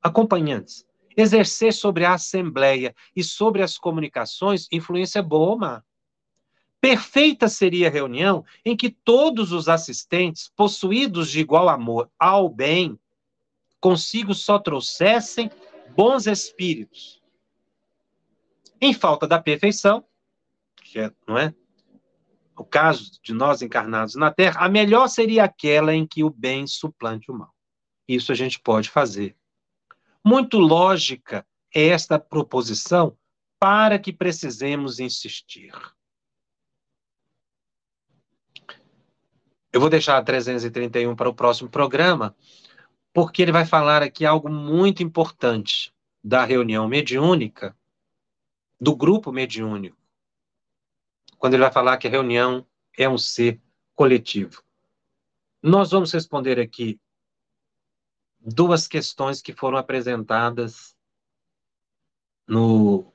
acompanhantes, 0.02 0.86
exercer 1.16 1.74
sobre 1.74 2.06
a 2.06 2.14
assembleia 2.14 2.94
e 3.16 3.24
sobre 3.24 3.64
as 3.64 3.78
comunicações 3.78 4.68
influência 4.72 5.24
boa 5.24 5.52
ou 5.52 5.58
má. 5.58 5.84
Perfeita 6.82 7.48
seria 7.48 7.88
a 7.88 7.92
reunião 7.92 8.44
em 8.66 8.76
que 8.76 8.90
todos 8.90 9.52
os 9.52 9.70
assistentes, 9.70 10.52
possuídos 10.56 11.30
de 11.30 11.40
igual 11.40 11.70
amor 11.70 12.10
ao 12.18 12.50
bem, 12.50 13.00
consigo 13.80 14.34
só 14.34 14.58
trouxessem 14.58 15.50
bons 15.96 16.26
espíritos. 16.26 17.22
Em 18.82 18.94
falta 18.94 19.28
da 19.28 19.40
perfeição, 19.40 20.04
que 20.76 21.00
é, 21.00 21.12
não 21.28 21.38
é? 21.38 21.54
o 22.62 22.66
caso 22.66 23.20
de 23.24 23.34
nós 23.34 23.62
encarnados 23.62 24.16
na 24.16 24.32
Terra, 24.32 24.66
a 24.66 24.70
melhor 24.70 25.08
seria 25.08 25.44
aquela 25.44 25.94
em 25.94 26.06
que 26.06 26.24
o 26.24 26.30
bem 26.30 26.68
suplante 26.68 27.32
o 27.32 27.34
mal. 27.34 27.54
Isso 28.08 28.32
a 28.32 28.36
gente 28.36 28.60
pode 28.60 28.90
fazer. 28.90 29.36
Muito 30.24 30.60
lógica 30.60 31.46
é 31.74 31.88
esta 31.88 32.20
proposição 32.20 33.18
para 33.60 33.98
que 33.98 34.14
precisemos 34.14 35.00
insistir. 35.00 35.72
Eu 39.72 39.80
vou 39.80 39.90
deixar 39.90 40.18
a 40.18 40.24
331 40.24 41.16
para 41.16 41.30
o 41.30 41.34
próximo 41.34 41.70
programa, 41.70 42.36
porque 43.14 43.42
ele 43.42 43.52
vai 43.52 43.66
falar 43.66 44.04
aqui 44.04 44.26
algo 44.26 44.50
muito 44.50 45.04
importante 45.04 45.94
da 46.24 46.44
reunião 46.44 46.88
mediúnica, 46.88 47.76
do 48.80 48.96
grupo 48.96 49.32
mediúnico 49.32 50.02
quando 51.42 51.56
ele 51.56 51.64
vai 51.64 51.72
falar 51.72 51.98
que 51.98 52.08
a 52.08 52.12
reunião 52.12 52.64
é 52.96 53.10
um 53.10 53.18
ser 53.18 53.60
coletivo. 53.96 54.64
Nós 55.60 55.90
vamos 55.90 56.12
responder 56.12 56.60
aqui 56.60 57.02
duas 58.40 58.88
questões 58.88 59.42
que 59.42 59.52
foram 59.52 59.80
apresentadas 59.80 60.96
no 62.48 63.12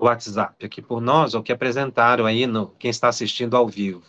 WhatsApp 0.00 0.64
aqui 0.64 0.80
por 0.80 1.00
nós, 1.00 1.34
ou 1.34 1.42
que 1.42 1.52
apresentaram 1.52 2.26
aí 2.26 2.46
no 2.46 2.68
quem 2.78 2.90
está 2.90 3.08
assistindo 3.08 3.56
ao 3.56 3.68
vivo. 3.68 4.02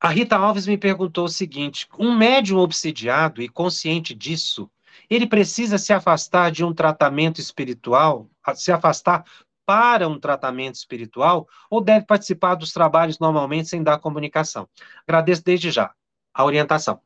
A 0.00 0.08
Rita 0.08 0.36
Alves 0.36 0.66
me 0.66 0.78
perguntou 0.78 1.24
o 1.24 1.28
seguinte: 1.28 1.88
um 1.98 2.16
médium 2.16 2.58
obsidiado 2.58 3.42
e 3.42 3.48
consciente 3.48 4.14
disso 4.14 4.70
ele 5.08 5.26
precisa 5.26 5.78
se 5.78 5.92
afastar 5.92 6.50
de 6.50 6.64
um 6.64 6.74
tratamento 6.74 7.40
espiritual, 7.40 8.28
se 8.54 8.70
afastar 8.70 9.24
para 9.64 10.08
um 10.08 10.18
tratamento 10.18 10.76
espiritual, 10.76 11.46
ou 11.70 11.80
deve 11.80 12.06
participar 12.06 12.54
dos 12.54 12.72
trabalhos 12.72 13.18
normalmente 13.18 13.68
sem 13.68 13.82
dar 13.82 13.98
comunicação? 13.98 14.68
Agradeço 15.06 15.44
desde 15.44 15.70
já 15.70 15.92
a 16.32 16.44
orientação. 16.44 17.00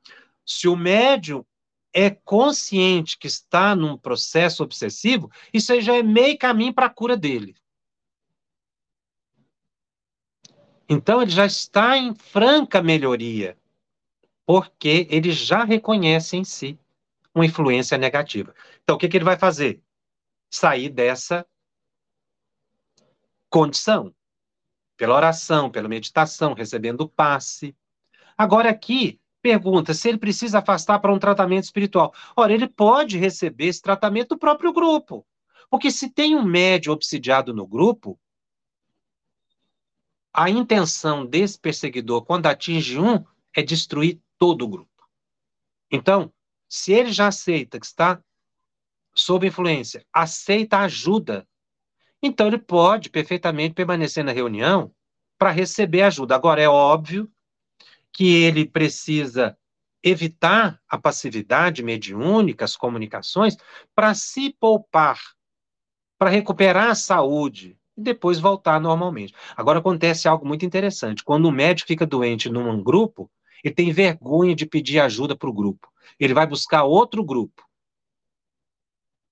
Se 0.44 0.68
o 0.68 0.76
médium 0.76 1.44
é 1.93 2.11
consciente 2.11 3.18
que 3.18 3.26
está 3.26 3.76
num 3.76 3.97
processo 3.97 4.62
obsessivo, 4.62 5.30
isso 5.53 5.72
aí 5.72 5.80
já 5.80 5.97
é 5.97 6.03
meio 6.03 6.38
caminho 6.38 6.72
para 6.72 6.86
a 6.86 6.90
cura 6.90 7.16
dele. 7.16 7.55
Então 10.88 11.22
ele 11.22 11.30
já 11.30 11.47
está 11.47 11.97
em 11.97 12.14
franca 12.14 12.82
melhoria, 12.82 13.59
porque 14.45 15.07
ele 15.11 15.32
já 15.32 15.64
reconhece 15.64 16.36
em 16.36 16.45
si 16.45 16.78
uma 17.34 17.47
influência 17.47 17.97
negativa. 17.97 18.55
Então, 18.82 18.97
o 18.97 18.99
que, 18.99 19.09
que 19.09 19.16
ele 19.16 19.24
vai 19.24 19.38
fazer? 19.38 19.82
Sair 20.51 20.90
dessa 20.90 21.47
condição, 23.49 24.14
pela 24.97 25.14
oração, 25.14 25.70
pela 25.70 25.88
meditação, 25.88 26.53
recebendo 26.53 27.09
passe. 27.09 27.74
Agora, 28.36 28.70
aqui, 28.70 29.20
pergunta 29.43 29.93
se 29.93 30.09
ele 30.09 30.18
precisa 30.18 30.61
afastar 30.61 31.01
para 31.01 31.12
um 31.12 31.18
tratamento 31.18 31.64
espiritual. 31.64 32.14
Ora, 32.36 32.53
ele 32.53 32.68
pode 32.68 33.18
receber 33.18 33.66
esse 33.66 33.82
tratamento 33.82 34.30
do 34.30 34.38
próprio 34.38 34.72
grupo. 34.72 35.26
Porque 35.68 35.90
se 35.90 36.09
tem 36.09 36.36
um 36.36 36.45
médio 36.45 36.93
obsidiado 36.93 37.53
no 37.53 37.66
grupo, 37.66 38.18
a 40.32 40.49
intenção 40.49 41.26
desse 41.26 41.59
perseguidor, 41.59 42.24
quando 42.24 42.47
atinge 42.47 42.99
um, 42.99 43.24
é 43.55 43.62
destruir 43.62 44.20
todo 44.38 44.62
o 44.62 44.68
grupo. 44.68 44.90
Então, 45.90 46.32
se 46.68 46.93
ele 46.93 47.11
já 47.11 47.26
aceita 47.26 47.80
que 47.80 47.86
está 47.86 48.22
sob 49.14 49.47
influência, 49.47 50.07
aceita 50.12 50.78
ajuda, 50.78 51.47
então 52.22 52.47
ele 52.47 52.59
pode 52.59 53.11
perfeitamente 53.11 53.74
permanecer 53.74 54.24
na 54.24 54.32
reunião 54.32 54.95
para 55.38 55.51
receber 55.51 56.03
ajuda. 56.03 56.34
Agora, 56.34 56.62
é 56.62 56.68
óbvio 56.68 57.32
que 58.12 58.42
ele 58.42 58.66
precisa 58.66 59.56
evitar 60.02 60.80
a 60.88 60.98
passividade 60.98 61.82
mediúnica, 61.82 62.64
as 62.64 62.76
comunicações, 62.76 63.56
para 63.94 64.14
se 64.14 64.54
poupar, 64.58 65.18
para 66.18 66.30
recuperar 66.30 66.90
a 66.90 66.94
saúde 66.94 67.78
e 67.96 68.02
depois 68.02 68.38
voltar 68.38 68.80
normalmente. 68.80 69.34
Agora 69.56 69.78
acontece 69.78 70.26
algo 70.26 70.46
muito 70.46 70.64
interessante. 70.64 71.24
Quando 71.24 71.46
o 71.46 71.52
médico 71.52 71.88
fica 71.88 72.06
doente 72.06 72.48
num 72.48 72.82
grupo, 72.82 73.30
ele 73.62 73.74
tem 73.74 73.92
vergonha 73.92 74.54
de 74.54 74.66
pedir 74.66 74.98
ajuda 74.98 75.36
para 75.36 75.48
o 75.48 75.52
grupo 75.52 75.92
ele 76.18 76.34
vai 76.34 76.46
buscar 76.46 76.84
outro 76.84 77.24
grupo. 77.24 77.66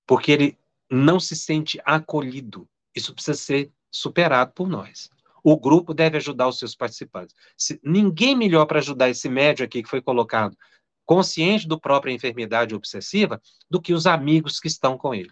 Porque 0.05 0.31
ele 0.31 0.57
não 0.89 1.19
se 1.19 1.35
sente 1.35 1.79
acolhido. 1.85 2.67
Isso 2.93 3.13
precisa 3.13 3.37
ser 3.37 3.71
superado 3.89 4.51
por 4.53 4.67
nós. 4.67 5.09
O 5.43 5.57
grupo 5.59 5.93
deve 5.93 6.17
ajudar 6.17 6.47
os 6.47 6.59
seus 6.59 6.75
participantes. 6.75 7.35
Se, 7.57 7.79
ninguém 7.83 8.35
melhor 8.35 8.65
para 8.65 8.79
ajudar 8.79 9.09
esse 9.09 9.27
médio 9.29 9.65
aqui 9.65 9.81
que 9.81 9.89
foi 9.89 10.01
colocado, 10.01 10.57
consciente 11.05 11.67
do 11.67 11.79
própria 11.79 12.13
enfermidade 12.13 12.75
obsessiva, 12.75 13.41
do 13.69 13.81
que 13.81 13.93
os 13.93 14.05
amigos 14.05 14.59
que 14.59 14.67
estão 14.67 14.97
com 14.97 15.13
ele. 15.13 15.31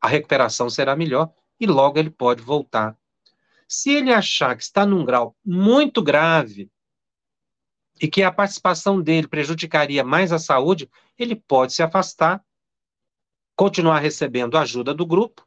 A 0.00 0.08
recuperação 0.08 0.68
será 0.68 0.96
melhor 0.96 1.32
e 1.58 1.66
logo 1.66 1.98
ele 1.98 2.10
pode 2.10 2.42
voltar. 2.42 2.96
Se 3.68 3.90
ele 3.90 4.12
achar 4.12 4.56
que 4.56 4.62
está 4.62 4.84
num 4.84 5.04
grau 5.04 5.36
muito 5.44 6.02
grave, 6.02 6.70
e 8.00 8.08
que 8.08 8.22
a 8.22 8.32
participação 8.32 9.00
dele 9.00 9.28
prejudicaria 9.28 10.02
mais 10.02 10.32
a 10.32 10.38
saúde, 10.38 10.90
ele 11.18 11.36
pode 11.36 11.74
se 11.74 11.82
afastar, 11.82 12.42
continuar 13.54 13.98
recebendo 13.98 14.56
ajuda 14.56 14.94
do 14.94 15.04
grupo, 15.04 15.46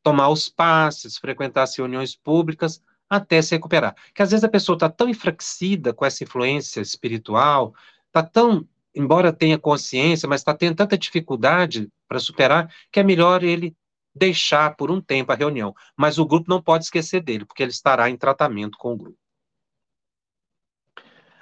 tomar 0.00 0.28
os 0.28 0.48
passes, 0.48 1.18
frequentar 1.18 1.64
as 1.64 1.76
reuniões 1.76 2.14
públicas, 2.14 2.80
até 3.08 3.40
se 3.40 3.54
recuperar. 3.54 3.94
Que 4.14 4.22
às 4.22 4.30
vezes 4.30 4.44
a 4.44 4.48
pessoa 4.48 4.76
está 4.76 4.88
tão 4.88 5.08
enfraquecida 5.08 5.92
com 5.92 6.04
essa 6.04 6.24
influência 6.24 6.80
espiritual, 6.80 7.74
está 8.06 8.22
tão 8.22 8.66
embora 8.94 9.32
tenha 9.32 9.58
consciência, 9.58 10.28
mas 10.28 10.40
está 10.40 10.54
tendo 10.54 10.76
tanta 10.76 10.98
dificuldade 10.98 11.88
para 12.08 12.18
superar, 12.18 12.72
que 12.90 12.98
é 12.98 13.04
melhor 13.04 13.44
ele 13.44 13.76
deixar 14.14 14.74
por 14.76 14.90
um 14.90 15.00
tempo 15.00 15.30
a 15.30 15.36
reunião. 15.36 15.74
Mas 15.96 16.18
o 16.18 16.26
grupo 16.26 16.50
não 16.50 16.60
pode 16.60 16.84
esquecer 16.84 17.22
dele, 17.22 17.44
porque 17.44 17.62
ele 17.62 17.70
estará 17.70 18.10
em 18.10 18.16
tratamento 18.16 18.76
com 18.76 18.92
o 18.94 18.96
grupo. 18.96 19.18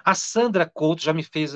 A 0.04 0.14
Sandra 0.14 0.66
Couto 0.66 1.02
já 1.02 1.12
me 1.12 1.22
fez 1.22 1.52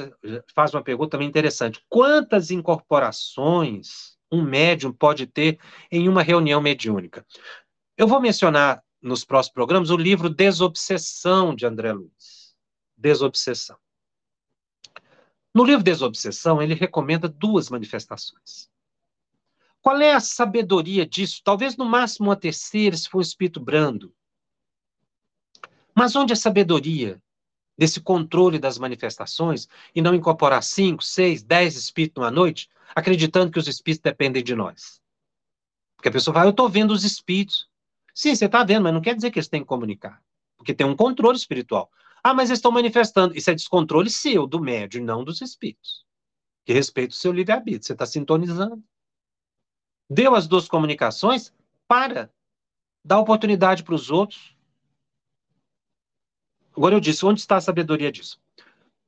faz 0.54 0.74
uma 0.74 0.82
pergunta 0.82 1.10
também 1.10 1.28
interessante. 1.28 1.84
Quantas 1.88 2.50
incorporações 2.50 4.18
um 4.32 4.42
médium 4.42 4.92
pode 4.92 5.26
ter 5.26 5.60
em 5.90 6.08
uma 6.08 6.22
reunião 6.22 6.60
mediúnica? 6.60 7.24
Eu 7.96 8.08
vou 8.08 8.20
mencionar 8.20 8.82
nos 9.00 9.24
próximos 9.24 9.54
programas 9.54 9.90
o 9.90 9.96
livro 9.96 10.28
Desobsessão 10.28 11.54
de 11.54 11.66
André 11.66 11.92
Luiz. 11.92 12.54
Desobsessão. 12.96 13.78
No 15.54 15.64
livro 15.64 15.82
Desobsessão, 15.82 16.62
ele 16.62 16.74
recomenda 16.74 17.28
duas 17.28 17.70
manifestações. 17.70 18.70
Qual 19.80 19.98
é 20.00 20.12
a 20.12 20.20
sabedoria 20.20 21.06
disso? 21.06 21.40
Talvez 21.42 21.76
no 21.76 21.84
máximo 21.84 22.28
uma 22.28 22.36
terceira, 22.36 22.96
se 22.96 23.08
for 23.08 23.18
um 23.18 23.22
espírito 23.22 23.58
brando. 23.58 24.14
Mas 25.94 26.14
onde 26.14 26.32
a 26.32 26.36
sabedoria 26.36 27.20
desse 27.76 27.98
controle 27.98 28.58
das 28.58 28.76
manifestações 28.76 29.66
e 29.94 30.02
não 30.02 30.14
incorporar 30.14 30.62
cinco, 30.62 31.02
seis, 31.02 31.42
dez 31.42 31.76
espíritos 31.76 32.20
numa 32.20 32.30
noite, 32.30 32.68
acreditando 32.94 33.50
que 33.50 33.58
os 33.58 33.66
espíritos 33.66 34.02
dependem 34.02 34.44
de 34.44 34.54
nós. 34.54 35.00
Porque 35.96 36.10
a 36.10 36.12
pessoa 36.12 36.34
fala, 36.34 36.46
eu 36.46 36.50
estou 36.50 36.68
vendo 36.68 36.90
os 36.92 37.04
espíritos. 37.04 37.69
Sim, 38.20 38.34
você 38.34 38.44
está 38.44 38.62
vendo, 38.62 38.82
mas 38.82 38.92
não 38.92 39.00
quer 39.00 39.14
dizer 39.14 39.30
que 39.30 39.38
eles 39.38 39.48
têm 39.48 39.62
que 39.62 39.66
comunicar. 39.66 40.22
Porque 40.58 40.74
tem 40.74 40.86
um 40.86 40.94
controle 40.94 41.38
espiritual. 41.38 41.90
Ah, 42.22 42.34
mas 42.34 42.50
eles 42.50 42.58
estão 42.58 42.70
manifestando. 42.70 43.34
Isso 43.34 43.50
é 43.50 43.54
descontrole 43.54 44.10
seu, 44.10 44.46
do 44.46 44.60
médium, 44.60 45.02
não 45.02 45.24
dos 45.24 45.40
espíritos. 45.40 46.04
Que 46.66 46.74
respeita 46.74 47.14
o 47.14 47.16
seu 47.16 47.32
livre-arbítrio. 47.32 47.82
Você 47.82 47.94
está 47.94 48.04
sintonizando. 48.04 48.84
Deu 50.10 50.34
as 50.34 50.46
duas 50.46 50.68
comunicações, 50.68 51.50
para. 51.88 52.30
Dá 53.02 53.18
oportunidade 53.18 53.82
para 53.82 53.94
os 53.94 54.10
outros. 54.10 54.54
Agora 56.76 56.94
eu 56.94 57.00
disse, 57.00 57.24
onde 57.24 57.40
está 57.40 57.56
a 57.56 57.62
sabedoria 57.62 58.12
disso? 58.12 58.38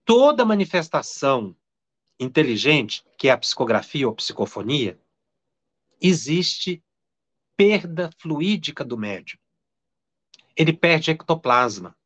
Toda 0.07 0.43
manifestação 0.43 1.55
inteligente, 2.19 3.05
que 3.19 3.29
é 3.29 3.33
a 3.33 3.37
psicografia 3.37 4.09
ou 4.09 4.15
psicofonia, 4.15 4.99
existe 6.01 6.83
perda 7.57 8.11
fluídica 8.19 8.85
do 8.85 8.97
médium. 8.97 9.39
Ele 10.57 10.73
perde 10.73 11.11
ectoplasma, 11.11 11.97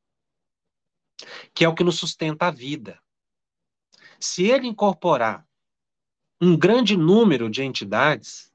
que 1.55 1.65
é 1.65 1.69
o 1.69 1.75
que 1.75 1.85
nos 1.85 1.99
sustenta 1.99 2.47
a 2.47 2.51
vida. 2.51 3.01
Se 4.19 4.45
ele 4.45 4.67
incorporar 4.67 5.47
um 6.41 6.57
grande 6.57 6.97
número 6.97 7.49
de 7.49 7.63
entidades, 7.63 8.53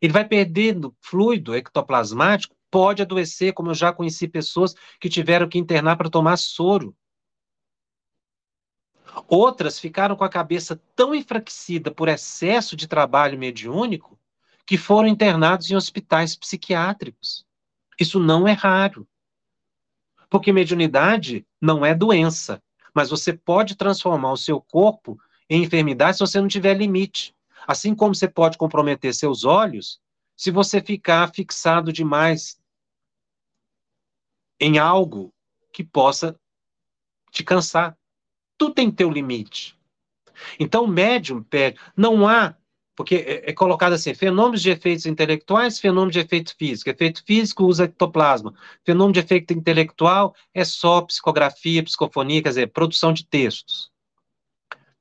ele 0.00 0.12
vai 0.12 0.26
perdendo 0.26 0.94
fluido 1.00 1.54
ectoplasmático 1.54 2.54
pode 2.74 3.02
adoecer, 3.02 3.52
como 3.52 3.70
eu 3.70 3.74
já 3.74 3.92
conheci 3.92 4.26
pessoas 4.26 4.74
que 4.98 5.08
tiveram 5.08 5.48
que 5.48 5.58
internar 5.58 5.96
para 5.96 6.10
tomar 6.10 6.36
soro. 6.36 6.92
Outras 9.28 9.78
ficaram 9.78 10.16
com 10.16 10.24
a 10.24 10.28
cabeça 10.28 10.82
tão 10.96 11.14
enfraquecida 11.14 11.92
por 11.92 12.08
excesso 12.08 12.74
de 12.74 12.88
trabalho 12.88 13.38
mediúnico 13.38 14.18
que 14.66 14.78
foram 14.78 15.08
internados 15.08 15.70
em 15.70 15.76
hospitais 15.76 16.36
psiquiátricos. 16.36 17.44
Isso 18.00 18.18
não 18.18 18.48
é 18.48 18.52
raro. 18.52 19.06
Porque 20.28 20.52
mediunidade 20.52 21.46
não 21.60 21.84
é 21.84 21.94
doença, 21.94 22.62
mas 22.94 23.10
você 23.10 23.32
pode 23.32 23.76
transformar 23.76 24.32
o 24.32 24.36
seu 24.36 24.60
corpo 24.60 25.18
em 25.48 25.62
enfermidade 25.62 26.16
se 26.16 26.26
você 26.26 26.40
não 26.40 26.48
tiver 26.48 26.74
limite. 26.74 27.34
Assim 27.66 27.94
como 27.94 28.14
você 28.14 28.28
pode 28.28 28.58
comprometer 28.58 29.14
seus 29.14 29.44
olhos 29.44 30.00
se 30.36 30.50
você 30.50 30.80
ficar 30.80 31.32
fixado 31.32 31.92
demais 31.92 32.60
em 34.58 34.78
algo 34.78 35.32
que 35.72 35.84
possa 35.84 36.38
te 37.30 37.44
cansar. 37.44 37.96
Tu 38.56 38.70
tem 38.70 38.90
teu 38.90 39.10
limite. 39.10 39.78
Então, 40.58 40.84
o 40.84 40.88
médium 40.88 41.42
pede. 41.42 41.78
Não 41.96 42.26
há, 42.28 42.56
porque 42.96 43.16
é, 43.16 43.50
é, 43.50 43.52
colocado 43.52 43.92
assim: 43.92 44.14
fenômenos 44.14 44.62
de 44.62 44.70
efeitos 44.70 45.06
intelectuais, 45.06 45.78
fenômeno 45.78 46.12
de 46.12 46.20
efeito 46.20 46.56
físico. 46.56 46.90
Efeito 46.90 47.24
físico 47.24 47.64
usa 47.64 47.84
ectoplasma. 47.84 48.54
Fenômeno 48.84 49.12
de 49.12 49.20
efeito 49.20 49.52
intelectual 49.52 50.34
é 50.52 50.64
só 50.64 51.02
psicografia, 51.02 51.82
psicofonia, 51.82 52.42
quer 52.42 52.50
dizer, 52.50 52.72
produção 52.72 53.12
de 53.12 53.26
textos. 53.26 53.90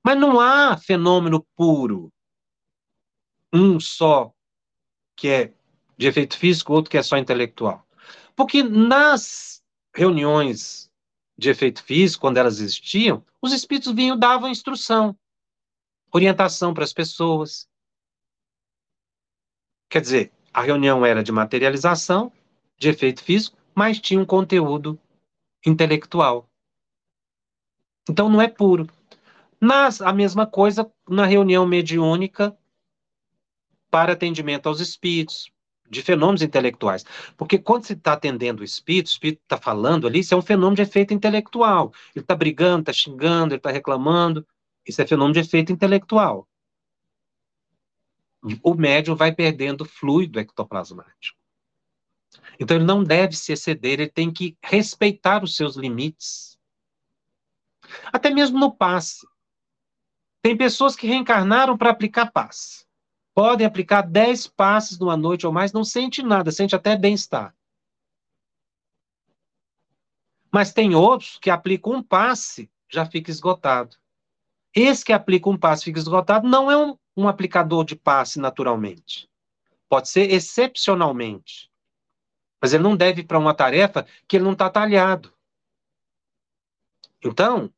Mas 0.03 0.17
não 0.17 0.39
há 0.39 0.75
fenômeno 0.77 1.45
puro. 1.55 2.11
Um 3.53 3.79
só 3.79 4.33
que 5.15 5.27
é 5.29 5.53
de 5.97 6.07
efeito 6.07 6.37
físico, 6.37 6.73
outro 6.73 6.89
que 6.89 6.97
é 6.97 7.03
só 7.03 7.17
intelectual. 7.17 7.85
Porque 8.35 8.63
nas 8.63 9.63
reuniões 9.95 10.91
de 11.37 11.49
efeito 11.49 11.83
físico, 11.83 12.21
quando 12.21 12.37
elas 12.37 12.59
existiam, 12.59 13.23
os 13.41 13.53
espíritos 13.53 13.93
vinham 13.93 14.17
davam 14.17 14.49
instrução, 14.49 15.15
orientação 16.11 16.73
para 16.73 16.83
as 16.83 16.93
pessoas. 16.93 17.67
Quer 19.93 20.01
dizer, 20.01 20.31
a 20.51 20.63
reunião 20.63 21.05
era 21.05 21.21
de 21.21 21.31
materialização, 21.31 22.31
de 22.79 22.89
efeito 22.89 23.23
físico, 23.23 23.55
mas 23.75 23.99
tinha 23.99 24.19
um 24.19 24.25
conteúdo 24.25 24.99
intelectual. 25.63 26.49
Então 28.09 28.27
não 28.27 28.41
é 28.41 28.47
puro. 28.47 28.89
Nas, 29.61 30.01
a 30.01 30.11
mesma 30.11 30.47
coisa 30.47 30.91
na 31.07 31.27
reunião 31.27 31.67
mediúnica 31.67 32.57
para 33.91 34.13
atendimento 34.13 34.67
aos 34.67 34.79
espíritos, 34.79 35.51
de 35.87 36.01
fenômenos 36.01 36.41
intelectuais. 36.41 37.05
Porque 37.37 37.59
quando 37.59 37.85
você 37.85 37.93
está 37.93 38.13
atendendo 38.13 38.63
o 38.63 38.65
espírito, 38.65 39.09
o 39.09 39.11
espírito 39.11 39.43
está 39.43 39.59
falando 39.59 40.07
ali, 40.07 40.21
isso 40.21 40.33
é 40.33 40.37
um 40.37 40.41
fenômeno 40.41 40.77
de 40.77 40.81
efeito 40.81 41.13
intelectual. 41.13 41.93
Ele 42.15 42.23
está 42.23 42.35
brigando, 42.35 42.79
está 42.79 42.93
xingando, 42.93 43.53
ele 43.53 43.59
está 43.59 43.69
reclamando. 43.69 44.43
Isso 44.87 44.99
é 45.03 45.05
fenômeno 45.05 45.35
de 45.35 45.41
efeito 45.41 45.71
intelectual. 45.71 46.47
O 48.61 48.73
médium 48.73 49.15
vai 49.15 49.33
perdendo 49.33 49.85
fluido 49.85 50.39
ectoplasmático. 50.39 51.37
Então 52.59 52.77
ele 52.77 52.85
não 52.85 53.03
deve 53.03 53.35
se 53.35 53.53
exceder, 53.53 53.99
ele 53.99 54.09
tem 54.09 54.31
que 54.31 54.57
respeitar 54.61 55.43
os 55.43 55.55
seus 55.55 55.75
limites. 55.75 56.57
Até 58.11 58.29
mesmo 58.29 58.59
no 58.59 58.75
passe. 58.75 59.25
Tem 60.41 60.57
pessoas 60.57 60.95
que 60.95 61.07
reencarnaram 61.07 61.77
para 61.77 61.89
aplicar 61.89 62.31
passe 62.31 62.83
podem 63.33 63.65
aplicar 63.65 64.03
10 64.03 64.47
passes 64.47 64.99
numa 64.99 65.17
noite 65.17 65.45
ou 65.45 65.51
mais, 65.51 65.73
não 65.73 65.83
sente 65.83 66.21
nada, 66.21 66.51
sente 66.51 66.75
até 66.75 66.95
bem-estar. 66.95 67.55
Mas 70.51 70.71
tem 70.71 70.93
outros 70.93 71.39
que 71.39 71.49
aplicam 71.49 71.93
um 71.93 72.03
passe, 72.03 72.71
já 72.87 73.05
fica 73.05 73.31
esgotado. 73.31 73.97
Esse 74.73 75.03
que 75.03 75.13
aplica 75.13 75.49
um 75.49 75.57
passe 75.57 75.85
fica 75.85 75.99
esgotado 75.99 76.47
não 76.47 76.69
é 76.69 76.77
um, 76.77 76.97
um 77.16 77.28
aplicador 77.28 77.86
de 77.86 77.95
passe 77.95 78.39
naturalmente. 78.39 79.30
Pode 79.88 80.09
ser 80.09 80.32
excepcionalmente. 80.32 81.70
Mas 82.59 82.74
ele 82.74 82.84
não 82.84 82.95
deve 82.95 83.24
para 83.24 83.38
uma 83.38 83.53
tarefa 83.53 84.07
que 84.28 84.38
ele 84.38 84.45
não 84.45 84.53
está 84.53 84.70
talhado. 84.70 85.34
Então, 87.24 87.72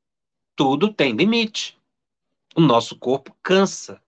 tudo 0.55 0.93
tem 0.93 1.13
limite. 1.13 1.77
O 2.55 2.61
nosso 2.61 2.97
corpo 2.97 3.35
cansa. 3.43 4.01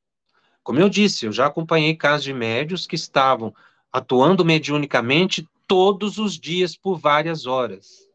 Como 0.63 0.79
eu 0.79 0.87
disse, 0.87 1.25
eu 1.25 1.31
já 1.31 1.47
acompanhei 1.47 1.95
casos 1.95 2.23
de 2.23 2.33
médios 2.33 2.87
que 2.87 2.95
estavam 2.95 3.53
atuando 3.91 4.45
mediunicamente 4.45 5.47
todos 5.67 6.17
os 6.17 6.39
dias 6.39 6.75
por 6.75 6.97
várias 6.97 7.45
horas. 7.45 8.07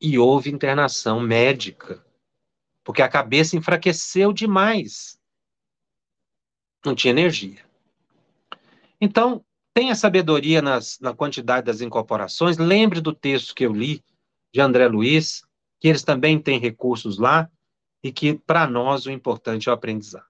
E 0.00 0.18
houve 0.18 0.50
internação 0.50 1.20
médica, 1.20 2.04
porque 2.82 3.02
a 3.02 3.08
cabeça 3.08 3.56
enfraqueceu 3.56 4.32
demais. 4.32 5.19
Não 6.84 6.94
tinha 6.94 7.10
energia. 7.10 7.64
Então, 9.00 9.44
tenha 9.74 9.94
sabedoria 9.94 10.60
nas, 10.60 10.98
na 11.00 11.14
quantidade 11.14 11.66
das 11.66 11.80
incorporações. 11.80 12.58
Lembre 12.58 13.00
do 13.00 13.12
texto 13.12 13.54
que 13.54 13.64
eu 13.64 13.72
li 13.72 14.02
de 14.52 14.60
André 14.60 14.88
Luiz, 14.88 15.42
que 15.78 15.88
eles 15.88 16.02
também 16.02 16.38
têm 16.38 16.58
recursos 16.58 17.18
lá 17.18 17.48
e 18.02 18.10
que, 18.10 18.34
para 18.34 18.66
nós, 18.66 19.06
o 19.06 19.10
importante 19.10 19.68
é 19.68 19.72
o 19.72 19.74
aprendizado. 19.74 20.24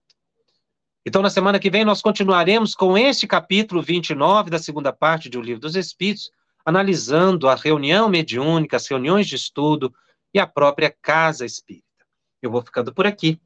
Então, 1.04 1.22
na 1.22 1.30
semana 1.30 1.58
que 1.58 1.70
vem, 1.70 1.84
nós 1.84 2.02
continuaremos 2.02 2.74
com 2.74 2.96
este 2.96 3.26
capítulo 3.26 3.80
29 3.80 4.50
da 4.50 4.58
segunda 4.58 4.92
parte 4.92 5.30
do 5.30 5.40
Livro 5.40 5.62
dos 5.62 5.74
Espíritos, 5.74 6.30
analisando 6.64 7.48
a 7.48 7.54
reunião 7.54 8.08
mediúnica, 8.08 8.76
as 8.76 8.86
reuniões 8.86 9.26
de 9.26 9.34
estudo 9.34 9.94
e 10.34 10.38
a 10.38 10.46
própria 10.46 10.94
casa 11.00 11.46
espírita. 11.46 11.86
Eu 12.42 12.50
vou 12.50 12.62
ficando 12.62 12.92
por 12.92 13.06
aqui. 13.06 13.40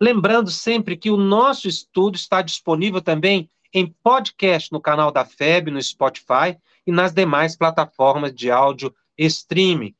Lembrando 0.00 0.50
sempre 0.50 0.96
que 0.96 1.10
o 1.10 1.16
nosso 1.16 1.68
estudo 1.68 2.16
está 2.16 2.42
disponível 2.42 3.00
também 3.00 3.50
em 3.72 3.86
podcast 4.02 4.72
no 4.72 4.80
canal 4.80 5.10
da 5.10 5.24
FEB, 5.24 5.70
no 5.70 5.82
Spotify 5.82 6.56
e 6.86 6.92
nas 6.92 7.12
demais 7.12 7.56
plataformas 7.56 8.34
de 8.34 8.50
áudio 8.50 8.94
streaming. 9.16 9.94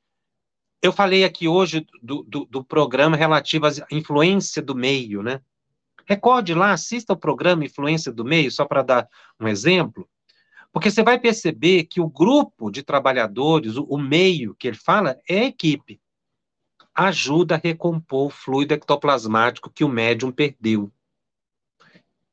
eu 0.83 0.93
falei 0.93 1.25
aqui 1.25 1.49
hoje 1.49 1.87
do, 2.03 2.23
do, 2.25 2.45
do 2.45 2.65
programa 2.65 3.17
relativo 3.17 3.67
à 3.67 3.71
influência 3.91 4.61
do 4.61 4.75
meio, 4.75 5.23
né? 5.23 5.41
Recorde 6.07 6.53
lá, 6.53 6.73
assista 6.73 7.15
o 7.15 7.17
programa 7.17 7.65
Influência 7.65 8.13
do 8.13 8.25
Meio, 8.25 8.51
só 8.51 8.67
para 8.67 8.83
dar 8.83 9.09
um 9.41 9.49
exemplo, 9.49 10.07
porque 10.71 10.91
você 10.91 11.03
vai 11.03 11.19
perceber 11.19 11.85
que 11.85 12.01
o 12.01 12.09
grupo 12.09 12.71
de 12.71 12.83
trabalhadores, 12.83 13.77
o, 13.77 13.85
o 13.85 13.97
meio 13.97 14.55
que 14.55 14.69
ele 14.69 14.77
fala, 14.77 15.19
é 15.29 15.41
a 15.41 15.45
equipe. 15.45 16.01
Ajuda 16.95 17.57
a 17.57 17.59
recompor 17.59 18.27
o 18.27 18.31
fluido 18.31 18.75
ectoplasmático 18.75 19.71
que 19.71 19.83
o 19.83 19.89
médium 19.89 20.31
perdeu. 20.31 20.93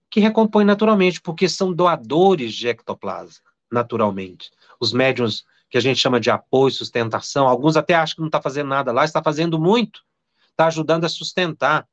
Que 0.10 0.20
recompõe 0.20 0.64
naturalmente, 0.64 1.20
porque 1.20 1.50
são 1.50 1.74
doadores 1.74 2.54
de 2.54 2.68
ectoplasma, 2.68 3.50
naturalmente. 3.72 4.52
Os 4.80 4.94
médiums 4.94 5.46
que 5.70 5.78
a 5.78 5.82
gente 5.82 6.00
chama 6.00 6.20
de 6.20 6.30
apoio, 6.30 6.72
sustentação, 6.72 7.48
alguns 7.48 7.78
até 7.78 7.96
acham 7.96 8.16
que 8.16 8.22
não 8.22 8.28
está 8.28 8.42
fazendo 8.42 8.68
nada 8.68 8.92
lá, 8.92 9.06
está 9.06 9.24
fazendo 9.24 9.58
muito, 9.58 10.02
está 10.50 10.68
ajudando 10.68 11.06
a 11.06 11.10
sustentar 11.10 11.88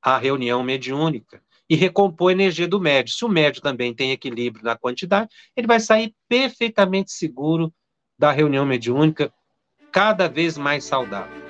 a 0.00 0.16
reunião 0.16 0.62
mediúnica 0.62 1.42
e 1.68 1.74
recompor 1.74 2.30
a 2.30 2.32
energia 2.32 2.68
do 2.68 2.80
médio. 2.80 3.12
Se 3.12 3.24
o 3.24 3.28
médio 3.28 3.60
também 3.60 3.92
tem 3.92 4.12
equilíbrio 4.12 4.64
na 4.64 4.76
quantidade, 4.76 5.28
ele 5.56 5.66
vai 5.66 5.80
sair 5.80 6.14
perfeitamente 6.28 7.12
seguro 7.12 7.74
da 8.18 8.30
reunião 8.30 8.64
mediúnica, 8.64 9.32
cada 9.90 10.28
vez 10.28 10.56
mais 10.56 10.84
saudável. 10.84 11.49